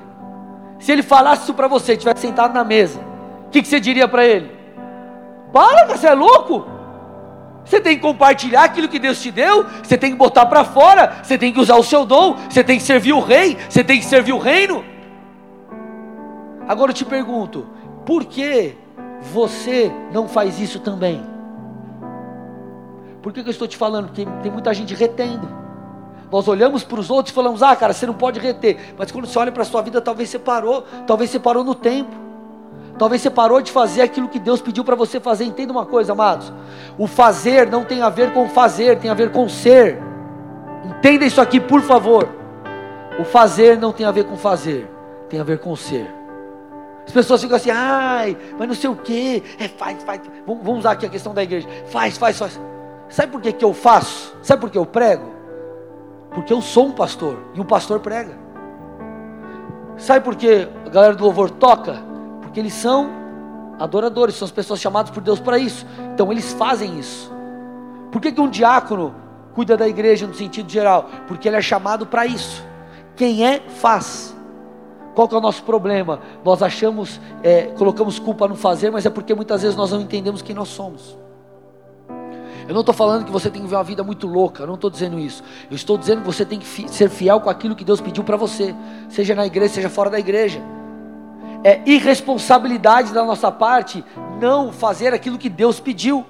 Se 0.80 0.92
ele 0.92 1.04
falasse 1.04 1.44
isso 1.44 1.54
para 1.54 1.68
você, 1.68 1.96
tivesse 1.96 2.22
sentado 2.22 2.54
na 2.54 2.64
mesa, 2.64 3.00
o 3.48 3.50
que, 3.50 3.62
que 3.62 3.68
você 3.68 3.80
diria 3.80 4.08
para 4.08 4.26
ele? 4.26 4.52
Para, 5.54 5.86
você 5.86 6.08
é 6.08 6.14
louco? 6.14 6.66
Você 7.64 7.82
tem 7.82 7.96
que 7.96 8.02
compartilhar 8.02 8.64
aquilo 8.64 8.88
que 8.88 9.00
Deus 9.00 9.20
te 9.20 9.32
deu, 9.32 9.66
você 9.82 9.98
tem 9.98 10.12
que 10.12 10.18
botar 10.18 10.46
para 10.46 10.64
fora, 10.64 11.16
você 11.24 11.38
tem 11.38 11.52
que 11.52 11.60
usar 11.60 11.78
o 11.78 11.84
seu 11.84 12.06
dom, 12.06 12.36
você 12.50 12.64
tem 12.64 12.78
que 12.78 12.84
servir 12.84 13.14
o 13.14 13.20
rei, 13.20 13.58
você 13.68 13.84
tem 13.84 14.00
que 14.00 14.06
servir 14.06 14.34
o 14.34 14.38
reino. 14.38 14.86
Agora 16.68 16.92
eu 16.92 16.96
te 16.96 17.06
pergunto, 17.06 17.68
por 18.06 18.26
que 18.26 18.76
você 19.22 19.92
não 20.12 20.28
faz 20.28 20.60
isso 20.60 20.80
também? 20.80 21.24
Por 23.22 23.34
que, 23.34 23.42
que 23.42 23.50
eu 23.50 23.52
estou 23.52 23.68
te 23.68 23.78
falando? 23.78 24.08
Porque 24.08 24.28
tem 24.44 24.52
muita 24.52 24.72
gente 24.72 24.94
retendo. 24.94 25.65
Nós 26.36 26.50
olhamos 26.50 26.84
para 26.84 27.00
os 27.00 27.10
outros 27.10 27.32
e 27.32 27.34
falamos: 27.34 27.64
ah, 27.64 27.74
cara, 27.78 27.94
você 27.94 28.06
não 28.06 28.14
pode 28.14 28.42
reter. 28.42 28.94
Mas 28.98 29.10
quando 29.10 29.26
você 29.26 29.40
olha 29.40 29.54
para 29.54 29.62
a 29.62 29.66
sua 29.66 29.82
vida, 29.82 30.02
talvez 30.02 30.30
você 30.30 30.38
parou, 30.38 30.84
talvez 31.08 31.30
você 31.30 31.40
parou 31.40 31.64
no 31.64 31.74
tempo. 31.74 32.12
Talvez 33.00 33.22
você 33.22 33.30
parou 33.30 33.62
de 33.62 33.72
fazer 33.72 34.02
aquilo 34.02 34.28
que 34.28 34.38
Deus 34.38 34.62
pediu 34.62 34.84
para 34.84 34.98
você 34.98 35.18
fazer. 35.18 35.46
Entenda 35.46 35.72
uma 35.72 35.86
coisa, 35.86 36.12
amados: 36.12 36.52
o 36.98 37.08
fazer 37.08 37.72
não 37.72 37.86
tem 37.86 38.02
a 38.02 38.10
ver 38.10 38.34
com 38.34 38.50
fazer, 38.50 39.00
tem 39.00 39.10
a 39.10 39.14
ver 39.14 39.32
com 39.32 39.48
ser. 39.48 39.98
Entenda 40.84 41.24
isso 41.24 41.40
aqui, 41.40 41.58
por 41.58 41.82
favor. 41.82 42.28
O 43.18 43.24
fazer 43.24 43.78
não 43.78 43.94
tem 43.94 44.06
a 44.06 44.12
ver 44.12 44.26
com 44.26 44.36
fazer, 44.36 44.92
tem 45.30 45.40
a 45.40 45.44
ver 45.44 45.60
com 45.60 45.74
ser. 45.74 46.14
As 47.08 47.14
pessoas 47.14 47.42
ficam 47.42 47.56
assim, 47.56 47.72
ai, 47.72 48.36
mas 48.60 48.68
não 48.68 48.76
sei 48.76 48.90
o 48.90 48.96
que, 48.98 49.42
é, 49.58 49.70
faz, 49.70 50.04
faz. 50.04 50.20
Vamos 50.46 50.80
usar 50.80 50.92
aqui 50.92 51.06
a 51.06 51.10
questão 51.10 51.34
da 51.34 51.44
igreja. 51.44 51.70
Faz, 51.86 52.18
faz, 52.18 52.38
faz. 52.38 52.60
Sabe 53.08 53.32
por 53.32 53.40
que, 53.40 53.54
que 53.54 53.64
eu 53.64 53.74
faço? 53.74 54.36
Sabe 54.42 54.60
por 54.60 54.70
que 54.70 54.78
eu 54.78 54.86
prego? 54.86 55.35
Porque 56.36 56.52
eu 56.52 56.62
sou 56.62 56.88
um 56.88 56.92
pastor 56.92 57.38
e 57.56 57.62
um 57.62 57.64
pastor 57.64 58.02
prega. 58.02 58.38
Sabe 59.98 60.24
por 60.24 60.36
que 60.36 60.68
a 60.86 60.90
galera 60.90 61.16
do 61.16 61.24
louvor 61.24 61.50
toca? 61.50 62.04
Porque 62.42 62.60
eles 62.60 62.74
são 62.74 63.10
adoradores, 63.80 64.36
são 64.36 64.46
as 64.46 64.52
pessoas 64.52 64.82
chamadas 64.82 65.10
por 65.10 65.24
Deus 65.24 65.40
para 65.40 65.58
isso. 65.58 65.86
Então 66.14 66.30
eles 66.32 66.52
fazem 66.54 67.00
isso. 67.00 67.32
Por 68.12 68.22
que, 68.22 68.32
que 68.32 68.42
um 68.42 68.50
diácono 68.50 69.16
cuida 69.54 69.78
da 69.78 69.88
igreja 69.88 70.28
no 70.28 70.34
sentido 70.34 70.70
geral? 70.70 71.10
Porque 71.28 71.48
ele 71.48 71.56
é 71.56 71.62
chamado 71.62 72.06
para 72.06 72.26
isso. 72.26 72.64
Quem 73.16 73.48
é, 73.48 73.62
faz. 73.62 74.36
Qual 75.14 75.30
que 75.30 75.36
é 75.36 75.38
o 75.38 75.42
nosso 75.42 75.64
problema? 75.64 76.20
Nós 76.44 76.62
achamos, 76.62 77.22
é, 77.42 77.68
colocamos 77.78 78.20
culpa 78.20 78.48
no 78.50 78.56
fazer, 78.56 78.92
mas 78.92 79.06
é 79.06 79.10
porque 79.10 79.34
muitas 79.34 79.62
vezes 79.62 79.78
nós 79.78 79.92
não 79.92 80.02
entendemos 80.02 80.42
quem 80.42 80.54
nós 80.54 80.68
somos. 80.68 81.18
Eu 82.68 82.74
não 82.74 82.82
estou 82.82 82.96
falando 82.96 83.26
que 83.26 83.32
você 83.32 83.50
tem 83.50 83.62
que 83.62 83.68
viver 83.68 83.76
uma 83.76 83.84
vida 83.84 84.04
muito 84.04 84.26
louca, 84.26 84.64
eu 84.64 84.68
não 84.68 84.74
estou 84.74 84.90
dizendo 84.90 85.20
isso. 85.20 85.44
Eu 85.70 85.76
estou 85.76 85.98
dizendo 85.98 86.22
que 86.22 86.26
você 86.26 86.44
tem 86.44 86.60
que 86.60 86.90
ser 86.90 87.10
fiel 87.10 87.40
com 87.40 87.50
aquilo 87.50 87.76
que 87.76 87.84
Deus 87.84 88.02
pediu 88.02 88.24
para 88.24 88.36
você, 88.36 88.74
seja 89.08 89.36
na 89.36 89.46
igreja, 89.46 89.76
seja 89.76 89.90
fora 89.90 90.10
da 90.10 90.20
igreja. 90.20 90.62
É 91.64 91.82
irresponsabilidade 91.86 93.14
da 93.14 93.24
nossa 93.24 93.52
parte 93.52 94.04
não 94.40 94.72
fazer 94.72 95.14
aquilo 95.14 95.38
que 95.38 95.50
Deus 95.50 95.80
pediu. 95.80 96.26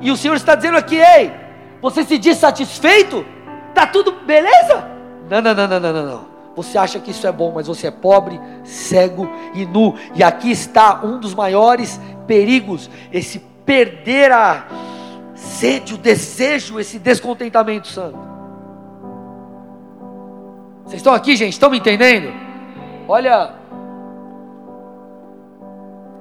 E 0.00 0.10
o 0.10 0.16
Senhor 0.16 0.34
está 0.34 0.54
dizendo 0.54 0.76
aqui: 0.76 0.96
ei, 0.96 1.32
você 1.80 2.04
se 2.04 2.16
diz 2.16 2.36
satisfeito? 2.36 3.24
Está 3.68 3.86
tudo 3.86 4.12
beleza? 4.12 4.88
Não, 5.28 5.40
não, 5.40 5.54
não, 5.54 5.68
não, 5.68 5.80
não, 5.80 5.92
não, 5.92 6.06
não. 6.06 6.32
Você 6.54 6.76
acha 6.76 7.00
que 7.00 7.10
isso 7.10 7.26
é 7.26 7.32
bom, 7.32 7.52
mas 7.54 7.66
você 7.66 7.86
é 7.86 7.90
pobre, 7.90 8.40
cego 8.62 9.28
e 9.54 9.64
nu. 9.64 9.94
E 10.14 10.22
aqui 10.22 10.50
está 10.50 11.00
um 11.02 11.18
dos 11.18 11.34
maiores 11.34 12.00
perigos: 12.26 12.90
esse 13.12 13.38
perder 13.64 14.30
a 14.30 14.66
sede, 15.42 15.94
o 15.94 15.98
desejo, 15.98 16.78
esse 16.78 16.98
descontentamento 16.98 17.88
santo. 17.88 18.18
Vocês 20.84 21.00
estão 21.00 21.12
aqui, 21.12 21.36
gente? 21.36 21.52
Estão 21.52 21.70
me 21.70 21.78
entendendo? 21.78 22.32
Olha, 23.08 23.54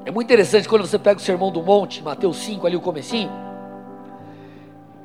é 0.06 0.12
muito 0.12 0.28
interessante 0.28 0.68
quando 0.68 0.86
você 0.86 0.98
pega 0.98 1.20
o 1.20 1.24
Sermão 1.24 1.52
do 1.52 1.62
Monte, 1.62 2.02
Mateus 2.02 2.38
5, 2.38 2.66
ali 2.66 2.76
o 2.76 2.82
comecinho. 2.82 3.32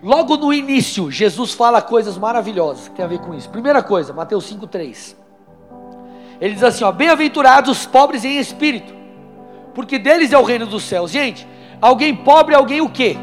Logo 0.02 0.36
no 0.36 0.52
início, 0.52 1.10
Jesus 1.10 1.52
fala 1.52 1.82
coisas 1.82 2.16
maravilhosas 2.16 2.88
que 2.88 2.94
tem 2.94 3.04
a 3.04 3.08
ver 3.08 3.18
com 3.18 3.34
isso. 3.34 3.48
Primeira 3.50 3.82
coisa, 3.82 4.12
Mateus 4.12 4.44
5, 4.44 4.66
3. 4.66 5.16
Ele 6.40 6.54
diz 6.54 6.62
assim: 6.62 6.84
ó, 6.84 6.92
bem-aventurados 6.92 7.78
os 7.78 7.86
pobres 7.86 8.24
em 8.24 8.38
espírito, 8.38 8.94
porque 9.74 9.98
deles 9.98 10.32
é 10.32 10.38
o 10.38 10.42
reino 10.42 10.66
dos 10.66 10.84
céus. 10.84 11.10
Gente, 11.10 11.46
alguém 11.80 12.14
pobre 12.14 12.54
é 12.54 12.56
alguém 12.56 12.80
o 12.80 12.88
quê? 12.88 13.16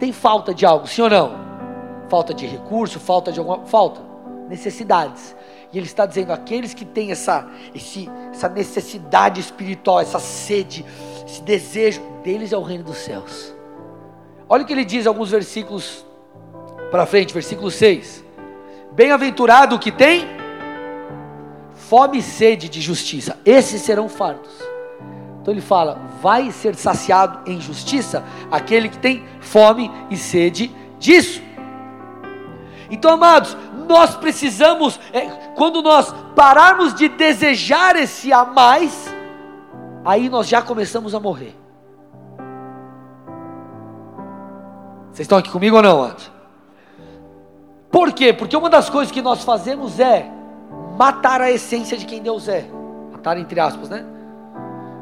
Tem 0.00 0.12
falta 0.12 0.54
de 0.54 0.64
algo, 0.64 0.88
sim 0.88 1.02
ou 1.02 1.10
não? 1.10 1.38
Falta 2.08 2.32
de 2.32 2.46
recurso, 2.46 2.98
falta 2.98 3.30
de 3.30 3.38
alguma. 3.38 3.66
Falta. 3.66 4.00
Necessidades. 4.48 5.36
E 5.72 5.78
ele 5.78 5.86
está 5.86 6.06
dizendo: 6.06 6.32
aqueles 6.32 6.72
que 6.74 6.84
têm 6.84 7.12
essa, 7.12 7.46
esse, 7.74 8.10
essa 8.32 8.48
necessidade 8.48 9.38
espiritual, 9.38 10.00
essa 10.00 10.18
sede, 10.18 10.84
esse 11.24 11.42
desejo 11.42 12.00
deles 12.24 12.52
é 12.52 12.56
o 12.56 12.62
reino 12.62 12.82
dos 12.82 12.96
céus. 12.96 13.54
Olha 14.48 14.64
o 14.64 14.66
que 14.66 14.72
ele 14.72 14.84
diz 14.84 15.06
alguns 15.06 15.30
versículos 15.30 16.04
para 16.90 17.06
frente, 17.06 17.32
versículo 17.32 17.70
6. 17.70 18.24
Bem-aventurado 18.92 19.76
o 19.76 19.78
que 19.78 19.92
tem 19.92 20.26
fome 21.72 22.18
e 22.18 22.22
sede 22.22 22.68
de 22.68 22.80
justiça, 22.80 23.38
esses 23.44 23.82
serão 23.82 24.08
fartos. 24.08 24.69
Então 25.40 25.52
ele 25.52 25.60
fala: 25.60 25.98
vai 26.22 26.50
ser 26.50 26.74
saciado 26.74 27.40
em 27.50 27.60
justiça 27.60 28.24
aquele 28.50 28.88
que 28.88 28.98
tem 28.98 29.24
fome 29.40 29.90
e 30.10 30.16
sede 30.16 30.74
disso. 30.98 31.42
Então, 32.90 33.12
amados, 33.12 33.56
nós 33.88 34.16
precisamos, 34.16 34.98
é, 35.12 35.26
quando 35.56 35.80
nós 35.80 36.12
pararmos 36.34 36.92
de 36.92 37.08
desejar 37.08 37.96
esse 37.96 38.32
a 38.32 38.44
mais, 38.44 39.14
aí 40.04 40.28
nós 40.28 40.48
já 40.48 40.60
começamos 40.60 41.14
a 41.14 41.20
morrer. 41.20 41.56
Vocês 45.12 45.20
estão 45.20 45.38
aqui 45.38 45.50
comigo 45.50 45.76
ou 45.76 45.82
não, 45.82 46.02
amados? 46.02 46.30
Por 47.90 48.12
quê? 48.12 48.32
Porque 48.32 48.56
uma 48.56 48.70
das 48.70 48.88
coisas 48.88 49.12
que 49.12 49.20
nós 49.20 49.42
fazemos 49.42 49.98
é 49.98 50.30
matar 50.96 51.40
a 51.40 51.50
essência 51.50 51.96
de 51.96 52.06
quem 52.06 52.22
Deus 52.22 52.48
é. 52.48 52.64
Matar 53.10 53.36
entre 53.36 53.58
aspas, 53.58 53.88
né? 53.88 54.04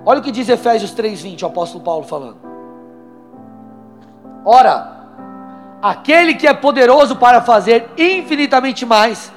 Olha 0.04 0.20
o 0.20 0.22
que 0.22 0.30
diz 0.30 0.48
Efésios 0.48 0.92
3:20, 0.92 1.42
o 1.42 1.46
apóstolo 1.46 1.84
Paulo 1.84 2.04
falando. 2.04 2.38
Ora, 4.44 5.06
aquele 5.82 6.34
que 6.34 6.46
é 6.46 6.54
poderoso 6.54 7.16
para 7.16 7.42
fazer 7.42 7.90
infinitamente 7.96 8.87
mais 8.87 9.32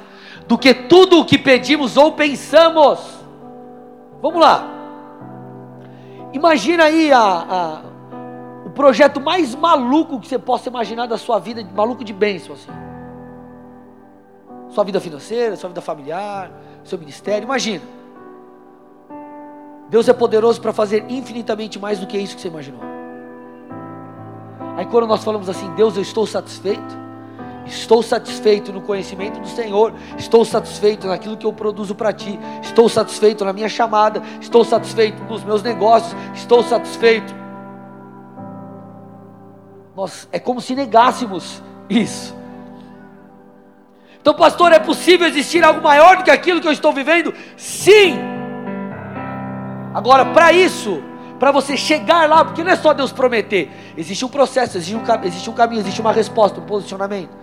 do 0.47 0.57
que 0.57 0.73
tudo 0.73 1.19
o 1.19 1.25
que 1.25 1.37
pedimos 1.37 1.97
ou 1.97 2.13
pensamos. 2.13 2.99
Vamos 4.21 4.39
lá. 4.39 4.63
Imagina 6.33 6.85
aí 6.85 7.11
a, 7.11 7.19
a, 7.19 7.81
o 8.65 8.69
projeto 8.69 9.19
mais 9.19 9.53
maluco 9.53 10.19
que 10.19 10.27
você 10.27 10.39
possa 10.39 10.69
imaginar 10.69 11.07
da 11.07 11.17
sua 11.17 11.39
vida, 11.39 11.65
maluco 11.75 12.03
de 12.03 12.13
bênção 12.13 12.53
assim 12.53 12.71
sua 14.71 14.83
vida 14.83 14.99
financeira, 14.99 15.55
sua 15.55 15.69
vida 15.69 15.81
familiar, 15.81 16.51
seu 16.83 16.97
ministério. 16.97 17.43
Imagina. 17.43 17.83
Deus 19.91 20.07
é 20.07 20.13
poderoso 20.13 20.61
para 20.61 20.71
fazer 20.71 21.03
infinitamente 21.09 21.77
mais 21.77 21.99
do 21.99 22.07
que 22.07 22.17
isso 22.17 22.33
que 22.33 22.41
você 22.41 22.47
imaginou. 22.47 22.79
Aí 24.77 24.85
quando 24.85 25.05
nós 25.05 25.21
falamos 25.21 25.49
assim, 25.49 25.69
Deus, 25.75 25.97
eu 25.97 26.01
estou 26.01 26.25
satisfeito, 26.25 26.97
estou 27.65 28.01
satisfeito 28.01 28.71
no 28.71 28.79
conhecimento 28.79 29.41
do 29.41 29.49
Senhor, 29.49 29.93
estou 30.17 30.45
satisfeito 30.45 31.07
naquilo 31.07 31.35
que 31.35 31.45
eu 31.45 31.51
produzo 31.51 31.93
para 31.93 32.13
ti, 32.13 32.39
estou 32.61 32.87
satisfeito 32.87 33.43
na 33.43 33.51
minha 33.51 33.67
chamada, 33.67 34.23
estou 34.39 34.63
satisfeito 34.63 35.21
nos 35.25 35.43
meus 35.43 35.61
negócios, 35.61 36.15
estou 36.33 36.63
satisfeito. 36.63 37.35
Nós, 39.93 40.25
é 40.31 40.39
como 40.39 40.61
se 40.61 40.73
negássemos 40.73 41.61
isso. 41.89 42.33
Então, 44.21 44.33
pastor, 44.33 44.71
é 44.71 44.79
possível 44.79 45.27
existir 45.27 45.65
algo 45.65 45.81
maior 45.81 46.15
do 46.15 46.23
que 46.23 46.31
aquilo 46.31 46.61
que 46.61 46.67
eu 46.67 46.71
estou 46.71 46.93
vivendo? 46.93 47.33
Sim. 47.57 48.30
Agora, 49.93 50.25
para 50.25 50.51
isso, 50.51 51.01
para 51.39 51.51
você 51.51 51.75
chegar 51.75 52.29
lá, 52.29 52.45
porque 52.45 52.63
não 52.63 52.71
é 52.71 52.75
só 52.75 52.93
Deus 52.93 53.11
prometer, 53.11 53.71
existe 53.97 54.23
um 54.23 54.29
processo, 54.29 54.77
existe 54.77 54.95
um, 54.95 55.25
existe 55.25 55.49
um 55.49 55.53
caminho, 55.53 55.81
existe 55.81 56.01
uma 56.01 56.11
resposta, 56.11 56.59
um 56.59 56.65
posicionamento. 56.65 57.35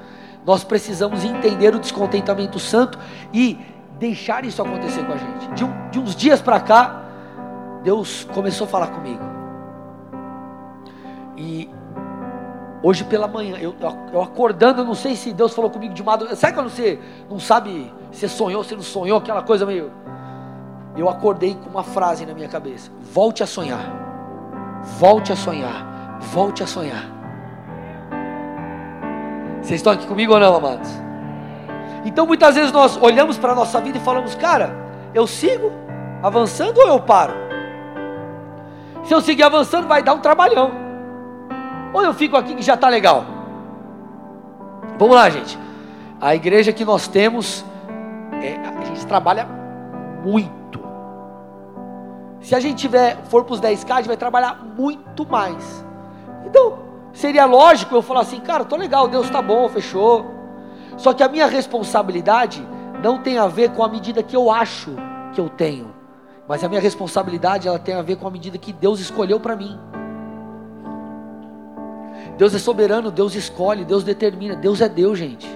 Nós 0.46 0.64
precisamos 0.64 1.24
entender 1.24 1.74
o 1.74 1.78
descontentamento 1.78 2.58
santo 2.58 2.98
e 3.32 3.58
deixar 3.98 4.44
isso 4.44 4.62
acontecer 4.62 5.04
com 5.04 5.12
a 5.12 5.16
gente. 5.16 5.48
De, 5.54 5.64
um, 5.64 5.90
de 5.90 5.98
uns 5.98 6.16
dias 6.16 6.40
para 6.40 6.60
cá, 6.60 7.02
Deus 7.82 8.26
começou 8.32 8.66
a 8.66 8.68
falar 8.68 8.88
comigo. 8.88 9.22
E 11.36 11.68
Hoje 12.80 13.04
pela 13.04 13.26
manhã, 13.26 13.56
eu, 13.58 13.74
eu 14.12 14.22
acordando, 14.22 14.84
não 14.84 14.94
sei 14.94 15.16
se 15.16 15.32
Deus 15.32 15.52
falou 15.52 15.70
comigo 15.70 15.92
de 15.92 16.02
madrugada. 16.02 16.36
Sabe 16.36 16.54
quando 16.54 16.70
você 16.70 16.98
não 17.28 17.40
sabe 17.40 17.92
se 18.12 18.28
sonhou, 18.28 18.62
se 18.62 18.74
não 18.74 18.82
sonhou, 18.82 19.18
aquela 19.18 19.42
coisa 19.42 19.66
meio. 19.66 19.90
Eu 20.98 21.08
acordei 21.08 21.54
com 21.54 21.70
uma 21.70 21.84
frase 21.84 22.26
na 22.26 22.34
minha 22.34 22.48
cabeça: 22.48 22.90
Volte 23.00 23.40
a 23.40 23.46
sonhar. 23.46 23.88
Volte 24.98 25.32
a 25.32 25.36
sonhar. 25.36 26.18
Volte 26.20 26.64
a 26.64 26.66
sonhar. 26.66 27.04
Vocês 29.62 29.78
estão 29.78 29.92
aqui 29.92 30.08
comigo 30.08 30.32
ou 30.32 30.40
não, 30.40 30.56
amados? 30.56 30.90
Então 32.04 32.26
muitas 32.26 32.56
vezes 32.56 32.72
nós 32.72 32.96
olhamos 33.00 33.38
para 33.38 33.52
a 33.52 33.54
nossa 33.54 33.80
vida 33.80 33.96
e 33.96 34.00
falamos: 34.00 34.34
Cara, 34.34 34.74
eu 35.14 35.24
sigo 35.24 35.70
avançando 36.20 36.78
ou 36.78 36.88
eu 36.88 37.00
paro? 37.00 37.34
Se 39.04 39.14
eu 39.14 39.20
seguir 39.20 39.44
avançando, 39.44 39.86
vai 39.86 40.02
dar 40.02 40.14
um 40.14 40.18
trabalhão. 40.18 40.72
Ou 41.92 42.02
eu 42.02 42.12
fico 42.12 42.36
aqui 42.36 42.56
que 42.56 42.62
já 42.62 42.74
está 42.74 42.88
legal? 42.88 43.24
Vamos 44.98 45.14
lá, 45.14 45.30
gente. 45.30 45.56
A 46.20 46.34
igreja 46.34 46.72
que 46.72 46.84
nós 46.84 47.06
temos, 47.06 47.64
é, 48.42 48.56
a 48.56 48.84
gente 48.84 49.06
trabalha 49.06 49.46
muito. 50.24 50.57
Se 52.40 52.54
a 52.54 52.60
gente 52.60 52.76
tiver, 52.76 53.16
for 53.24 53.44
para 53.44 53.54
os 53.54 53.60
10K, 53.60 53.90
a 53.90 53.96
gente 53.96 54.06
vai 54.06 54.16
trabalhar 54.16 54.64
muito 54.76 55.26
mais. 55.26 55.84
Então, 56.46 56.78
seria 57.12 57.44
lógico 57.44 57.94
eu 57.94 58.02
falar 58.02 58.20
assim, 58.20 58.40
cara, 58.40 58.64
tô 58.64 58.76
legal, 58.76 59.08
Deus 59.08 59.26
está 59.26 59.42
bom, 59.42 59.68
fechou. 59.68 60.26
Só 60.96 61.12
que 61.12 61.22
a 61.22 61.28
minha 61.28 61.46
responsabilidade 61.46 62.66
não 63.02 63.18
tem 63.18 63.38
a 63.38 63.46
ver 63.46 63.70
com 63.70 63.82
a 63.82 63.88
medida 63.88 64.22
que 64.22 64.36
eu 64.36 64.50
acho 64.50 64.96
que 65.32 65.40
eu 65.40 65.48
tenho, 65.48 65.94
mas 66.48 66.64
a 66.64 66.68
minha 66.68 66.80
responsabilidade 66.80 67.68
ela 67.68 67.78
tem 67.78 67.94
a 67.94 68.02
ver 68.02 68.16
com 68.16 68.26
a 68.26 68.30
medida 68.30 68.58
que 68.58 68.72
Deus 68.72 69.00
escolheu 69.00 69.38
para 69.38 69.54
mim. 69.54 69.78
Deus 72.36 72.54
é 72.54 72.58
soberano, 72.58 73.10
Deus 73.10 73.34
escolhe, 73.34 73.84
Deus 73.84 74.04
determina. 74.04 74.54
Deus 74.54 74.80
é 74.80 74.88
Deus, 74.88 75.18
gente. 75.18 75.46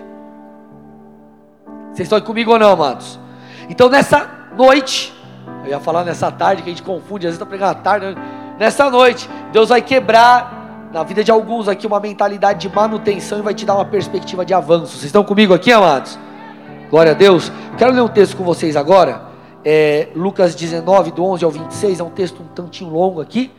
Vocês 1.92 2.06
estão 2.06 2.20
comigo 2.20 2.52
ou 2.52 2.58
não, 2.58 2.72
amados? 2.72 3.18
Então 3.68 3.88
nessa 3.88 4.28
noite, 4.56 5.12
eu 5.64 5.70
ia 5.70 5.80
falar 5.80 6.04
nessa 6.04 6.30
tarde, 6.30 6.62
que 6.62 6.70
a 6.70 6.72
gente 6.72 6.82
confunde, 6.82 7.26
às 7.26 7.32
vezes 7.32 7.36
está 7.36 7.46
pregando 7.46 7.72
à 7.72 7.74
tarde. 7.74 8.06
Né? 8.06 8.14
Nessa 8.58 8.90
noite, 8.90 9.28
Deus 9.52 9.68
vai 9.68 9.82
quebrar 9.82 10.88
na 10.92 11.02
vida 11.02 11.24
de 11.24 11.30
alguns 11.30 11.68
aqui 11.68 11.86
uma 11.86 11.98
mentalidade 11.98 12.68
de 12.68 12.74
manutenção 12.74 13.38
e 13.38 13.42
vai 13.42 13.54
te 13.54 13.64
dar 13.64 13.74
uma 13.74 13.84
perspectiva 13.84 14.44
de 14.44 14.52
avanço. 14.52 14.92
Vocês 14.92 15.04
estão 15.04 15.24
comigo 15.24 15.54
aqui, 15.54 15.72
amados? 15.72 16.18
Glória 16.90 17.12
a 17.12 17.14
Deus. 17.14 17.50
Quero 17.78 17.92
ler 17.92 18.02
um 18.02 18.08
texto 18.08 18.36
com 18.36 18.44
vocês 18.44 18.76
agora. 18.76 19.22
É, 19.64 20.08
Lucas 20.14 20.54
19, 20.54 21.12
do 21.12 21.24
11 21.24 21.44
ao 21.44 21.50
26. 21.50 22.00
É 22.00 22.02
um 22.02 22.10
texto 22.10 22.42
um 22.42 22.46
tantinho 22.46 22.90
longo 22.90 23.20
aqui, 23.20 23.50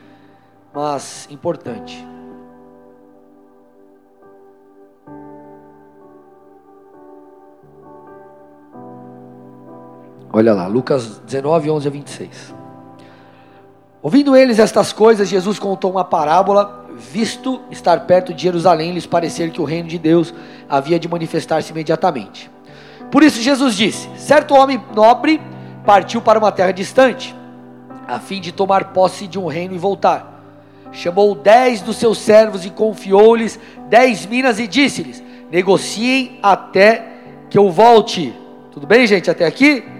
mas 0.72 1.26
importante. 1.30 2.13
Olha 10.36 10.52
lá, 10.52 10.66
Lucas 10.66 11.22
19, 11.24 11.70
11 11.70 11.86
a 11.86 11.90
26. 11.92 12.54
Ouvindo 14.02 14.34
eles 14.34 14.58
estas 14.58 14.92
coisas, 14.92 15.28
Jesus 15.28 15.60
contou 15.60 15.92
uma 15.92 16.04
parábola, 16.04 16.86
visto 16.96 17.60
estar 17.70 18.00
perto 18.00 18.34
de 18.34 18.42
Jerusalém, 18.42 18.90
lhes 18.90 19.06
parecer 19.06 19.52
que 19.52 19.60
o 19.60 19.64
reino 19.64 19.88
de 19.88 19.96
Deus 19.96 20.34
havia 20.68 20.98
de 20.98 21.06
manifestar-se 21.06 21.70
imediatamente. 21.70 22.50
Por 23.12 23.22
isso 23.22 23.40
Jesus 23.40 23.76
disse: 23.76 24.10
Certo 24.16 24.56
homem 24.56 24.82
nobre 24.92 25.40
partiu 25.86 26.20
para 26.20 26.36
uma 26.36 26.50
terra 26.50 26.72
distante, 26.72 27.32
a 28.08 28.18
fim 28.18 28.40
de 28.40 28.50
tomar 28.50 28.92
posse 28.92 29.28
de 29.28 29.38
um 29.38 29.46
reino 29.46 29.72
e 29.72 29.78
voltar. 29.78 30.42
Chamou 30.90 31.36
dez 31.36 31.80
dos 31.80 31.94
seus 31.94 32.18
servos 32.18 32.64
e 32.66 32.70
confiou-lhes 32.70 33.56
dez 33.88 34.26
minas 34.26 34.58
e 34.58 34.66
disse-lhes: 34.66 35.22
Negociem 35.48 36.40
até 36.42 37.06
que 37.48 37.56
eu 37.56 37.70
volte. 37.70 38.34
Tudo 38.72 38.84
bem, 38.84 39.06
gente, 39.06 39.30
até 39.30 39.46
aqui? 39.46 39.94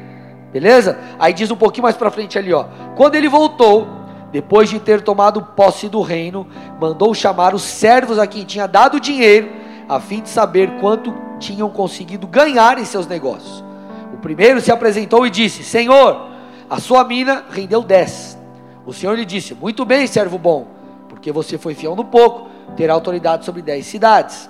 Beleza? 0.54 0.96
Aí 1.18 1.32
diz 1.32 1.50
um 1.50 1.56
pouquinho 1.56 1.82
mais 1.82 1.96
para 1.96 2.12
frente 2.12 2.38
ali, 2.38 2.54
ó. 2.54 2.66
Quando 2.94 3.16
ele 3.16 3.28
voltou, 3.28 3.88
depois 4.30 4.70
de 4.70 4.78
ter 4.78 5.02
tomado 5.02 5.42
posse 5.42 5.88
do 5.88 6.00
reino, 6.00 6.46
mandou 6.80 7.12
chamar 7.12 7.56
os 7.56 7.62
servos 7.62 8.20
a 8.20 8.26
quem 8.26 8.44
tinha 8.44 8.68
dado 8.68 9.00
dinheiro, 9.00 9.50
a 9.88 9.98
fim 9.98 10.22
de 10.22 10.28
saber 10.28 10.78
quanto 10.80 11.12
tinham 11.40 11.68
conseguido 11.68 12.28
ganhar 12.28 12.78
em 12.78 12.84
seus 12.84 13.04
negócios. 13.04 13.64
O 14.12 14.18
primeiro 14.18 14.60
se 14.60 14.70
apresentou 14.70 15.26
e 15.26 15.30
disse: 15.30 15.64
Senhor, 15.64 16.28
a 16.70 16.78
sua 16.78 17.02
mina 17.02 17.46
rendeu 17.50 17.82
dez. 17.82 18.38
O 18.86 18.92
Senhor 18.92 19.18
lhe 19.18 19.24
disse: 19.24 19.54
Muito 19.54 19.84
bem, 19.84 20.06
servo 20.06 20.38
bom, 20.38 20.68
porque 21.08 21.32
você 21.32 21.58
foi 21.58 21.74
fiel 21.74 21.96
no 21.96 22.04
pouco, 22.04 22.48
terá 22.76 22.94
autoridade 22.94 23.44
sobre 23.44 23.60
dez 23.60 23.86
cidades. 23.86 24.48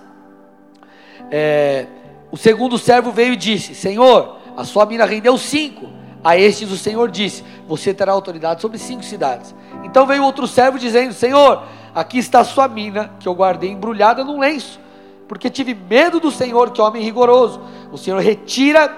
É, 1.31 1.87
o 2.31 2.37
segundo 2.37 2.77
servo 2.77 3.11
veio 3.11 3.33
e 3.33 3.37
disse: 3.37 3.75
Senhor, 3.75 4.44
a 4.57 4.65
sua 4.65 4.87
mina 4.87 5.05
rendeu 5.05 5.37
cinco. 5.39 5.89
A 6.23 6.39
estes 6.39 6.71
o 6.71 6.77
Senhor 6.79 7.11
disse: 7.11 7.45
Você 7.69 7.93
terá 7.93 8.13
autoridade 8.13 8.63
sobre 8.63 8.79
cinco 8.79 9.05
cidades. 9.05 9.55
Então 9.85 10.07
veio 10.07 10.25
outro 10.25 10.47
servo 10.47 10.79
dizendo: 10.79 11.13
Senhor, 11.13 11.63
aqui 11.95 12.19
está 12.19 12.41
a 12.41 12.45
sua 12.45 12.67
mina, 12.67 13.13
que 13.21 13.29
eu 13.29 13.35
guardei 13.35 13.71
embrulhada 13.71 14.25
num 14.25 14.41
lenço, 14.41 14.81
porque 15.29 15.51
tive 15.51 15.75
medo 15.75 16.19
do 16.19 16.31
Senhor, 16.31 16.71
que 16.71 16.81
é 16.81 16.85
homem 16.85 17.03
rigoroso. 17.03 17.61
O 17.93 17.99
Senhor 17.99 18.21
retira 18.21 18.91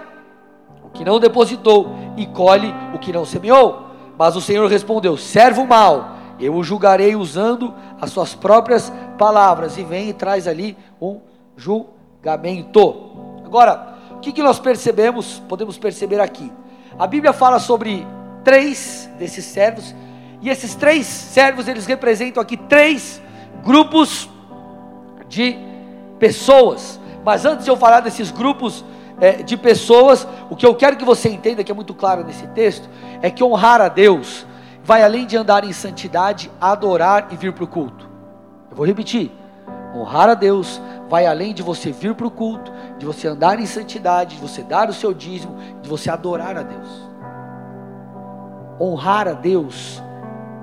o 0.85 0.91
que 0.91 1.05
não 1.05 1.19
depositou 1.19 1.97
e 2.17 2.27
colhe 2.27 2.73
o 2.95 2.99
que 2.99 3.13
não 3.13 3.25
semeou. 3.25 3.87
Mas 4.17 4.37
o 4.37 4.41
Senhor 4.41 4.71
respondeu: 4.71 5.17
Servo 5.17 5.67
mau 5.67 6.17
eu 6.39 6.55
o 6.55 6.63
julgarei 6.63 7.17
usando 7.17 7.75
as 8.01 8.11
suas 8.11 8.35
próprias 8.35 8.93
palavras. 9.19 9.79
E 9.79 9.85
vem 9.85 10.11
e 10.11 10.13
traz 10.13 10.47
ali 10.47 10.77
um 11.01 11.21
julgamento. 11.57 13.43
Agora, 13.45 13.96
que, 14.27 14.33
que 14.33 14.43
nós 14.43 14.59
percebemos, 14.59 15.41
podemos 15.49 15.79
perceber 15.79 16.21
aqui? 16.21 16.51
A 16.99 17.07
Bíblia 17.07 17.33
fala 17.33 17.61
sobre 17.61 18.05
três 18.43 19.09
desses 19.19 19.45
servos, 19.45 19.95
e 20.43 20.51
esses 20.51 20.75
três 20.75 21.07
servos, 21.07 21.69
eles 21.69 21.87
representam 21.87 22.43
aqui 22.43 22.57
três 22.57 23.23
grupos 23.65 24.29
de 25.29 25.57
pessoas. 26.19 26.99
Mas 27.25 27.45
antes 27.45 27.65
de 27.65 27.71
eu 27.71 27.77
falar 27.77 28.01
desses 28.01 28.33
grupos 28.33 28.85
é, 29.21 29.43
de 29.45 29.57
pessoas, 29.57 30.27
o 30.51 30.57
que 30.57 30.67
eu 30.67 30.75
quero 30.75 30.97
que 30.97 31.05
você 31.05 31.29
entenda, 31.29 31.63
que 31.63 31.71
é 31.71 31.75
muito 31.75 31.95
claro 31.95 32.25
nesse 32.25 32.49
texto, 32.49 32.89
é 33.23 33.31
que 33.31 33.45
honrar 33.45 33.81
a 33.81 33.89
Deus 33.89 34.45
vai 34.83 35.05
além 35.05 35.25
de 35.25 35.37
andar 35.37 35.65
em 35.65 35.73
santidade, 35.73 36.51
adorar 36.61 37.29
e 37.31 37.37
vir 37.37 37.53
para 37.53 37.65
o 37.65 37.69
culto. 37.69 38.09
Eu 38.71 38.77
vou 38.77 38.87
repetir: 38.87 39.31
honrar 39.97 40.29
a 40.29 40.35
Deus 40.35 40.81
vai 41.09 41.27
além 41.27 41.55
de 41.55 41.63
você 41.63 41.91
vir 41.91 42.15
para 42.15 42.27
o 42.27 42.31
culto, 42.31 42.73
de 42.99 43.07
você 43.07 43.29
andar 43.29 43.59
em 43.59 43.67
santidade, 43.67 44.37
de 44.37 44.41
você 44.41 44.63
dar 44.63 44.89
o 44.89 44.95
seu 44.95 45.15
dízimo, 45.15 45.57
de 45.83 45.89
você 45.89 46.11
adorar 46.11 46.57
a 46.57 46.63
Deus. 46.63 47.09
Honrar 48.81 49.29
a 49.29 49.33
Deus 49.33 50.03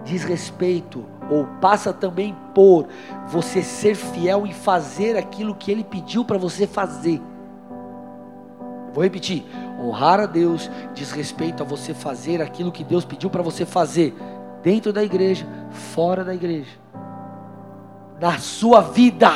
diz 0.04 0.24
respeito 0.24 1.06
ou 1.30 1.46
passa 1.62 1.94
também 1.94 2.36
por 2.54 2.88
você 3.28 3.64
ser 3.64 3.96
fiel 3.96 4.46
em 4.46 4.54
fazer 4.54 5.18
aquilo 5.18 5.56
que 5.56 5.72
Ele 5.72 5.84
pediu 5.84 6.24
para 6.24 6.38
você 6.38 6.68
fazer. 6.68 7.22
Vou 8.94 9.04
repetir: 9.04 9.46
honrar 9.80 10.20
a 10.20 10.26
Deus 10.26 10.70
diz 10.94 11.12
respeito 11.12 11.64
a 11.64 11.66
você 11.66 11.94
fazer 11.94 12.42
aquilo 12.42 12.72
que 12.72 12.84
Deus 12.84 13.06
pediu 13.06 13.30
para 13.30 13.42
você 13.42 13.66
fazer, 13.66 14.14
dentro 14.62 14.94
da 14.94 15.04
igreja, 15.04 15.48
fora 15.72 16.24
da 16.24 16.36
igreja, 16.36 16.83
na 18.20 18.38
sua 18.38 18.82
vida. 18.82 19.32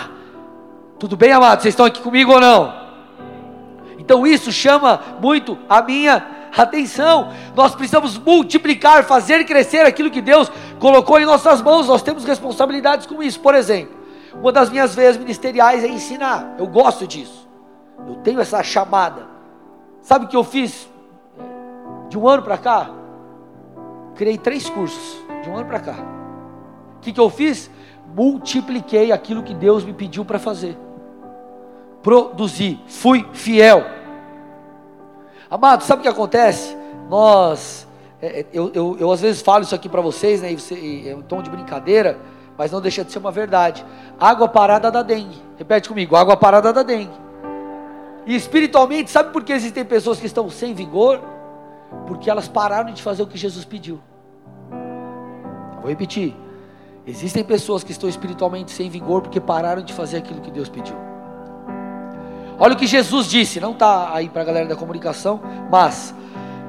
Tudo 1.00 1.16
bem, 1.16 1.32
amados? 1.32 1.64
Vocês 1.64 1.74
estão 1.74 1.86
aqui 1.86 2.02
comigo 2.02 2.34
ou 2.34 2.42
não? 2.42 2.74
Então 3.98 4.26
isso 4.26 4.52
chama 4.52 5.02
muito 5.22 5.58
a 5.68 5.82
minha 5.82 6.26
atenção. 6.56 7.32
Nós 7.56 7.76
precisamos 7.76 8.18
multiplicar, 8.18 9.04
fazer 9.04 9.44
crescer 9.46 9.86
aquilo 9.86 10.10
que 10.10 10.22
Deus 10.22 10.52
colocou 10.80 11.20
em 11.20 11.26
nossas 11.26 11.62
mãos. 11.62 11.88
Nós 11.88 12.02
temos 12.02 12.24
responsabilidades 12.24 13.06
com 13.06 13.22
isso. 13.22 13.40
Por 13.40 13.54
exemplo, 13.54 13.96
uma 14.34 14.52
das 14.52 14.70
minhas 14.70 14.96
veias 14.96 15.18
ministeriais 15.18 15.84
é 15.84 15.88
ensinar. 15.88 16.56
Eu 16.58 16.68
gosto 16.68 17.06
disso. 17.08 17.48
Eu 18.08 18.16
tenho 18.16 18.40
essa 18.40 18.64
chamada. 18.64 19.28
Sabe 20.02 20.26
o 20.26 20.28
que 20.28 20.38
eu 20.38 20.44
fiz 20.44 20.90
de 22.10 22.18
um 22.18 22.28
ano 22.28 22.44
para 22.44 22.58
cá? 22.58 22.90
Criei 24.16 24.38
três 24.38 24.70
cursos 24.70 25.18
de 25.44 25.50
um 25.50 25.58
ano 25.58 25.66
para 25.66 25.80
cá. 25.80 25.96
O 26.98 27.00
que, 27.02 27.12
que 27.12 27.20
eu 27.20 27.30
fiz? 27.30 27.70
Multipliquei 28.18 29.12
aquilo 29.12 29.44
que 29.44 29.54
Deus 29.54 29.84
me 29.84 29.94
pediu 29.94 30.26
para 30.26 30.40
fazer. 30.40 30.76
Produzi, 32.02 32.80
fui 32.88 33.24
fiel. 33.32 33.86
Amado, 35.52 35.84
sabe 35.84 36.00
o 36.00 36.02
que 36.02 36.10
acontece? 36.10 36.76
Nós, 37.12 37.88
é, 38.20 38.40
é, 38.40 38.46
eu, 38.52 38.72
eu, 38.74 38.98
eu, 39.00 39.12
às 39.12 39.22
vezes 39.22 39.44
falo 39.44 39.64
isso 39.64 39.76
aqui 39.76 39.88
para 39.88 40.02
vocês, 40.02 40.42
né? 40.42 40.52
é 40.52 41.16
um 41.16 41.22
tom 41.22 41.44
de 41.44 41.52
brincadeira, 41.52 42.18
mas 42.58 42.72
não 42.72 42.82
deixa 42.82 43.06
de 43.06 43.12
ser 43.12 43.20
uma 43.20 43.30
verdade. 43.30 43.86
Água 44.20 44.48
parada 44.48 44.90
da 44.90 45.04
dengue. 45.04 45.40
Repete 45.56 45.88
comigo: 45.88 46.16
água 46.16 46.36
parada 46.36 46.74
da 46.74 46.82
dengue. 46.82 47.14
E 48.26 48.36
espiritualmente, 48.36 49.12
sabe 49.12 49.32
por 49.32 49.44
que 49.44 49.54
existem 49.54 49.86
pessoas 49.86 50.20
que 50.20 50.26
estão 50.26 50.50
sem 50.50 50.74
vigor? 50.74 51.22
Porque 52.08 52.32
elas 52.32 52.48
pararam 52.48 52.92
de 52.92 53.04
fazer 53.04 53.22
o 53.22 53.28
que 53.28 53.38
Jesus 53.38 53.64
pediu. 53.64 54.00
Vou 55.80 55.88
repetir. 55.88 56.47
Existem 57.08 57.42
pessoas 57.42 57.86
que 57.86 57.94
estão 57.94 58.10
espiritualmente 58.10 58.70
sem 58.72 58.90
vigor 58.90 59.22
porque 59.22 59.40
pararam 59.40 59.82
de 59.82 59.94
fazer 59.94 60.18
aquilo 60.18 60.42
que 60.42 60.52
Deus 60.52 60.68
pediu. 60.68 60.96
Olha 62.60 62.74
o 62.74 62.78
que 62.78 62.86
Jesus 62.86 63.28
disse, 63.28 63.62
não 63.62 63.72
está 63.72 64.14
aí 64.14 64.28
para 64.28 64.42
a 64.42 64.46
galera 64.46 64.68
da 64.68 64.76
comunicação, 64.76 65.40
mas 65.72 66.14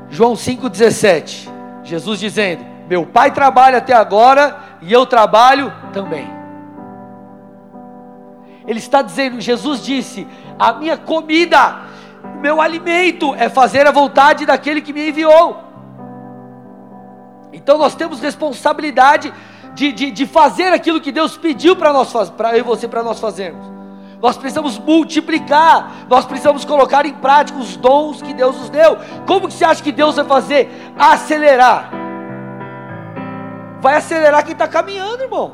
João 0.08 0.34
5,17, 0.34 1.50
Jesus 1.82 2.20
dizendo: 2.20 2.64
Meu 2.88 3.04
pai 3.04 3.32
trabalha 3.32 3.78
até 3.78 3.92
agora 3.92 4.56
e 4.80 4.92
eu 4.92 5.04
trabalho 5.04 5.72
também. 5.92 6.30
Ele 8.64 8.78
está 8.78 9.02
dizendo, 9.02 9.40
Jesus 9.40 9.82
disse: 9.82 10.24
a 10.56 10.72
minha 10.72 10.96
comida, 10.96 11.80
o 12.36 12.38
meu 12.38 12.60
alimento 12.60 13.34
é 13.34 13.48
fazer 13.48 13.88
a 13.88 13.90
vontade 13.90 14.46
daquele 14.46 14.82
que 14.82 14.92
me 14.92 15.08
enviou. 15.08 15.64
Então 17.52 17.76
nós 17.76 17.94
temos 17.96 18.20
responsabilidade 18.20 19.32
de, 19.78 19.92
de, 19.92 20.10
de 20.10 20.26
fazer 20.26 20.72
aquilo 20.72 21.00
que 21.00 21.12
Deus 21.12 21.36
pediu 21.36 21.76
para 21.76 21.92
nós, 21.92 22.12
para 22.30 22.54
eu 22.54 22.58
e 22.58 22.62
você, 22.62 22.88
para 22.88 23.02
nós 23.02 23.20
fazermos. 23.20 23.64
Nós 24.20 24.36
precisamos 24.36 24.76
multiplicar, 24.76 26.06
nós 26.08 26.26
precisamos 26.26 26.64
colocar 26.64 27.06
em 27.06 27.14
prática 27.14 27.56
os 27.56 27.76
dons 27.76 28.20
que 28.20 28.34
Deus 28.34 28.56
nos 28.56 28.68
deu. 28.68 28.96
Como 29.24 29.46
que 29.46 29.54
você 29.54 29.64
acha 29.64 29.80
que 29.80 29.92
Deus 29.92 30.16
vai 30.16 30.24
fazer? 30.24 30.68
Acelerar. 30.98 31.92
Vai 33.80 33.94
acelerar 33.94 34.42
quem 34.42 34.52
está 34.52 34.66
caminhando, 34.66 35.22
irmão. 35.22 35.52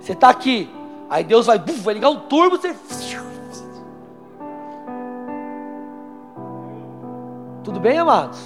Você 0.00 0.12
está 0.12 0.28
aqui, 0.28 0.68
Aí 1.08 1.24
Deus 1.24 1.46
vai, 1.46 1.58
buf, 1.58 1.80
vai 1.80 1.94
ligar 1.94 2.10
um 2.10 2.20
turbo, 2.20 2.58
você. 2.58 2.76
Tudo 7.64 7.80
bem, 7.80 7.98
amados? 7.98 8.38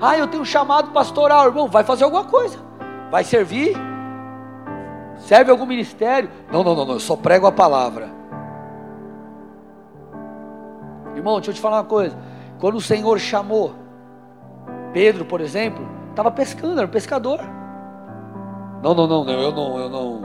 Ah, 0.00 0.18
eu 0.18 0.26
tenho 0.26 0.42
um 0.42 0.46
chamado 0.46 0.90
pastoral, 0.90 1.46
irmão. 1.46 1.68
Vai 1.68 1.84
fazer 1.84 2.04
alguma 2.04 2.24
coisa. 2.24 2.66
Vai 3.10 3.24
servir. 3.24 3.76
Serve 5.16 5.50
algum 5.50 5.66
ministério. 5.66 6.30
Não, 6.52 6.62
não, 6.62 6.74
não, 6.74 6.84
não. 6.84 6.94
Eu 6.94 7.00
só 7.00 7.16
prego 7.16 7.46
a 7.46 7.52
palavra. 7.52 8.08
Irmão, 11.14 11.36
deixa 11.36 11.50
eu 11.50 11.54
te 11.54 11.60
falar 11.60 11.78
uma 11.78 11.84
coisa. 11.84 12.16
Quando 12.58 12.76
o 12.76 12.80
Senhor 12.80 13.18
chamou 13.18 13.74
Pedro, 14.92 15.24
por 15.24 15.40
exemplo, 15.40 15.86
estava 16.10 16.30
pescando, 16.30 16.78
era 16.78 16.86
um 16.86 16.90
pescador. 16.90 17.40
Não, 18.82 18.94
não, 18.94 19.06
não, 19.06 19.24
não, 19.24 19.32
eu 19.32 19.52
não, 19.52 19.78
eu 19.78 19.88
não, 19.88 20.20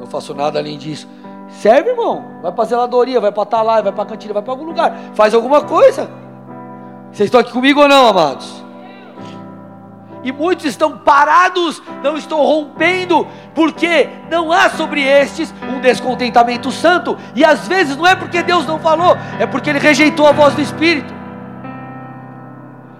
não 0.00 0.06
faço 0.06 0.34
nada 0.34 0.58
além 0.58 0.78
disso. 0.78 1.08
Serve, 1.48 1.90
irmão. 1.90 2.24
Vai 2.42 2.52
para 2.52 2.64
zeladoria, 2.64 3.20
vai 3.20 3.32
para 3.32 3.42
Atalai, 3.42 3.82
vai 3.82 3.92
para 3.92 4.06
cantina, 4.06 4.34
vai 4.34 4.42
para 4.42 4.52
algum 4.52 4.64
lugar. 4.64 4.96
Faz 5.14 5.34
alguma 5.34 5.62
coisa. 5.62 6.08
Vocês 7.10 7.26
estão 7.26 7.40
aqui 7.40 7.52
comigo 7.52 7.80
ou 7.80 7.88
não, 7.88 8.06
amados? 8.06 8.57
E 10.22 10.32
muitos 10.32 10.64
estão 10.64 10.98
parados, 10.98 11.82
não 12.02 12.16
estão 12.16 12.38
rompendo, 12.42 13.26
porque 13.54 14.08
não 14.30 14.52
há 14.52 14.68
sobre 14.70 15.02
estes 15.02 15.54
um 15.62 15.80
descontentamento 15.80 16.70
santo. 16.70 17.16
E 17.34 17.44
às 17.44 17.68
vezes 17.68 17.96
não 17.96 18.06
é 18.06 18.14
porque 18.14 18.42
Deus 18.42 18.66
não 18.66 18.78
falou, 18.78 19.16
é 19.38 19.46
porque 19.46 19.70
ele 19.70 19.78
rejeitou 19.78 20.26
a 20.26 20.32
voz 20.32 20.54
do 20.54 20.60
Espírito. 20.60 21.16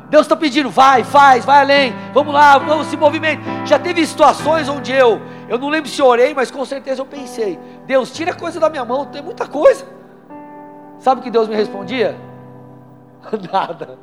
Deus 0.09 0.22
está 0.22 0.37
pedindo, 0.37 0.70
vai, 0.70 1.04
faz, 1.04 1.44
vai 1.44 1.61
além, 1.61 1.94
vamos 2.14 2.33
lá, 2.33 2.57
vamos 2.57 2.87
se 2.87 2.96
movimentar. 2.96 3.66
Já 3.66 3.78
teve 3.78 4.07
situações 4.07 4.68
onde 4.68 4.90
eu 4.90 5.20
eu 5.48 5.57
não 5.57 5.70
lembro 5.70 5.88
se 5.88 6.02
orei, 6.02 6.35
mas 6.35 6.50
com 6.50 6.64
certeza 6.64 7.00
eu 7.00 7.07
pensei: 7.07 7.59
Deus, 7.87 8.12
tira 8.12 8.35
coisa 8.35 8.61
da 8.61 8.68
minha 8.68 8.85
mão, 8.85 9.07
tem 9.07 9.22
muita 9.22 9.46
coisa. 9.46 9.87
Sabe 10.98 11.20
o 11.20 11.24
que 11.24 11.31
Deus 11.31 11.48
me 11.48 11.57
respondia? 11.57 12.16
nada. 13.50 13.98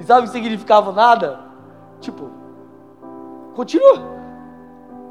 E 0.00 0.04
sabe 0.04 0.22
o 0.22 0.24
que 0.24 0.30
significava 0.30 0.92
nada? 0.92 1.47
Tipo, 2.00 2.30
continua. 3.54 4.18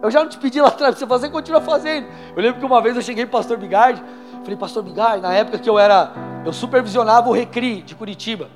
Eu 0.02 0.12
já 0.12 0.21
não 0.21 0.30
te 0.30 0.38
pedi 0.38 0.62
lá 0.62 0.67
atrás 0.67 0.95
para 0.95 1.00
você 1.00 1.08
fazer, 1.08 1.30
continua 1.30 1.62
fazendo. 1.62 2.08
Eu 2.36 2.41
lembro 2.41 2.60
que 2.60 2.65
uma 2.65 2.82
vez 2.82 2.95
eu 2.95 3.02
cheguei 3.02 3.26
para 3.26 3.38
o 3.38 3.39
pastor 3.39 3.58
Bigard, 3.58 4.04
falei, 4.43 4.56
pastor 4.56 4.84
Bigard, 4.84 5.21
na 5.21 5.34
época 5.34 5.58
que 5.58 5.69
eu 5.69 5.80
era, 5.80 6.12
eu 6.45 6.54
supervisionava 6.54 7.30
o 7.30 7.34
Recri 7.34 7.82
de 7.82 7.95
Curitiba. 7.95 8.50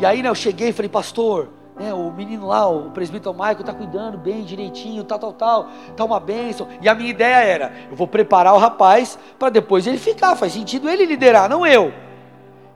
E 0.00 0.06
aí, 0.06 0.22
né, 0.22 0.28
eu 0.28 0.34
cheguei 0.34 0.70
e 0.70 0.72
falei, 0.72 0.88
pastor, 0.88 1.48
né, 1.78 1.94
o 1.94 2.10
menino 2.10 2.46
lá, 2.46 2.68
o 2.68 2.90
presbítero 2.90 3.32
Michael, 3.32 3.60
está 3.60 3.72
cuidando 3.72 4.18
bem, 4.18 4.44
direitinho, 4.44 5.04
tal, 5.04 5.18
tal, 5.18 5.32
tal, 5.32 5.68
está 5.88 6.04
uma 6.04 6.20
bênção. 6.20 6.68
E 6.82 6.88
a 6.88 6.94
minha 6.94 7.08
ideia 7.08 7.36
era: 7.36 7.72
eu 7.90 7.96
vou 7.96 8.06
preparar 8.06 8.54
o 8.54 8.58
rapaz 8.58 9.18
para 9.38 9.48
depois 9.48 9.86
ele 9.86 9.96
ficar, 9.96 10.36
faz 10.36 10.52
sentido 10.52 10.88
ele 10.90 11.06
liderar, 11.06 11.48
não 11.48 11.66
eu. 11.66 11.92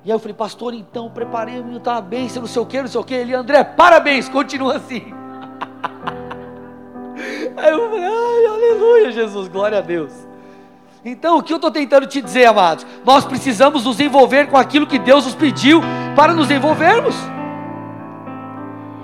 E 0.04 0.10
aí 0.10 0.14
eu 0.14 0.18
falei, 0.18 0.34
pastor, 0.34 0.74
então, 0.74 1.08
preparei, 1.08 1.54
o 1.54 1.62
menino 1.62 1.78
está 1.78 1.92
uma 1.92 2.02
bênção, 2.02 2.42
não 2.42 2.48
sei 2.48 2.60
o 2.60 2.66
que, 2.66 2.78
não 2.78 2.88
sei 2.88 3.00
o 3.00 3.04
que. 3.04 3.14
Ele, 3.14 3.34
André, 3.34 3.64
parabéns, 3.64 4.28
continua 4.28 4.76
assim. 4.76 5.00
aí 7.56 7.70
eu 7.70 7.88
falei, 7.88 8.04
ai, 8.04 8.46
aleluia, 8.46 9.12
Jesus, 9.12 9.48
glória 9.48 9.78
a 9.78 9.80
Deus. 9.80 10.12
Então, 11.02 11.38
o 11.38 11.42
que 11.42 11.54
eu 11.54 11.56
estou 11.56 11.70
tentando 11.70 12.06
te 12.06 12.20
dizer, 12.20 12.44
amados? 12.44 12.86
Nós 13.04 13.24
precisamos 13.24 13.84
nos 13.84 13.98
envolver 13.98 14.48
com 14.48 14.58
aquilo 14.58 14.86
que 14.86 14.98
Deus 14.98 15.24
nos 15.24 15.34
pediu 15.34 15.80
para 16.14 16.34
nos 16.34 16.50
envolvermos. 16.50 17.14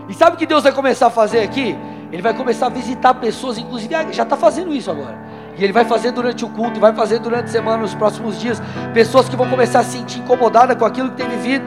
E 0.07 0.12
sabe 0.12 0.36
o 0.36 0.38
que 0.38 0.46
Deus 0.46 0.64
vai 0.64 0.72
começar 0.72 1.07
a 1.07 1.11
fazer 1.11 1.40
aqui? 1.40 1.74
Ele 2.12 2.20
vai 2.20 2.34
começar 2.34 2.66
a 2.66 2.70
visitar 2.70 3.14
pessoas, 3.14 3.57
inclusive 3.57 3.94
já 4.12 4.22
está 4.22 4.36
fazendo 4.36 4.74
isso 4.74 4.90
agora. 4.90 5.30
E 5.61 5.65
ele 5.65 5.73
vai 5.75 5.85
fazer 5.85 6.11
durante 6.11 6.43
o 6.43 6.49
culto, 6.49 6.81
vai 6.81 6.95
fazer 6.95 7.19
durante 7.19 7.45
a 7.45 7.49
semana, 7.49 7.83
nos 7.83 7.95
próximos 7.95 8.41
dias, 8.41 8.63
pessoas 8.95 9.29
que 9.29 9.37
vão 9.37 9.51
começar 9.51 9.81
a 9.81 9.85
se 9.85 9.99
sentir 9.99 10.21
incomodadas 10.21 10.75
com 10.79 10.87
aquilo 10.87 11.11
que 11.11 11.17
tem 11.17 11.29
vivido. 11.29 11.67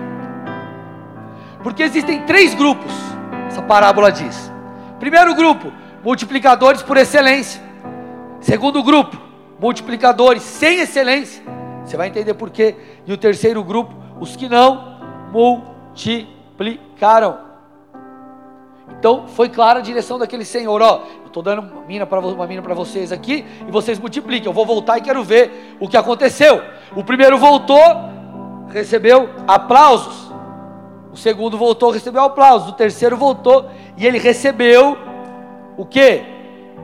Porque 1.62 1.84
existem 1.84 2.24
três 2.24 2.56
grupos, 2.56 2.92
essa 3.48 3.62
parábola 3.62 4.12
diz. 4.12 4.52
Primeiro 5.00 5.36
grupo, 5.36 5.72
multiplicadores 6.04 6.82
por 6.82 6.98
excelência. 6.98 7.62
Segundo 8.42 8.82
grupo, 8.82 9.16
multiplicadores 9.60 10.42
sem 10.42 10.80
excelência. 10.80 11.44
Você 11.86 11.96
vai 11.96 12.08
entender 12.08 12.34
por 12.34 12.50
quê. 12.50 12.76
E 13.06 13.14
o 13.14 13.18
terceiro 13.18 13.64
grupo, 13.64 13.94
os 14.20 14.36
que 14.36 14.50
não 14.50 14.98
multiplicaram. 15.32 17.53
Então 19.00 19.28
foi 19.28 19.50
clara 19.50 19.80
a 19.80 19.82
direção 19.82 20.18
daquele 20.18 20.46
senhor, 20.46 20.82
ó. 20.82 21.04
Eu 21.22 21.28
estou 21.28 21.44
dando 21.44 21.62
uma 21.62 21.82
mina 21.82 22.06
para 22.06 22.20
uma 22.20 22.48
mina 22.48 22.62
para 22.62 22.74
vocês 22.74 23.12
aqui 23.12 23.46
e 23.68 23.72
vocês 23.72 24.00
multipliquem. 24.00 24.48
Eu 24.48 24.54
vou 24.54 24.66
voltar 24.66 24.98
e 24.98 25.02
quero 25.02 25.24
ver 25.24 25.76
o 25.80 25.88
que 25.88 25.98
aconteceu. 25.98 26.62
O 26.96 27.04
primeiro 27.04 27.38
voltou, 27.38 27.80
recebeu 28.70 29.30
aplausos. 29.48 30.32
O 31.12 31.18
segundo 31.18 31.58
voltou, 31.58 31.92
recebeu 31.92 32.24
aplausos. 32.24 32.70
O 32.70 32.74
terceiro 32.74 33.18
voltou 33.18 33.70
e 33.98 34.06
ele 34.06 34.18
recebeu 34.18 34.98
o 35.78 35.86
que? 35.86 36.24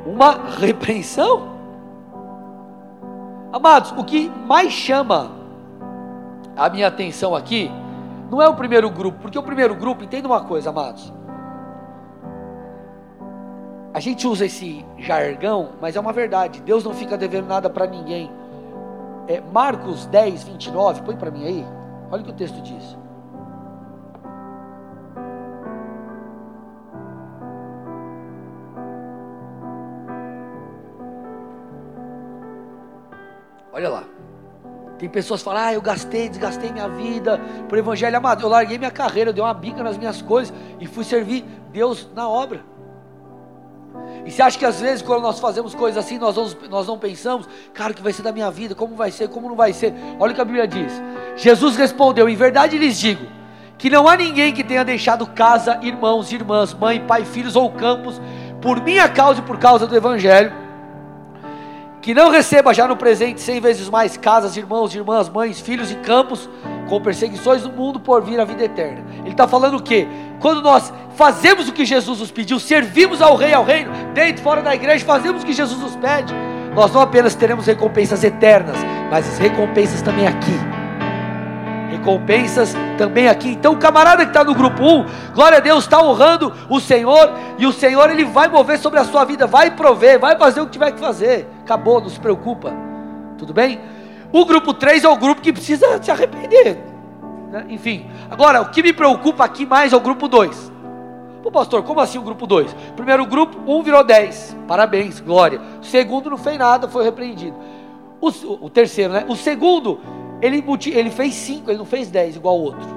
Uma 0.06 0.40
repreensão. 0.60 1.58
Amados, 3.52 3.94
o 3.98 4.04
que 4.04 4.30
mais 4.46 4.72
chama 4.72 5.32
a 6.56 6.70
minha 6.70 6.88
atenção 6.88 7.34
aqui 7.34 7.72
não 8.30 8.42
é 8.42 8.48
o 8.48 8.54
primeiro 8.54 8.90
grupo, 8.90 9.20
porque 9.22 9.40
o 9.40 9.44
primeiro 9.44 9.74
grupo, 9.74 10.04
entenda 10.04 10.28
uma 10.28 10.42
coisa, 10.42 10.70
amados. 10.70 11.12
A 13.94 14.00
gente 14.00 14.28
usa 14.28 14.46
esse 14.46 14.86
jargão, 14.98 15.72
mas 15.82 15.96
é 15.96 16.00
uma 16.00 16.14
verdade. 16.14 16.62
Deus 16.62 16.84
não 16.84 16.94
fica 16.94 17.18
devendo 17.18 17.48
nada 17.48 17.70
para 17.70 17.88
ninguém. 17.88 18.32
É, 19.28 19.42
Marcos 19.42 20.06
10, 20.06 20.44
29, 20.44 21.02
põe 21.02 21.16
para 21.16 21.32
mim 21.32 21.46
aí. 21.46 21.66
Olha 22.12 22.22
o 22.22 22.26
que 22.26 22.32
o 22.32 22.36
texto 22.36 22.62
diz. 22.62 22.98
Olha 33.72 33.90
lá. 33.90 34.04
Tem 35.00 35.08
pessoas 35.08 35.40
que 35.42 35.46
falam, 35.46 35.64
ah, 35.64 35.74
eu 35.74 35.82
gastei, 35.82 36.28
desgastei 36.28 36.72
minha 36.72 36.90
vida 36.90 37.40
por 37.68 37.78
evangelho 37.78 38.18
amado. 38.18 38.44
Eu 38.44 38.50
larguei 38.50 38.78
minha 38.78 38.92
carreira, 38.92 39.30
eu 39.30 39.34
dei 39.34 39.44
uma 39.44 39.54
bica 39.54 39.82
nas 39.82 39.98
minhas 39.98 40.22
coisas 40.22 40.54
e 40.80 40.86
fui 40.86 41.04
servir 41.04 41.44
Deus 41.72 42.08
na 42.14 42.28
obra. 42.28 42.62
E 44.26 44.32
você 44.32 44.42
acha 44.42 44.58
que 44.58 44.66
às 44.66 44.80
vezes, 44.80 45.02
quando 45.02 45.22
nós 45.22 45.40
fazemos 45.40 45.74
coisas 45.74 46.04
assim, 46.04 46.18
nós, 46.18 46.36
vamos, 46.36 46.56
nós 46.70 46.88
não 46.88 46.98
pensamos, 46.98 47.48
cara, 47.74 47.92
o 47.92 47.96
que 47.96 48.02
vai 48.02 48.14
ser 48.14 48.22
da 48.22 48.32
minha 48.32 48.52
vida? 48.52 48.76
Como 48.76 48.96
vai 48.96 49.12
ser? 49.12 49.28
Como 49.30 49.48
não 49.50 49.56
vai 49.56 49.74
ser? 49.74 49.94
Olha 50.20 50.32
o 50.32 50.36
que 50.36 50.42
a 50.42 50.46
Bíblia 50.46 50.68
diz. 50.68 51.02
Jesus 51.36 51.76
respondeu: 51.76 52.30
Em 52.30 52.36
verdade 52.36 52.78
lhes 52.78 53.00
digo, 53.00 53.26
que 53.78 53.90
não 53.90 54.08
há 54.08 54.16
ninguém 54.16 54.54
que 54.54 54.64
tenha 54.64 54.84
deixado 54.84 55.26
casa, 55.28 55.80
irmãos, 55.82 56.32
irmãs, 56.32 56.74
mãe, 56.74 57.00
pai, 57.06 57.26
filhos 57.26 57.56
ou 57.56 57.72
campos, 57.72 58.22
por 58.62 58.82
minha 58.84 59.10
causa 59.10 59.40
e 59.40 59.44
por 59.44 59.58
causa 59.58 59.88
do 59.88 59.96
Evangelho 59.96 60.70
que 62.02 62.14
não 62.14 62.30
receba 62.30 62.74
já 62.74 62.88
no 62.88 62.96
presente 62.96 63.42
cem 63.42 63.60
vezes 63.60 63.90
mais 63.90 64.16
casas, 64.16 64.56
irmãos, 64.56 64.96
irmãs, 64.96 65.28
mães, 65.28 65.60
filhos 65.60 65.92
e 65.92 65.96
campos, 65.96 66.50
com 66.88 67.02
perseguições 67.02 67.64
no 67.64 67.72
mundo 67.72 68.00
por 68.00 68.24
vir 68.24 68.40
a 68.40 68.46
vida 68.46 68.64
eterna. 68.64 69.04
Ele 69.20 69.32
está 69.32 69.48
falando 69.48 69.78
o 69.78 69.84
quê? 69.84 70.08
Quando 70.40 70.62
nós 70.62 70.94
fazemos 71.20 71.68
o 71.68 71.74
que 71.74 71.84
Jesus 71.84 72.20
nos 72.20 72.32
pediu, 72.32 72.58
servimos 72.62 73.22
ao 73.22 73.36
Rei, 73.36 73.54
ao 73.54 73.66
Reino, 73.66 73.92
dentro 74.14 74.42
fora 74.42 74.62
da 74.62 74.74
igreja, 74.74 75.04
fazemos 75.04 75.44
o 75.44 75.46
que 75.46 75.52
Jesus 75.52 75.78
nos 75.78 75.94
pede, 75.98 76.34
nós 76.74 76.94
não 76.94 77.02
apenas 77.02 77.36
teremos 77.36 77.66
recompensas 77.66 78.24
eternas, 78.24 78.78
mas 79.12 79.28
as 79.28 79.38
recompensas 79.38 80.02
também 80.02 80.26
aqui 80.26 80.58
recompensas 81.90 82.74
também 82.98 83.28
aqui. 83.28 83.50
Então, 83.50 83.74
o 83.74 83.78
camarada 83.78 84.24
que 84.24 84.30
está 84.30 84.44
no 84.44 84.56
grupo 84.56 84.82
1, 84.82 85.06
glória 85.34 85.58
a 85.58 85.60
Deus, 85.60 85.84
está 85.84 86.02
honrando 86.02 86.54
o 86.70 86.80
Senhor, 86.80 87.34
e 87.58 87.66
o 87.66 87.74
Senhor 87.74 88.10
ele 88.10 88.24
vai 88.24 88.48
mover 88.48 88.80
sobre 88.80 89.00
a 89.00 89.04
sua 89.04 89.26
vida, 89.26 89.46
vai 89.46 89.72
prover, 89.72 90.18
vai 90.18 90.38
fazer 90.38 90.62
o 90.62 90.66
que 90.66 90.72
tiver 90.72 90.92
que 90.94 91.00
fazer. 91.00 91.50
Acabou, 91.62 92.00
não 92.00 92.08
se 92.08 92.20
preocupa. 92.20 92.72
Tudo 93.38 93.54
bem? 93.54 93.82
O 94.32 94.46
grupo 94.46 94.74
3 94.74 95.04
é 95.04 95.10
o 95.10 95.18
grupo 95.18 95.42
que 95.42 95.52
precisa 95.52 96.02
se 96.02 96.10
arrepender. 96.10 96.78
Né? 97.52 97.66
Enfim, 97.70 98.10
agora 98.30 98.62
o 98.62 98.70
que 98.70 98.82
me 98.82 98.94
preocupa 98.94 99.44
aqui 99.44 99.66
mais 99.66 99.92
é 99.92 99.98
o 99.98 100.00
grupo 100.00 100.30
2. 100.30 100.79
Pô, 101.50 101.52
pastor, 101.52 101.82
como 101.82 102.00
assim 102.00 102.20
o 102.20 102.22
grupo 102.22 102.46
2? 102.46 102.72
Primeiro 102.96 103.26
grupo, 103.26 103.58
1 103.66 103.76
um 103.76 103.82
virou 103.82 104.04
10. 104.04 104.56
Parabéns, 104.68 105.20
glória. 105.20 105.60
O 105.82 105.84
segundo 105.84 106.30
não 106.30 106.38
fez 106.38 106.60
nada, 106.60 106.88
foi 106.88 107.04
repreendido. 107.04 107.58
O, 108.22 108.28
o 108.66 108.70
terceiro, 108.70 109.14
né? 109.14 109.26
O 109.28 109.36
segundo 109.36 110.00
ele, 110.44 110.64
ele 110.94 111.10
fez 111.10 111.34
cinco, 111.34 111.72
ele 111.72 111.80
não 111.80 111.86
fez 111.86 112.12
dez 112.12 112.36
igual 112.36 112.56
o 112.56 112.66
outro. 112.66 112.88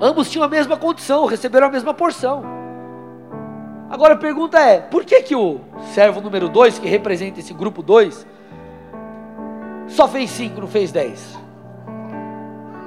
Ambos 0.00 0.30
tinham 0.30 0.44
a 0.44 0.48
mesma 0.48 0.76
condição, 0.76 1.24
receberam 1.26 1.66
a 1.66 1.70
mesma 1.70 1.92
porção. 1.92 2.44
Agora 3.90 4.14
a 4.14 4.16
pergunta 4.18 4.60
é: 4.60 4.80
por 4.80 5.04
que, 5.04 5.20
que 5.20 5.34
o 5.34 5.60
servo 5.92 6.20
número 6.20 6.48
dois, 6.48 6.78
que 6.78 6.86
representa 6.86 7.40
esse 7.40 7.52
grupo 7.52 7.82
dois, 7.82 8.24
só 9.88 10.06
fez 10.06 10.30
cinco, 10.30 10.60
não 10.60 10.68
fez 10.68 10.92
dez? 10.92 11.36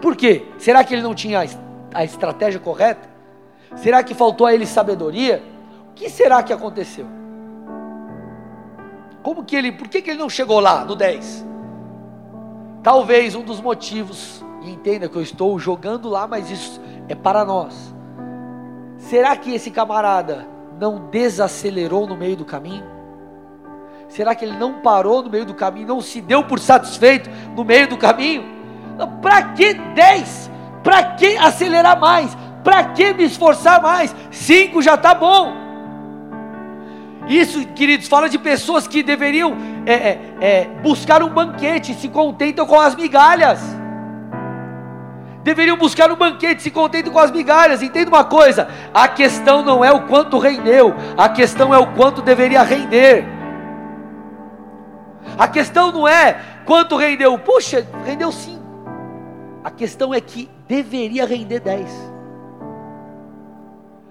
Por 0.01 0.15
quê? 0.15 0.45
Será 0.57 0.85
que 0.85 0.93
ele 0.93 1.03
não 1.03 1.13
tinha 1.13 1.43
a 1.93 2.03
estratégia 2.05 2.61
correta? 2.61 3.12
Será 3.75 4.03
que 4.03 4.13
faltou 4.13 4.47
a 4.47 4.53
ele 4.53 4.65
sabedoria? 4.65 5.43
O 5.89 5.93
que 5.93 6.09
será 6.09 6.41
que 6.43 6.53
aconteceu? 6.53 7.05
Como 9.21 9.43
que 9.43 9.55
ele, 9.55 9.71
por 9.71 9.87
que, 9.87 10.01
que 10.01 10.11
ele 10.11 10.19
não 10.19 10.29
chegou 10.29 10.59
lá 10.59 10.83
no 10.83 10.95
10? 10.95 11.47
Talvez 12.83 13.35
um 13.35 13.43
dos 13.43 13.61
motivos, 13.61 14.43
e 14.61 14.69
entenda 14.69 15.07
que 15.07 15.15
eu 15.15 15.21
estou 15.21 15.57
jogando 15.57 16.09
lá, 16.09 16.27
mas 16.27 16.51
isso 16.51 16.81
é 17.07 17.15
para 17.15 17.45
nós. 17.45 17.95
Será 18.97 19.35
que 19.35 19.53
esse 19.53 19.71
camarada 19.71 20.47
não 20.79 21.07
desacelerou 21.09 22.05
no 22.05 22.17
meio 22.17 22.35
do 22.35 22.43
caminho? 22.43 22.85
Será 24.09 24.35
que 24.35 24.45
ele 24.45 24.57
não 24.57 24.81
parou 24.81 25.23
no 25.23 25.29
meio 25.29 25.45
do 25.45 25.53
caminho, 25.53 25.87
não 25.87 26.01
se 26.01 26.21
deu 26.21 26.43
por 26.43 26.59
satisfeito 26.59 27.29
no 27.55 27.63
meio 27.63 27.87
do 27.87 27.97
caminho? 27.97 28.43
Para 29.21 29.53
que 29.53 29.73
10? 29.73 30.51
Para 30.83 31.15
que 31.15 31.37
acelerar 31.37 31.99
mais? 31.99 32.37
Para 32.63 32.85
que 32.85 33.13
me 33.13 33.25
esforçar 33.25 33.81
mais? 33.81 34.15
Cinco 34.31 34.81
já 34.81 34.95
está 34.95 35.13
bom. 35.13 35.53
Isso, 37.27 37.65
queridos, 37.67 38.07
fala 38.07 38.29
de 38.29 38.37
pessoas 38.37 38.87
que 38.87 39.03
deveriam 39.03 39.55
é, 39.85 39.93
é, 39.93 40.19
é, 40.41 40.65
buscar 40.81 41.21
um 41.23 41.29
banquete, 41.29 41.93
se 41.93 42.07
contentam 42.07 42.65
com 42.65 42.79
as 42.79 42.95
migalhas. 42.95 43.61
Deveriam 45.43 45.77
buscar 45.77 46.09
um 46.09 46.15
banquete, 46.15 46.63
se 46.63 46.71
contentam 46.71 47.11
com 47.11 47.19
as 47.19 47.31
migalhas. 47.31 47.81
Entenda 47.81 48.09
uma 48.09 48.23
coisa: 48.23 48.69
a 48.93 49.07
questão 49.07 49.63
não 49.63 49.83
é 49.83 49.91
o 49.91 50.07
quanto 50.07 50.37
rendeu, 50.37 50.93
a 51.17 51.27
questão 51.27 51.73
é 51.73 51.77
o 51.77 51.87
quanto 51.93 52.21
deveria 52.21 52.63
render. 52.63 53.25
A 55.37 55.47
questão 55.47 55.91
não 55.91 56.07
é 56.07 56.39
quanto 56.65 56.95
rendeu, 56.95 57.37
puxa, 57.39 57.85
rendeu 58.05 58.31
sim. 58.31 58.61
A 59.63 59.71
questão 59.71 60.13
é 60.13 60.19
que 60.19 60.49
deveria 60.67 61.25
render 61.25 61.59
10 61.61 62.12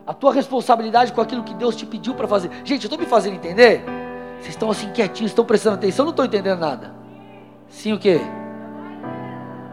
a 0.06 0.12
tua 0.12 0.32
responsabilidade 0.32 1.12
com 1.12 1.20
aquilo 1.20 1.42
que 1.42 1.54
Deus 1.54 1.76
te 1.76 1.86
pediu 1.86 2.14
para 2.14 2.26
fazer. 2.26 2.50
Gente, 2.64 2.84
eu 2.84 2.88
estou 2.88 2.98
me 2.98 3.06
fazendo 3.06 3.34
entender? 3.34 3.84
Vocês 4.40 4.50
estão 4.50 4.70
assim 4.70 4.90
quietinhos, 4.90 5.30
estão 5.30 5.44
prestando 5.44 5.76
atenção, 5.76 6.04
não 6.04 6.10
estou 6.10 6.24
entendendo 6.24 6.58
nada. 6.58 6.94
Sim 7.68 7.92
o 7.92 7.98
quê? 7.98 8.20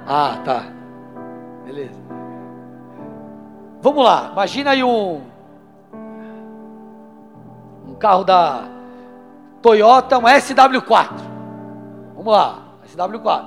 Ah, 0.06 0.40
tá. 0.44 0.66
Beleza. 1.66 2.00
Vamos 3.82 4.04
lá, 4.04 4.30
imagina 4.34 4.72
aí 4.72 4.84
um 4.84 5.22
um 7.88 7.96
carro 7.96 8.24
da 8.24 8.66
Toyota, 9.62 10.18
um 10.18 10.24
SW4. 10.24 11.10
Vamos 12.16 12.34
lá, 12.34 12.60
SW4. 12.86 13.46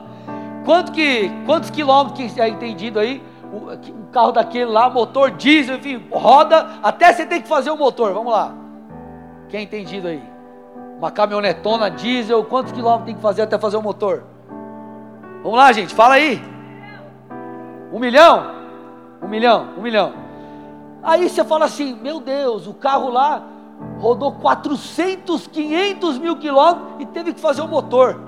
Quanto 0.64 0.92
que, 0.92 1.30
quantos 1.44 1.70
quilômetros 1.70 2.32
que 2.32 2.40
é 2.40 2.48
entendido 2.48 2.98
aí? 2.98 3.22
Um 3.52 4.06
carro 4.10 4.32
daquele 4.32 4.64
lá, 4.64 4.88
motor 4.88 5.30
diesel, 5.30 5.76
enfim, 5.76 6.06
roda, 6.10 6.66
até 6.82 7.12
você 7.12 7.26
tem 7.26 7.42
que 7.42 7.48
fazer 7.48 7.70
o 7.70 7.76
motor. 7.76 8.14
Vamos 8.14 8.32
lá. 8.32 8.54
Quem 9.48 9.60
é 9.60 9.62
entendido 9.62 10.08
aí? 10.08 10.22
Uma 10.96 11.10
caminhonetona 11.10 11.90
diesel, 11.90 12.42
quantos 12.44 12.72
quilômetros 12.72 13.06
tem 13.06 13.14
que 13.14 13.20
fazer 13.20 13.42
até 13.42 13.58
fazer 13.58 13.76
o 13.76 13.82
motor? 13.82 14.24
Vamos 15.42 15.58
lá, 15.58 15.70
gente, 15.72 15.94
fala 15.94 16.14
aí. 16.14 16.42
Um 17.92 17.98
milhão? 17.98 18.52
Um 19.20 19.28
milhão, 19.28 19.68
um 19.76 19.82
milhão. 19.82 20.14
Aí 21.02 21.28
você 21.28 21.44
fala 21.44 21.66
assim: 21.66 21.94
Meu 21.94 22.20
Deus, 22.20 22.66
o 22.66 22.72
carro 22.72 23.10
lá 23.10 23.44
rodou 23.98 24.32
400, 24.32 25.46
500 25.48 26.18
mil 26.18 26.36
quilômetros 26.36 26.94
e 27.00 27.06
teve 27.06 27.34
que 27.34 27.40
fazer 27.40 27.60
o 27.60 27.68
motor. 27.68 28.18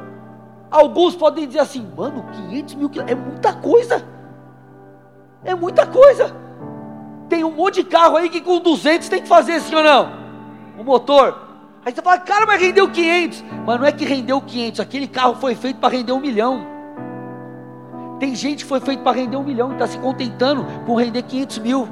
Alguns 0.70 1.16
podem 1.16 1.46
dizer 1.46 1.60
assim: 1.60 1.88
Mano, 1.96 2.24
500 2.48 2.74
mil 2.74 2.90
quilômetros 2.90 3.18
é 3.18 3.30
muita 3.30 3.52
coisa. 3.54 4.13
É 5.44 5.54
muita 5.54 5.86
coisa. 5.86 6.34
Tem 7.28 7.44
um 7.44 7.50
monte 7.50 7.82
de 7.82 7.84
carro 7.84 8.16
aí 8.16 8.28
que 8.28 8.40
com 8.40 8.58
200 8.58 9.08
tem 9.08 9.22
que 9.22 9.28
fazer 9.28 9.60
sim 9.60 9.74
ou 9.74 9.82
não? 9.82 10.12
O 10.78 10.84
motor. 10.84 11.42
Aí 11.84 11.92
você 11.92 12.00
fala, 12.00 12.18
cara, 12.18 12.46
mas 12.46 12.60
rendeu 12.60 12.88
500. 12.90 13.44
Mas 13.66 13.80
não 13.80 13.86
é 13.86 13.92
que 13.92 14.04
rendeu 14.04 14.40
500, 14.40 14.80
aquele 14.80 15.06
carro 15.06 15.34
foi 15.36 15.54
feito 15.54 15.78
para 15.78 15.90
render 15.90 16.12
um 16.12 16.20
milhão. 16.20 16.66
Tem 18.18 18.34
gente 18.34 18.64
que 18.64 18.68
foi 18.68 18.80
feito 18.80 19.02
para 19.02 19.16
render 19.16 19.36
um 19.36 19.42
milhão 19.42 19.70
e 19.70 19.72
está 19.74 19.86
se 19.86 19.98
contentando 19.98 20.64
com 20.86 20.94
render 20.94 21.22
500 21.22 21.58
mil. 21.58 21.88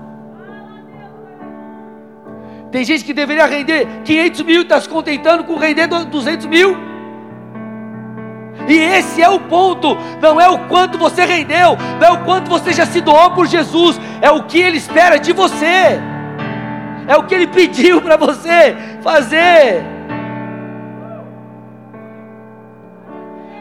Tem 2.71 2.85
gente 2.85 3.05
que 3.05 3.13
deveria 3.13 3.45
render 3.45 3.87
500 4.03 4.41
mil 4.43 4.61
e 4.61 4.63
está 4.63 4.81
se 4.81 4.89
contentando 4.89 5.45
com 5.45 5.57
render 5.57 5.87
200 5.87 6.47
mil. 6.47 6.92
E 8.69 8.79
esse 8.79 9.21
é 9.23 9.29
o 9.29 9.41
ponto, 9.41 9.97
não 10.21 10.41
é 10.41 10.49
o 10.49 10.69
quanto 10.69 10.99
você 10.99 11.25
rendeu, 11.25 11.77
não 12.01 12.07
é 12.07 12.11
o 12.11 12.25
quanto 12.25 12.49
você 12.49 12.73
já 12.73 12.87
se 12.87 13.01
doou 13.01 13.31
por 13.33 13.47
Jesus, 13.47 14.01
é 14.21 14.31
o 14.31 14.45
que 14.45 14.61
Ele 14.61 14.77
espera 14.77 15.19
de 15.19 15.33
você, 15.33 16.01
é 17.07 17.17
o 17.17 17.25
que 17.25 17.35
Ele 17.35 17.47
pediu 17.47 18.01
para 18.01 18.17
você 18.17 18.77
fazer. 19.03 19.85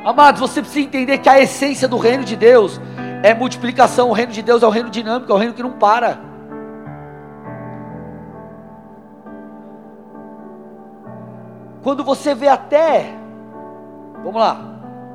Amados, 0.04 0.42
você 0.42 0.62
precisa 0.62 0.86
entender 0.86 1.20
que 1.20 1.30
a 1.30 1.40
essência 1.40 1.88
do 1.88 1.98
reino 1.98 2.24
de 2.24 2.36
Deus 2.36 2.82
é 3.24 3.34
multiplicação. 3.34 4.10
O 4.10 4.14
reino 4.14 4.32
de 4.32 4.42
Deus 4.42 4.64
é 4.64 4.68
o 4.68 4.70
reino 4.70 4.90
dinâmico, 4.90 5.32
é 5.32 5.36
o 5.36 5.38
reino 5.38 5.54
que 5.54 5.62
não 5.62 5.74
para. 5.74 6.20
Quando 11.84 12.04
você 12.04 12.34
vê 12.34 12.48
até, 12.48 13.14
vamos 14.24 14.40
lá, 14.40 14.71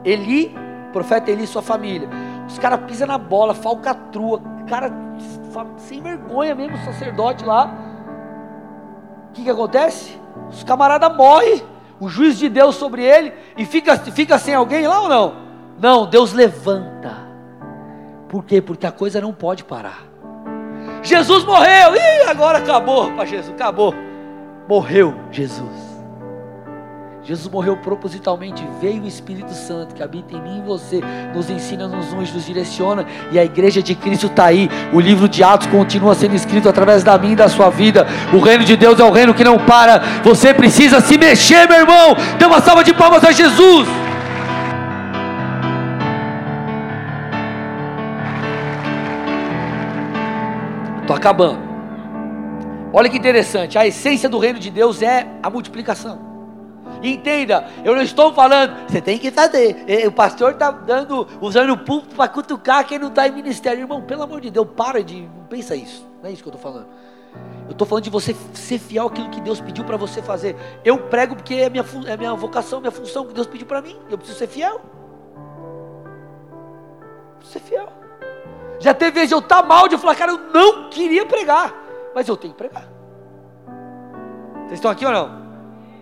Eli, 0.06 0.54
profeta 0.92 1.30
Eli 1.30 1.42
e 1.42 1.46
sua 1.46 1.62
família, 1.62 2.08
os 2.46 2.58
caras 2.58 2.80
pisam 2.86 3.08
na 3.08 3.18
bola, 3.18 3.54
falcatrua, 3.54 4.40
cara 4.68 4.90
sem 5.78 6.00
vergonha 6.00 6.54
mesmo, 6.54 6.76
sacerdote 6.78 7.44
lá. 7.44 7.74
O 9.30 9.32
que, 9.32 9.42
que 9.42 9.50
acontece? 9.50 10.18
Os 10.48 10.62
camaradas 10.62 11.14
morrem, 11.16 11.62
o 11.98 12.08
juiz 12.08 12.38
de 12.38 12.48
Deus 12.48 12.76
sobre 12.76 13.02
ele, 13.02 13.32
e 13.56 13.64
fica, 13.64 13.96
fica 13.98 14.38
sem 14.38 14.54
alguém 14.54 14.86
lá 14.86 15.00
ou 15.02 15.08
não? 15.08 15.34
Não, 15.78 16.06
Deus 16.06 16.32
levanta. 16.32 17.16
Por 18.28 18.44
quê? 18.44 18.60
Porque 18.60 18.86
a 18.86 18.92
coisa 18.92 19.20
não 19.20 19.32
pode 19.32 19.64
parar. 19.64 20.04
Jesus 21.02 21.44
morreu, 21.44 21.94
e 21.94 22.22
agora 22.28 22.58
acabou 22.58 23.12
para 23.12 23.24
Jesus, 23.24 23.54
acabou. 23.54 23.94
Morreu 24.68 25.14
Jesus. 25.30 25.85
Jesus 27.26 27.52
morreu 27.52 27.76
propositalmente, 27.76 28.64
veio 28.80 29.02
o 29.02 29.08
Espírito 29.08 29.52
Santo 29.52 29.96
que 29.96 30.00
habita 30.00 30.36
em 30.36 30.40
mim 30.40 30.58
e 30.58 30.62
você, 30.62 31.00
nos 31.34 31.50
ensina, 31.50 31.88
nos 31.88 32.12
unge, 32.12 32.32
nos 32.32 32.46
direciona, 32.46 33.04
e 33.32 33.38
a 33.38 33.44
igreja 33.44 33.82
de 33.82 33.96
Cristo 33.96 34.28
está 34.28 34.44
aí. 34.44 34.70
O 34.92 35.00
livro 35.00 35.28
de 35.28 35.42
Atos 35.42 35.66
continua 35.66 36.14
sendo 36.14 36.36
escrito 36.36 36.68
através 36.68 37.02
da 37.02 37.18
minha 37.18 37.32
e 37.32 37.36
da 37.36 37.48
sua 37.48 37.68
vida. 37.68 38.06
O 38.32 38.38
reino 38.38 38.62
de 38.62 38.76
Deus 38.76 39.00
é 39.00 39.02
o 39.02 39.10
reino 39.10 39.34
que 39.34 39.42
não 39.42 39.58
para. 39.58 39.98
Você 40.22 40.54
precisa 40.54 41.00
se 41.00 41.18
mexer, 41.18 41.68
meu 41.68 41.80
irmão. 41.80 42.16
Dê 42.38 42.44
uma 42.44 42.60
salva 42.60 42.84
de 42.84 42.94
palmas 42.94 43.24
a 43.24 43.32
Jesus. 43.32 43.88
Estou 51.00 51.16
acabando. 51.16 51.58
Olha 52.92 53.10
que 53.10 53.18
interessante, 53.18 53.76
a 53.76 53.84
essência 53.84 54.28
do 54.28 54.38
reino 54.38 54.60
de 54.60 54.70
Deus 54.70 55.02
é 55.02 55.26
a 55.42 55.50
multiplicação. 55.50 56.35
Entenda, 57.02 57.68
eu 57.84 57.94
não 57.94 58.02
estou 58.02 58.32
falando, 58.32 58.88
você 58.88 59.00
tem 59.00 59.18
que 59.18 59.30
fazer. 59.30 59.86
O 60.06 60.12
pastor 60.12 60.52
está 60.52 60.70
dando, 60.70 61.26
usando 61.40 61.70
o 61.70 61.78
púlpito 61.78 62.16
para 62.16 62.28
cutucar 62.28 62.86
quem 62.86 62.98
não 62.98 63.08
está 63.08 63.26
em 63.28 63.32
ministério. 63.32 63.80
Irmão, 63.80 64.02
pelo 64.02 64.22
amor 64.22 64.40
de 64.40 64.50
Deus, 64.50 64.66
para 64.76 65.02
de. 65.02 65.22
Não 65.22 65.46
pensa 65.48 65.74
isso. 65.74 66.06
Não 66.22 66.28
é 66.28 66.32
isso 66.32 66.42
que 66.42 66.48
eu 66.48 66.54
estou 66.54 66.72
falando. 66.72 66.88
Eu 67.66 67.72
estou 67.72 67.86
falando 67.86 68.04
de 68.04 68.10
você 68.10 68.34
ser 68.54 68.78
fiel 68.78 69.06
àquilo 69.06 69.28
que 69.28 69.40
Deus 69.40 69.60
pediu 69.60 69.84
para 69.84 69.96
você 69.96 70.22
fazer. 70.22 70.56
Eu 70.84 70.98
prego 70.98 71.34
porque 71.34 71.54
é 71.54 71.68
minha, 71.68 71.84
é 72.06 72.16
minha 72.16 72.34
vocação, 72.34 72.80
minha 72.80 72.92
função 72.92 73.26
que 73.26 73.34
Deus 73.34 73.46
pediu 73.46 73.66
para 73.66 73.82
mim. 73.82 73.96
Eu 74.08 74.16
preciso 74.16 74.38
ser 74.38 74.46
fiel. 74.46 74.80
Ser 77.42 77.60
fiel. 77.60 77.88
Já 78.78 78.94
teve 78.94 79.12
vezes 79.12 79.32
eu 79.32 79.38
estar 79.38 79.62
tá 79.62 79.68
mal 79.68 79.88
de 79.88 79.96
falar, 79.98 80.14
cara, 80.14 80.32
eu 80.32 80.38
não 80.52 80.90
queria 80.90 81.24
pregar, 81.26 81.74
mas 82.14 82.28
eu 82.28 82.36
tenho 82.36 82.52
que 82.52 82.58
pregar. 82.58 82.88
Vocês 84.66 84.74
estão 84.74 84.90
aqui 84.90 85.04
ou 85.04 85.12
não? 85.12 85.46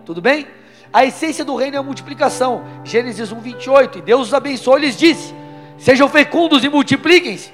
Tudo 0.04 0.20
bem? 0.20 0.46
A 0.94 1.04
essência 1.04 1.44
do 1.44 1.56
reino 1.56 1.74
é 1.76 1.80
a 1.80 1.82
multiplicação. 1.82 2.62
Gênesis 2.84 3.32
1, 3.32 3.40
28. 3.40 3.98
E 3.98 4.02
Deus 4.02 4.28
os 4.28 4.34
abençoou 4.34 4.78
e 4.78 4.82
lhes 4.82 4.96
disse: 4.96 5.34
Sejam 5.76 6.08
fecundos 6.08 6.62
e 6.62 6.68
multipliquem-se, 6.68 7.52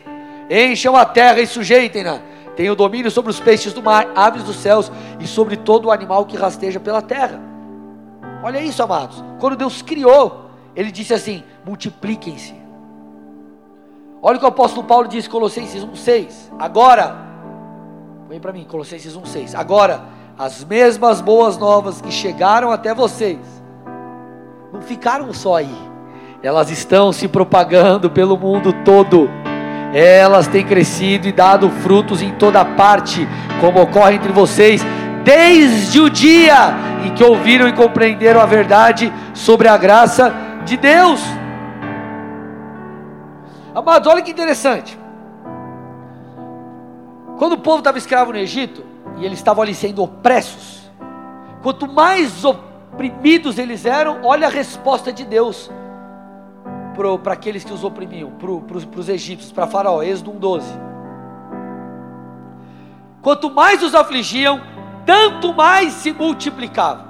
encham 0.50 0.94
a 0.94 1.06
terra 1.06 1.40
e 1.40 1.46
sujeitem-na. 1.46 2.20
Tenham 2.54 2.76
domínio 2.76 3.10
sobre 3.10 3.30
os 3.30 3.40
peixes 3.40 3.72
do 3.72 3.82
mar, 3.82 4.12
aves 4.14 4.44
dos 4.44 4.56
céus 4.56 4.92
e 5.18 5.26
sobre 5.26 5.56
todo 5.56 5.86
o 5.86 5.90
animal 5.90 6.26
que 6.26 6.36
rasteja 6.36 6.78
pela 6.78 7.00
terra. 7.00 7.40
Olha 8.42 8.60
isso, 8.60 8.82
amados. 8.82 9.24
Quando 9.38 9.56
Deus 9.56 9.80
criou, 9.80 10.50
Ele 10.76 10.92
disse 10.92 11.14
assim: 11.14 11.42
multipliquem-se. 11.64 12.54
Olha 14.20 14.36
o 14.36 14.38
que 14.38 14.44
o 14.44 14.48
apóstolo 14.48 14.86
Paulo 14.86 15.08
diz 15.08 15.26
Colossenses 15.26 15.82
1,6. 15.82 16.30
Agora, 16.58 17.16
vem 18.28 18.38
para 18.38 18.52
mim, 18.52 18.64
Colossenses 18.64 19.16
1,6. 19.16 19.58
Agora, 19.58 20.19
as 20.40 20.64
mesmas 20.64 21.20
boas 21.20 21.58
novas 21.58 22.00
que 22.00 22.10
chegaram 22.10 22.70
até 22.70 22.94
vocês, 22.94 23.38
não 24.72 24.80
ficaram 24.80 25.34
só 25.34 25.56
aí, 25.56 25.76
elas 26.42 26.70
estão 26.70 27.12
se 27.12 27.28
propagando 27.28 28.08
pelo 28.08 28.38
mundo 28.38 28.72
todo. 28.82 29.28
Elas 29.92 30.46
têm 30.46 30.64
crescido 30.64 31.28
e 31.28 31.32
dado 31.32 31.68
frutos 31.68 32.22
em 32.22 32.32
toda 32.36 32.64
parte, 32.64 33.28
como 33.60 33.82
ocorre 33.82 34.14
entre 34.14 34.32
vocês, 34.32 34.82
desde 35.22 36.00
o 36.00 36.08
dia 36.08 36.72
em 37.04 37.12
que 37.12 37.22
ouviram 37.22 37.68
e 37.68 37.74
compreenderam 37.74 38.40
a 38.40 38.46
verdade 38.46 39.12
sobre 39.34 39.68
a 39.68 39.76
graça 39.76 40.32
de 40.64 40.78
Deus. 40.78 41.20
Amados, 43.74 44.08
olha 44.10 44.22
que 44.22 44.30
interessante. 44.30 44.98
Quando 47.36 47.54
o 47.54 47.58
povo 47.58 47.80
estava 47.80 47.98
escravo 47.98 48.32
no 48.32 48.38
Egito, 48.38 48.89
e 49.18 49.24
eles 49.24 49.38
estavam 49.38 49.62
ali 49.62 49.74
sendo 49.74 50.02
opressos. 50.02 50.90
Quanto 51.62 51.86
mais 51.86 52.44
oprimidos 52.44 53.58
eles 53.58 53.84
eram, 53.84 54.20
olha 54.24 54.46
a 54.46 54.50
resposta 54.50 55.12
de 55.12 55.24
Deus 55.24 55.70
para 57.22 57.32
aqueles 57.32 57.64
que 57.64 57.72
os 57.72 57.82
oprimiam, 57.82 58.30
para 58.32 58.76
os 59.00 59.08
egípcios, 59.08 59.52
para 59.52 59.66
Faraó, 59.66 60.02
Êxodo 60.02 60.32
1,12. 60.32 60.62
Quanto 63.22 63.50
mais 63.50 63.82
os 63.82 63.94
afligiam, 63.94 64.60
tanto 65.06 65.54
mais 65.54 65.92
se 65.94 66.12
multiplicavam, 66.12 67.06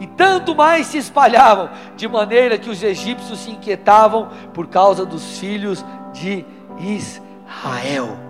e 0.00 0.06
tanto 0.06 0.54
mais 0.54 0.86
se 0.88 0.98
espalhavam, 0.98 1.70
de 1.96 2.08
maneira 2.08 2.58
que 2.58 2.68
os 2.68 2.82
egípcios 2.82 3.40
se 3.40 3.50
inquietavam 3.50 4.28
por 4.52 4.66
causa 4.66 5.06
dos 5.06 5.38
filhos 5.38 5.84
de 6.12 6.44
Israel. 6.78 8.25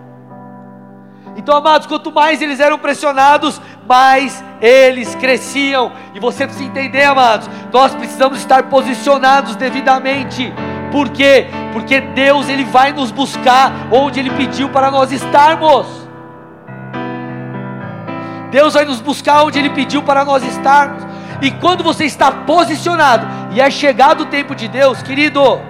Então, 1.37 1.55
amados, 1.55 1.85
quanto 1.85 2.11
mais 2.11 2.41
eles 2.41 2.59
eram 2.59 2.79
pressionados, 2.79 3.61
mais 3.87 4.43
eles 4.59 5.13
cresciam. 5.15 5.91
E 6.15 6.19
você 6.19 6.47
precisa 6.47 6.67
entender, 6.67 7.03
amados, 7.03 7.47
nós 7.71 7.93
precisamos 7.93 8.39
estar 8.39 8.63
posicionados 8.63 9.55
devidamente. 9.55 10.51
Por 10.91 11.09
quê? 11.09 11.47
Porque 11.71 12.01
Deus 12.01 12.49
ele 12.49 12.65
vai 12.65 12.91
nos 12.91 13.11
buscar 13.11 13.71
onde 13.91 14.19
ele 14.19 14.31
pediu 14.31 14.69
para 14.69 14.89
nós 14.89 15.11
estarmos. 15.11 15.85
Deus 18.49 18.73
vai 18.73 18.85
nos 18.85 18.99
buscar 18.99 19.43
onde 19.43 19.59
ele 19.59 19.69
pediu 19.69 20.01
para 20.01 20.25
nós 20.25 20.43
estarmos. 20.43 21.05
E 21.39 21.51
quando 21.51 21.83
você 21.83 22.05
está 22.05 22.31
posicionado 22.31 23.27
e 23.53 23.61
é 23.61 23.69
chegado 23.69 24.21
o 24.21 24.25
tempo 24.25 24.55
de 24.55 24.67
Deus, 24.67 25.03
querido, 25.03 25.61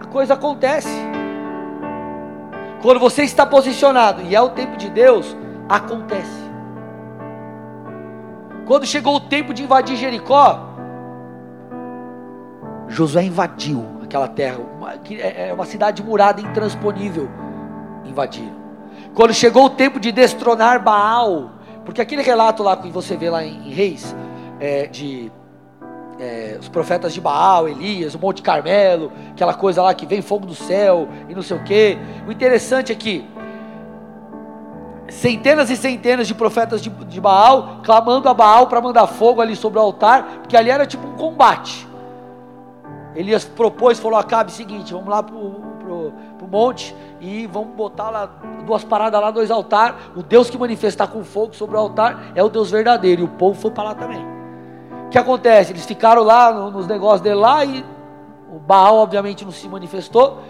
a 0.00 0.06
coisa 0.06 0.32
acontece. 0.32 1.05
Quando 2.82 3.00
você 3.00 3.22
está 3.22 3.44
posicionado 3.46 4.22
e 4.22 4.34
é 4.34 4.40
o 4.40 4.50
tempo 4.50 4.76
de 4.76 4.88
Deus, 4.90 5.36
acontece. 5.68 6.46
Quando 8.66 8.84
chegou 8.86 9.16
o 9.16 9.20
tempo 9.20 9.54
de 9.54 9.62
invadir 9.62 9.96
Jericó, 9.96 10.60
Josué 12.88 13.24
invadiu 13.24 13.84
aquela 14.02 14.28
terra, 14.28 14.58
que 15.04 15.20
é, 15.20 15.48
é 15.48 15.52
uma 15.52 15.64
cidade 15.64 16.02
murada 16.02 16.40
intransponível. 16.40 17.28
Invadiram. 18.04 18.66
Quando 19.14 19.34
chegou 19.34 19.66
o 19.66 19.70
tempo 19.70 19.98
de 19.98 20.12
destronar 20.12 20.82
Baal, 20.82 21.50
porque 21.84 22.00
aquele 22.00 22.22
relato 22.22 22.62
lá 22.62 22.76
que 22.76 22.90
você 22.90 23.16
vê 23.16 23.30
lá 23.30 23.44
em, 23.44 23.70
Reis, 23.70 24.14
é, 24.60 24.86
de 24.86 25.30
é, 26.18 26.56
os 26.58 26.68
profetas 26.68 27.12
de 27.12 27.20
Baal, 27.20 27.68
Elias, 27.68 28.14
o 28.14 28.18
Monte 28.18 28.42
Carmelo, 28.42 29.12
aquela 29.30 29.54
coisa 29.54 29.82
lá 29.82 29.94
que 29.94 30.06
vem 30.06 30.22
fogo 30.22 30.46
do 30.46 30.54
céu 30.54 31.08
e 31.28 31.34
não 31.34 31.42
sei 31.42 31.56
o 31.56 31.64
que. 31.64 31.98
O 32.26 32.32
interessante 32.32 32.92
é 32.92 32.94
que 32.94 33.24
centenas 35.08 35.70
e 35.70 35.76
centenas 35.76 36.26
de 36.26 36.34
profetas 36.34 36.82
de, 36.82 36.90
de 36.90 37.20
Baal 37.20 37.80
clamando 37.84 38.28
a 38.28 38.34
Baal 38.34 38.66
para 38.66 38.80
mandar 38.80 39.06
fogo 39.06 39.40
ali 39.40 39.54
sobre 39.54 39.78
o 39.78 39.82
altar, 39.82 40.40
porque 40.40 40.56
ali 40.56 40.70
era 40.70 40.86
tipo 40.86 41.06
um 41.06 41.16
combate. 41.16 41.86
Elias 43.14 43.44
propôs, 43.44 43.98
falou: 43.98 44.18
Acabe 44.18 44.52
seguinte, 44.52 44.92
vamos 44.92 45.08
lá 45.08 45.22
para 45.22 45.34
o 45.34 46.48
monte 46.50 46.94
e 47.20 47.46
vamos 47.46 47.74
botar 47.74 48.10
lá 48.10 48.26
duas 48.64 48.84
paradas 48.84 49.20
lá, 49.20 49.30
dois 49.30 49.50
altares. 49.50 49.96
O 50.14 50.22
Deus 50.22 50.50
que 50.50 50.58
manifestar 50.58 51.06
com 51.08 51.24
fogo 51.24 51.54
sobre 51.54 51.76
o 51.76 51.78
altar 51.78 52.32
é 52.34 52.42
o 52.42 52.48
Deus 52.48 52.70
verdadeiro, 52.70 53.22
e 53.22 53.24
o 53.24 53.28
povo 53.28 53.58
foi 53.58 53.70
para 53.70 53.84
lá 53.84 53.94
também. 53.94 54.35
Que 55.16 55.20
acontece? 55.20 55.72
Eles 55.72 55.86
ficaram 55.86 56.22
lá 56.22 56.52
nos 56.52 56.86
negócios 56.86 57.22
dele 57.22 57.36
lá 57.36 57.64
e 57.64 57.82
o 58.52 58.58
Baal 58.58 58.96
obviamente 58.96 59.46
não 59.46 59.50
se 59.50 59.66
manifestou 59.66 60.42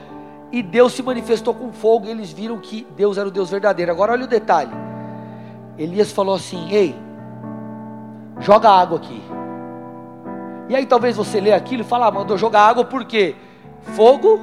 e 0.50 0.60
Deus 0.60 0.92
se 0.92 1.04
manifestou 1.04 1.54
com 1.54 1.72
fogo 1.72 2.06
e 2.06 2.10
eles 2.10 2.32
viram 2.32 2.58
que 2.58 2.84
Deus 2.96 3.16
era 3.16 3.28
o 3.28 3.30
Deus 3.30 3.48
verdadeiro. 3.48 3.92
Agora 3.92 4.14
olha 4.14 4.24
o 4.24 4.26
detalhe. 4.26 4.72
Elias 5.78 6.10
falou 6.10 6.34
assim: 6.34 6.68
Ei, 6.68 6.96
joga 8.40 8.68
água 8.68 8.98
aqui. 8.98 9.22
E 10.68 10.74
aí 10.74 10.84
talvez 10.84 11.16
você 11.16 11.40
lê 11.40 11.52
aquilo 11.52 11.82
e 11.82 11.84
fala, 11.84 12.08
ah, 12.08 12.10
mandou 12.10 12.36
jogar 12.36 12.62
água 12.62 12.84
por 12.84 13.04
quê? 13.04 13.36
Fogo, 13.94 14.40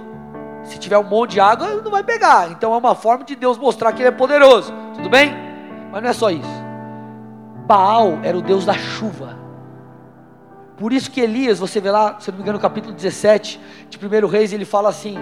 se 0.64 0.80
tiver 0.80 0.98
um 0.98 1.04
monte 1.04 1.32
de 1.32 1.42
água, 1.42 1.82
não 1.84 1.92
vai 1.92 2.02
pegar. 2.02 2.50
Então 2.50 2.74
é 2.74 2.78
uma 2.78 2.96
forma 2.96 3.26
de 3.26 3.36
Deus 3.36 3.58
mostrar 3.58 3.92
que 3.92 4.02
Ele 4.02 4.08
é 4.08 4.12
poderoso. 4.12 4.74
Tudo 4.96 5.10
bem? 5.10 5.34
Mas 5.92 6.02
não 6.02 6.10
é 6.10 6.14
só 6.14 6.30
isso. 6.30 6.64
Baal 7.68 8.20
era 8.24 8.38
o 8.38 8.42
Deus 8.42 8.64
da 8.64 8.74
chuva. 8.74 9.43
Por 10.84 10.92
isso 10.92 11.10
que 11.10 11.22
Elias, 11.22 11.60
você 11.60 11.80
vê 11.80 11.90
lá, 11.90 12.18
se 12.20 12.30
não 12.30 12.36
me 12.36 12.44
engano, 12.44 12.58
no 12.58 12.62
capítulo 12.62 12.94
17 12.94 13.58
de 13.90 13.98
1 13.98 14.28
Reis, 14.28 14.52
ele 14.52 14.66
fala 14.66 14.90
assim: 14.90 15.16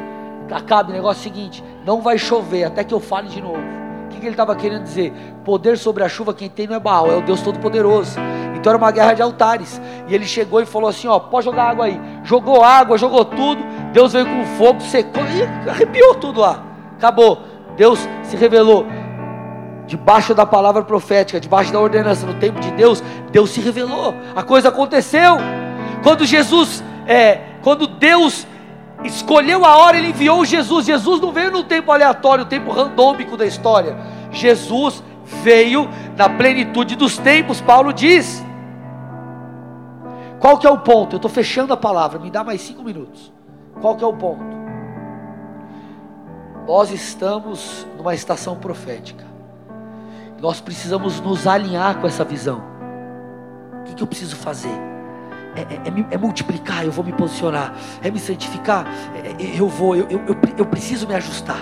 Acabe, 0.50 0.92
negócio 0.92 1.22
é 1.22 1.24
seguinte, 1.24 1.64
não 1.86 2.02
vai 2.02 2.18
chover 2.18 2.64
até 2.64 2.84
que 2.84 2.92
eu 2.92 3.00
fale 3.00 3.30
de 3.30 3.40
novo. 3.40 3.60
O 3.60 4.08
que, 4.10 4.20
que 4.20 4.26
ele 4.26 4.32
estava 4.32 4.56
querendo 4.56 4.82
dizer? 4.82 5.14
Poder 5.46 5.78
sobre 5.78 6.04
a 6.04 6.10
chuva, 6.10 6.34
quem 6.34 6.50
tem 6.50 6.66
não 6.66 6.76
é 6.76 6.80
Baal, 6.80 7.12
é 7.12 7.16
o 7.16 7.22
Deus 7.22 7.44
Todo-Poderoso. 7.44 8.18
Então 8.56 8.72
era 8.72 8.78
uma 8.78 8.90
guerra 8.90 9.14
de 9.14 9.22
altares. 9.22 9.80
E 10.08 10.16
ele 10.16 10.26
chegou 10.26 10.60
e 10.62 10.66
falou 10.66 10.90
assim: 10.90 11.08
Ó, 11.08 11.20
pode 11.20 11.46
jogar 11.46 11.66
água 11.66 11.86
aí. 11.86 12.02
Jogou 12.24 12.64
água, 12.64 12.98
jogou 12.98 13.24
tudo. 13.24 13.64
Deus 13.94 14.14
veio 14.14 14.26
com 14.26 14.44
fogo, 14.58 14.82
secou 14.82 15.22
e 15.26 15.70
arrepiou 15.70 16.16
tudo 16.16 16.40
lá. 16.40 16.64
Acabou. 16.98 17.40
Deus 17.78 18.00
se 18.24 18.36
revelou. 18.36 18.88
Debaixo 19.92 20.34
da 20.34 20.46
palavra 20.46 20.84
profética, 20.84 21.38
debaixo 21.38 21.74
da 21.74 21.78
ordenança, 21.78 22.26
no 22.26 22.36
tempo 22.36 22.62
de 22.62 22.72
Deus, 22.72 23.04
Deus 23.30 23.50
se 23.50 23.60
revelou. 23.60 24.16
A 24.34 24.42
coisa 24.42 24.70
aconteceu. 24.70 25.36
Quando 26.02 26.26
Jesus, 26.26 26.82
é, 27.06 27.42
quando 27.62 27.86
Deus 27.88 28.48
escolheu 29.04 29.66
a 29.66 29.76
hora, 29.76 29.98
ele 29.98 30.08
enviou 30.08 30.46
Jesus. 30.46 30.86
Jesus 30.86 31.20
não 31.20 31.34
veio 31.34 31.52
no 31.52 31.66
tempo 31.66 31.92
aleatório, 31.92 32.46
tempo 32.46 32.72
randômico 32.72 33.36
da 33.36 33.46
história. 33.46 33.98
Jesus 34.32 35.04
veio 35.26 35.90
na 36.16 36.30
plenitude 36.30 36.96
dos 36.96 37.18
tempos, 37.18 37.60
Paulo 37.60 37.92
diz. 37.92 38.42
Qual 40.40 40.58
que 40.58 40.66
é 40.66 40.70
o 40.70 40.78
ponto? 40.78 41.16
Eu 41.16 41.18
estou 41.18 41.30
fechando 41.30 41.74
a 41.74 41.78
palavra, 41.78 42.18
me 42.18 42.32
dá 42.32 42.46
mais 42.46 42.62
cinco 42.62 42.82
minutos. 42.82 43.30
Qual 43.82 43.98
que 43.98 44.06
é 44.06 44.08
o 44.08 44.14
ponto? 44.14 44.56
Nós 46.66 46.92
estamos 46.92 47.86
numa 47.98 48.14
estação 48.14 48.56
profética. 48.56 49.31
Nós 50.42 50.60
precisamos 50.60 51.22
nos 51.22 51.46
alinhar 51.46 52.00
com 52.00 52.08
essa 52.08 52.26
visão. 52.26 52.64
O 53.80 53.84
que, 53.84 53.94
que 53.94 54.02
eu 54.02 54.08
preciso 54.08 54.36
fazer? 54.36 54.74
É, 55.56 55.62
é, 55.62 55.76
é, 55.76 56.16
é, 56.16 56.18
multiplicar, 56.18 56.84
eu 56.84 56.92
vou 56.92 57.06
me 57.06 57.14
posicionar. 57.14 57.76
É 58.02 58.10
me 58.10 58.18
santificar, 58.18 58.88
é, 59.14 59.44
é, 59.44 59.60
eu 59.60 59.68
vou, 59.68 59.96
eu, 59.96 60.08
eu, 60.10 60.20
eu, 60.26 60.38
eu 60.58 60.66
preciso 60.66 61.08
me 61.08 61.14
ajustar. 61.14 61.60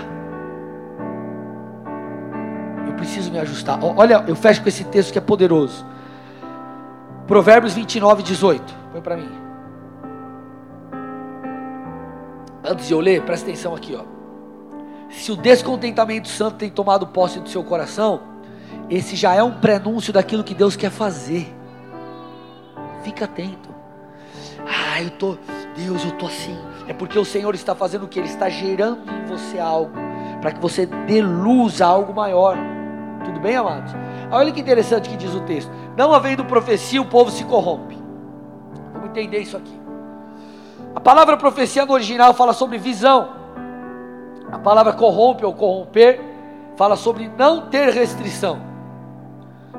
Eu 2.86 2.94
preciso 2.94 3.30
me 3.30 3.38
ajustar. 3.38 3.78
Olha, 3.84 4.24
eu 4.26 4.34
fecho 4.34 4.62
com 4.62 4.68
esse 4.70 4.84
texto 4.84 5.12
que 5.12 5.18
é 5.18 5.20
poderoso. 5.20 5.84
Provérbios 7.26 7.74
29, 7.74 8.22
18. 8.22 8.74
Põe 8.92 9.00
para 9.02 9.16
mim. 9.16 9.30
Antes 12.64 12.86
de 12.86 12.94
eu 12.94 13.00
ler, 13.00 13.22
presta 13.24 13.46
atenção 13.46 13.74
aqui, 13.74 13.94
ó. 13.94 14.04
Se 15.10 15.32
o 15.32 15.36
descontentamento 15.36 16.28
santo 16.28 16.56
tem 16.56 16.70
tomado 16.70 17.06
posse 17.06 17.40
do 17.40 17.48
seu 17.48 17.62
coração, 17.62 18.29
esse 18.88 19.14
já 19.14 19.34
é 19.34 19.42
um 19.42 19.52
prenúncio 19.52 20.12
daquilo 20.12 20.42
que 20.42 20.54
Deus 20.54 20.76
quer 20.76 20.90
fazer. 20.90 21.54
Fica 23.02 23.24
atento. 23.24 23.68
Ah, 24.66 25.00
eu 25.02 25.10
tô, 25.10 25.36
Deus, 25.76 26.04
eu 26.04 26.12
tô 26.12 26.26
assim. 26.26 26.58
É 26.88 26.92
porque 26.92 27.18
o 27.18 27.24
Senhor 27.24 27.54
está 27.54 27.74
fazendo 27.74 28.04
o 28.04 28.08
que? 28.08 28.18
Ele 28.18 28.28
está 28.28 28.48
gerando 28.48 29.10
em 29.12 29.26
você 29.26 29.58
algo, 29.58 29.92
para 30.40 30.50
que 30.52 30.60
você 30.60 30.86
dê 30.86 31.22
luz 31.22 31.80
a 31.80 31.86
algo 31.86 32.12
maior. 32.12 32.58
Tudo 33.24 33.38
bem, 33.38 33.56
amados? 33.56 33.92
Olha 34.30 34.50
que 34.50 34.60
interessante 34.60 35.08
que 35.08 35.16
diz 35.16 35.34
o 35.34 35.40
texto. 35.40 35.70
Não 35.96 36.12
havendo 36.12 36.44
profecia, 36.44 37.00
o 37.00 37.06
povo 37.06 37.30
se 37.30 37.44
corrompe. 37.44 37.96
Vamos 38.92 39.10
entender 39.10 39.38
isso 39.38 39.56
aqui. 39.56 39.80
A 40.94 41.00
palavra 41.00 41.36
profecia 41.36 41.86
no 41.86 41.92
original 41.92 42.34
fala 42.34 42.52
sobre 42.52 42.76
visão. 42.76 43.28
A 44.50 44.58
palavra 44.58 44.92
corrompe 44.92 45.44
ou 45.44 45.54
corromper 45.54 46.29
fala 46.76 46.96
sobre 46.96 47.30
não 47.36 47.68
ter 47.68 47.90
restrição. 47.90 48.60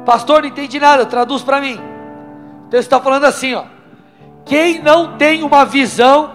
Pastor, 0.05 0.41
não 0.41 0.49
entendi 0.49 0.79
nada, 0.79 1.05
traduz 1.05 1.43
para 1.43 1.61
mim. 1.61 1.79
O 2.65 2.69
texto 2.69 2.87
está 2.87 2.99
falando 2.99 3.25
assim, 3.25 3.53
ó. 3.53 3.65
Quem 4.45 4.81
não 4.81 5.17
tem 5.17 5.43
uma 5.43 5.65
visão 5.65 6.31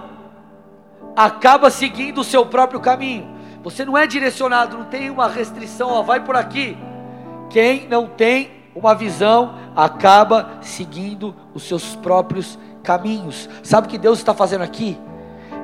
acaba 1.17 1.71
seguindo 1.71 2.21
o 2.21 2.25
seu 2.25 2.47
próprio 2.47 2.81
caminho. 2.81 3.35
Você 3.63 3.85
não 3.85 3.99
é 3.99 4.07
direcionado, 4.07 4.79
não 4.79 4.85
tem 4.85 5.11
uma 5.11 5.27
restrição, 5.27 5.91
ó, 5.91 6.03
vai 6.03 6.21
por 6.21 6.37
aqui. 6.37 6.79
Quem 7.51 7.89
não 7.89 8.07
tem 8.07 8.51
uma 8.75 8.95
visão 8.95 9.55
acaba 9.75 10.59
seguindo 10.61 11.35
os 11.55 11.65
seus 11.65 11.97
próprios 11.97 12.59
caminhos. 12.83 13.49
Sabe 13.63 13.87
o 13.87 13.91
que 13.91 13.99
Deus 13.99 14.19
está 14.19 14.35
fazendo 14.35 14.63
aqui? 14.63 14.97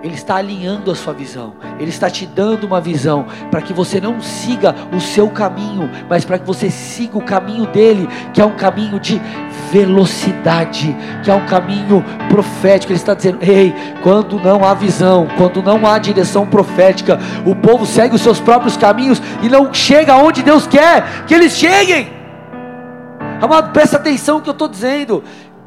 Ele 0.02 0.14
está 0.14 0.36
alinhando 0.36 0.90
a 0.90 0.94
sua 0.96 1.12
visão, 1.12 1.54
Ele 1.78 1.90
está 1.90 2.10
te 2.10 2.26
dando 2.26 2.66
uma 2.66 2.80
visão 2.80 3.26
para 3.50 3.62
que 3.62 3.72
você 3.72 4.00
não 4.00 4.20
siga 4.20 4.74
o 4.92 5.00
seu 5.00 5.30
caminho, 5.30 5.88
mas 6.08 6.24
para 6.24 6.38
que 6.38 6.46
você 6.46 6.70
siga 6.70 7.16
o 7.16 7.22
caminho 7.22 7.66
dele, 7.66 8.08
que 8.34 8.40
é 8.40 8.44
um 8.44 8.56
caminho 8.56 8.98
de 8.98 9.20
velocidade, 9.70 10.96
que 11.22 11.30
é 11.30 11.34
um 11.34 11.46
caminho 11.46 12.04
profético. 12.28 12.92
Ele 12.92 12.98
está 12.98 13.14
dizendo: 13.14 13.38
ei, 13.42 13.72
quando 14.02 14.40
não 14.40 14.64
há 14.64 14.74
visão, 14.74 15.28
quando 15.36 15.62
não 15.62 15.86
há 15.86 15.98
direção 15.98 16.46
profética, 16.46 17.20
o 17.46 17.54
povo 17.54 17.86
segue 17.86 18.16
os 18.16 18.22
seus 18.22 18.40
próprios 18.40 18.76
caminhos 18.76 19.22
e 19.40 19.48
não 19.48 19.72
chega 19.72 20.14
aonde 20.14 20.42
Deus 20.42 20.66
quer 20.66 21.24
que 21.26 21.34
eles 21.34 21.52
cheguem. 21.52 22.10
Amado, 23.40 23.72
presta 23.72 23.96
atenção 23.96 24.36
no 24.36 24.42
que 24.42 24.48
eu 24.48 24.52
estou 24.52 24.68
dizendo. 24.68 25.22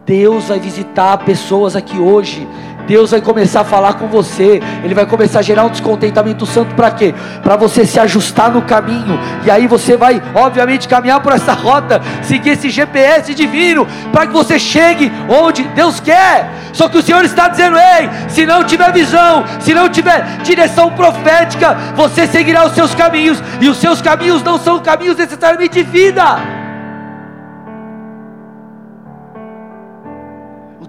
Deus 0.05 0.49
vai 0.49 0.59
visitar 0.59 1.17
pessoas 1.19 1.75
aqui 1.75 1.97
hoje. 1.97 2.47
Deus 2.87 3.11
vai 3.11 3.21
começar 3.21 3.61
a 3.61 3.63
falar 3.63 3.93
com 3.93 4.07
você. 4.07 4.61
Ele 4.83 4.93
vai 4.93 5.05
começar 5.05 5.39
a 5.39 5.41
gerar 5.41 5.65
um 5.65 5.69
descontentamento 5.69 6.45
santo 6.45 6.75
para 6.75 6.91
quê? 6.91 7.13
Para 7.41 7.55
você 7.55 7.85
se 7.85 7.99
ajustar 7.99 8.51
no 8.51 8.61
caminho. 8.61 9.19
E 9.45 9.51
aí 9.51 9.67
você 9.67 9.97
vai, 9.97 10.21
obviamente, 10.33 10.87
caminhar 10.87 11.19
por 11.21 11.31
essa 11.31 11.53
rota, 11.53 12.01
seguir 12.21 12.51
esse 12.51 12.69
GPS 12.69 13.33
divino, 13.33 13.87
para 14.11 14.27
que 14.27 14.33
você 14.33 14.59
chegue 14.59 15.11
onde 15.29 15.63
Deus 15.63 15.99
quer. 15.99 16.49
Só 16.73 16.89
que 16.89 16.97
o 16.97 17.01
Senhor 17.01 17.23
está 17.23 17.47
dizendo: 17.47 17.77
ei, 17.77 18.09
se 18.27 18.45
não 18.45 18.63
tiver 18.63 18.91
visão, 18.91 19.45
se 19.59 19.73
não 19.73 19.89
tiver 19.89 20.39
direção 20.43 20.91
profética, 20.91 21.75
você 21.95 22.27
seguirá 22.27 22.65
os 22.65 22.73
seus 22.73 22.93
caminhos. 22.93 23.41
E 23.61 23.69
os 23.69 23.77
seus 23.77 24.01
caminhos 24.01 24.43
não 24.43 24.57
são 24.57 24.79
caminhos 24.79 25.17
necessariamente 25.17 25.75
de 25.75 25.83
vida. 25.83 26.64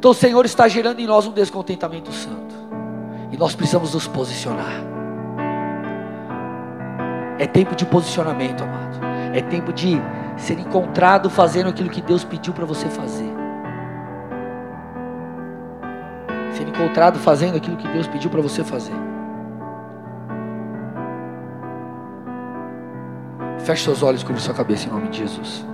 Então 0.06 0.12
o 0.12 0.14
Senhor 0.14 0.44
está 0.44 0.68
gerando 0.68 1.00
em 1.00 1.06
nós 1.08 1.26
um 1.26 1.32
descontentamento 1.32 2.12
santo. 2.12 2.54
E 3.32 3.36
nós 3.36 3.56
precisamos 3.56 3.92
nos 3.92 4.06
posicionar. 4.06 4.84
É 7.40 7.44
tempo 7.48 7.74
de 7.74 7.84
posicionamento, 7.84 8.62
amado. 8.62 9.00
É 9.34 9.40
tempo 9.40 9.72
de 9.72 10.00
ser 10.36 10.60
encontrado 10.60 11.28
fazendo 11.28 11.70
aquilo 11.70 11.90
que 11.90 12.00
Deus 12.00 12.22
pediu 12.22 12.52
para 12.52 12.64
você 12.64 12.88
fazer. 12.88 13.28
Ser 16.52 16.68
encontrado 16.68 17.18
fazendo 17.18 17.56
aquilo 17.56 17.76
que 17.76 17.88
Deus 17.88 18.06
pediu 18.06 18.30
para 18.30 18.40
você 18.40 18.62
fazer. 18.62 18.94
Feche 23.58 23.82
seus 23.82 24.04
olhos, 24.04 24.22
cubra 24.22 24.40
sua 24.40 24.54
cabeça 24.54 24.86
em 24.86 24.92
nome 24.92 25.08
de 25.08 25.18
Jesus. 25.18 25.66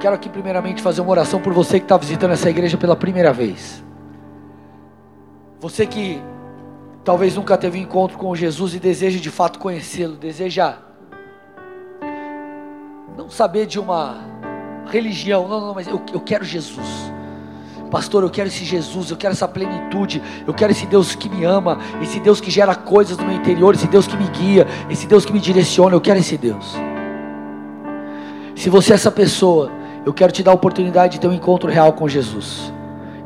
Quero 0.00 0.14
aqui 0.14 0.30
primeiramente 0.30 0.80
fazer 0.80 1.02
uma 1.02 1.10
oração 1.10 1.40
por 1.40 1.52
você 1.52 1.78
que 1.78 1.84
está 1.84 1.96
visitando 1.98 2.32
essa 2.32 2.48
igreja 2.48 2.78
pela 2.78 2.96
primeira 2.96 3.34
vez. 3.34 3.84
Você 5.60 5.86
que 5.86 6.20
talvez 7.04 7.36
nunca 7.36 7.56
teve 7.58 7.78
um 7.78 7.82
encontro 7.82 8.16
com 8.16 8.34
Jesus 8.34 8.74
e 8.74 8.80
deseja 8.80 9.20
de 9.20 9.30
fato 9.30 9.58
conhecê-lo, 9.58 10.16
deseja 10.16 10.78
não 13.16 13.28
saber 13.28 13.66
de 13.66 13.78
uma 13.78 14.16
religião, 14.86 15.46
não, 15.46 15.60
não, 15.60 15.74
mas 15.74 15.86
eu, 15.86 16.00
eu 16.14 16.20
quero 16.20 16.44
Jesus. 16.44 17.12
Pastor, 17.90 18.22
eu 18.22 18.30
quero 18.30 18.48
esse 18.48 18.64
Jesus, 18.64 19.10
eu 19.10 19.16
quero 19.18 19.32
essa 19.32 19.48
plenitude, 19.48 20.22
eu 20.46 20.54
quero 20.54 20.72
esse 20.72 20.86
Deus 20.86 21.14
que 21.14 21.28
me 21.28 21.44
ama, 21.44 21.78
esse 22.00 22.20
Deus 22.20 22.40
que 22.40 22.50
gera 22.50 22.74
coisas 22.74 23.18
no 23.18 23.26
meu 23.26 23.36
interior, 23.36 23.74
esse 23.74 23.88
Deus 23.88 24.06
que 24.06 24.16
me 24.16 24.28
guia, 24.28 24.66
esse 24.88 25.06
Deus 25.06 25.26
que 25.26 25.32
me 25.32 25.40
direciona, 25.40 25.94
eu 25.94 26.00
quero 26.00 26.18
esse 26.18 26.38
Deus. 26.38 26.74
Se 28.54 28.70
você 28.70 28.92
é 28.92 28.94
essa 28.94 29.10
pessoa, 29.10 29.79
eu 30.04 30.14
quero 30.14 30.32
te 30.32 30.42
dar 30.42 30.52
a 30.52 30.54
oportunidade 30.54 31.14
de 31.14 31.20
ter 31.20 31.28
um 31.28 31.32
encontro 31.32 31.70
real 31.70 31.92
com 31.92 32.08
Jesus. 32.08 32.72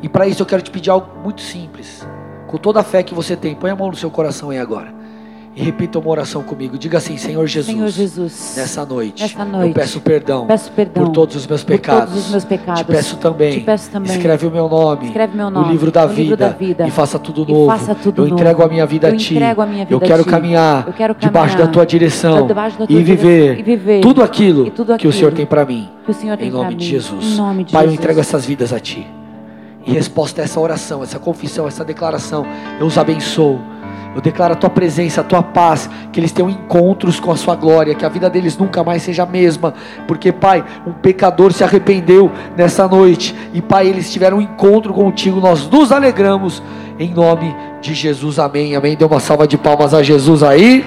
E 0.02 0.08
para 0.08 0.26
isso 0.26 0.42
eu 0.42 0.46
quero 0.46 0.62
te 0.62 0.70
pedir 0.70 0.90
algo 0.90 1.08
muito 1.22 1.40
simples. 1.40 2.06
Com 2.46 2.56
toda 2.56 2.80
a 2.80 2.84
fé 2.84 3.02
que 3.02 3.14
você 3.14 3.36
tem, 3.36 3.54
põe 3.54 3.70
a 3.70 3.76
mão 3.76 3.88
no 3.88 3.96
seu 3.96 4.10
coração 4.10 4.50
aí 4.50 4.58
agora. 4.58 4.92
E 5.56 5.62
repita 5.62 6.00
uma 6.00 6.10
oração 6.10 6.42
comigo. 6.42 6.76
Diga 6.76 6.98
assim: 6.98 7.16
Senhor 7.16 7.46
Jesus. 7.46 7.76
Senhor 7.76 7.88
Jesus. 7.88 8.54
Nessa 8.56 8.84
noite. 8.84 9.22
Nessa 9.22 9.44
noite. 9.44 9.68
Eu 9.68 9.74
peço 9.74 10.00
perdão. 10.00 10.46
Peço 10.48 10.72
perdão 10.72 11.04
por 11.04 11.12
todos 11.12 11.36
os 11.36 11.46
meus 11.46 11.62
por 11.62 11.68
pecados. 11.72 12.06
todos 12.10 12.24
os 12.24 12.30
meus 12.32 12.44
pecados. 12.44 12.80
Te 12.80 12.84
peço 12.86 13.16
também. 13.18 13.52
Te 13.52 13.60
peço 13.60 13.88
também. 13.88 14.10
Escreve 14.16 14.46
o 14.48 14.50
meu 14.50 14.68
nome. 14.68 15.06
Escreve 15.06 15.36
meu 15.36 15.50
nome 15.50 15.66
No 15.66 15.72
livro 15.72 15.92
da, 15.92 16.02
no 16.02 16.08
vida, 16.08 16.22
livro 16.22 16.36
da 16.36 16.48
vida. 16.48 16.86
E 16.88 16.90
faça 16.90 17.20
tudo 17.20 17.44
E 17.48 17.52
novo. 17.52 17.66
faça 17.66 17.94
tudo 17.94 18.22
eu 18.22 18.28
entrego 18.28 18.58
novo. 18.58 18.64
a 18.64 18.72
minha 18.72 18.84
vida 18.84 19.08
Eu 19.08 19.14
a 19.14 19.16
ti. 19.16 19.34
entrego 19.34 19.62
a 19.62 19.66
minha 19.66 19.84
vida 19.84 19.94
eu 19.94 19.98
a 19.98 20.00
quero 20.00 20.24
ti. 20.24 20.28
caminhar 20.30 20.84
Eu 20.88 20.92
quero 20.92 21.14
debaixo 21.14 21.50
caminhar 21.52 21.66
da 21.68 21.72
tua 21.72 21.86
direção. 21.86 22.46
debaixo 22.48 22.76
da 22.78 22.86
tua 22.88 23.00
e, 23.00 23.02
viver. 23.04 23.58
E 23.60 23.62
viver 23.62 24.00
tudo 24.00 24.24
aquilo 24.24 24.70
tudo 24.72 24.96
que 24.98 25.06
o 25.06 25.12
Senhor 25.12 25.28
aquilo 25.28 25.36
tem 25.36 25.46
para 25.46 25.64
mim. 25.64 25.88
que 26.04 26.10
o 26.10 26.14
Senhor 26.14 26.36
tem 26.36 26.48
Em 26.48 26.50
nome 26.50 26.70
de 26.74 26.84
mim. 26.84 26.90
Jesus. 26.90 27.24
Em 27.24 27.36
nome 27.36 27.62
de 27.62 27.72
Pai, 27.72 27.82
eu 27.84 27.90
Jesus. 27.90 28.00
entrego 28.00 28.18
essas 28.20 28.44
vidas 28.44 28.72
a 28.72 28.80
ti. 28.80 29.06
Em 29.86 29.92
resposta 29.92 30.40
a 30.40 30.44
essa 30.44 30.58
oração, 30.58 31.02
essa 31.02 31.18
confissão, 31.20 31.68
essa 31.68 31.84
declaração, 31.84 32.44
eu 32.80 32.86
os 32.86 32.98
abençoo. 32.98 33.60
Eu 34.14 34.20
declaro 34.20 34.52
a 34.52 34.56
tua 34.56 34.70
presença, 34.70 35.20
a 35.20 35.24
tua 35.24 35.42
paz, 35.42 35.90
que 36.12 36.20
eles 36.20 36.32
tenham 36.32 36.48
encontros 36.48 37.18
com 37.18 37.32
a 37.32 37.36
sua 37.36 37.56
glória, 37.56 37.94
que 37.94 38.04
a 38.04 38.08
vida 38.08 38.30
deles 38.30 38.56
nunca 38.56 38.84
mais 38.84 39.02
seja 39.02 39.24
a 39.24 39.26
mesma, 39.26 39.74
porque, 40.06 40.30
Pai, 40.30 40.64
um 40.86 40.92
pecador 40.92 41.52
se 41.52 41.64
arrependeu 41.64 42.30
nessa 42.56 42.86
noite, 42.86 43.34
e, 43.52 43.60
Pai, 43.60 43.88
eles 43.88 44.12
tiveram 44.12 44.38
um 44.38 44.40
encontro 44.40 44.94
contigo, 44.94 45.40
nós 45.40 45.68
nos 45.68 45.90
alegramos, 45.90 46.62
em 46.98 47.12
nome 47.12 47.54
de 47.80 47.92
Jesus, 47.92 48.38
amém, 48.38 48.76
amém. 48.76 48.96
Dê 48.96 49.04
uma 49.04 49.18
salva 49.18 49.46
de 49.48 49.58
palmas 49.58 49.92
a 49.92 50.02
Jesus 50.02 50.42
aí. 50.42 50.84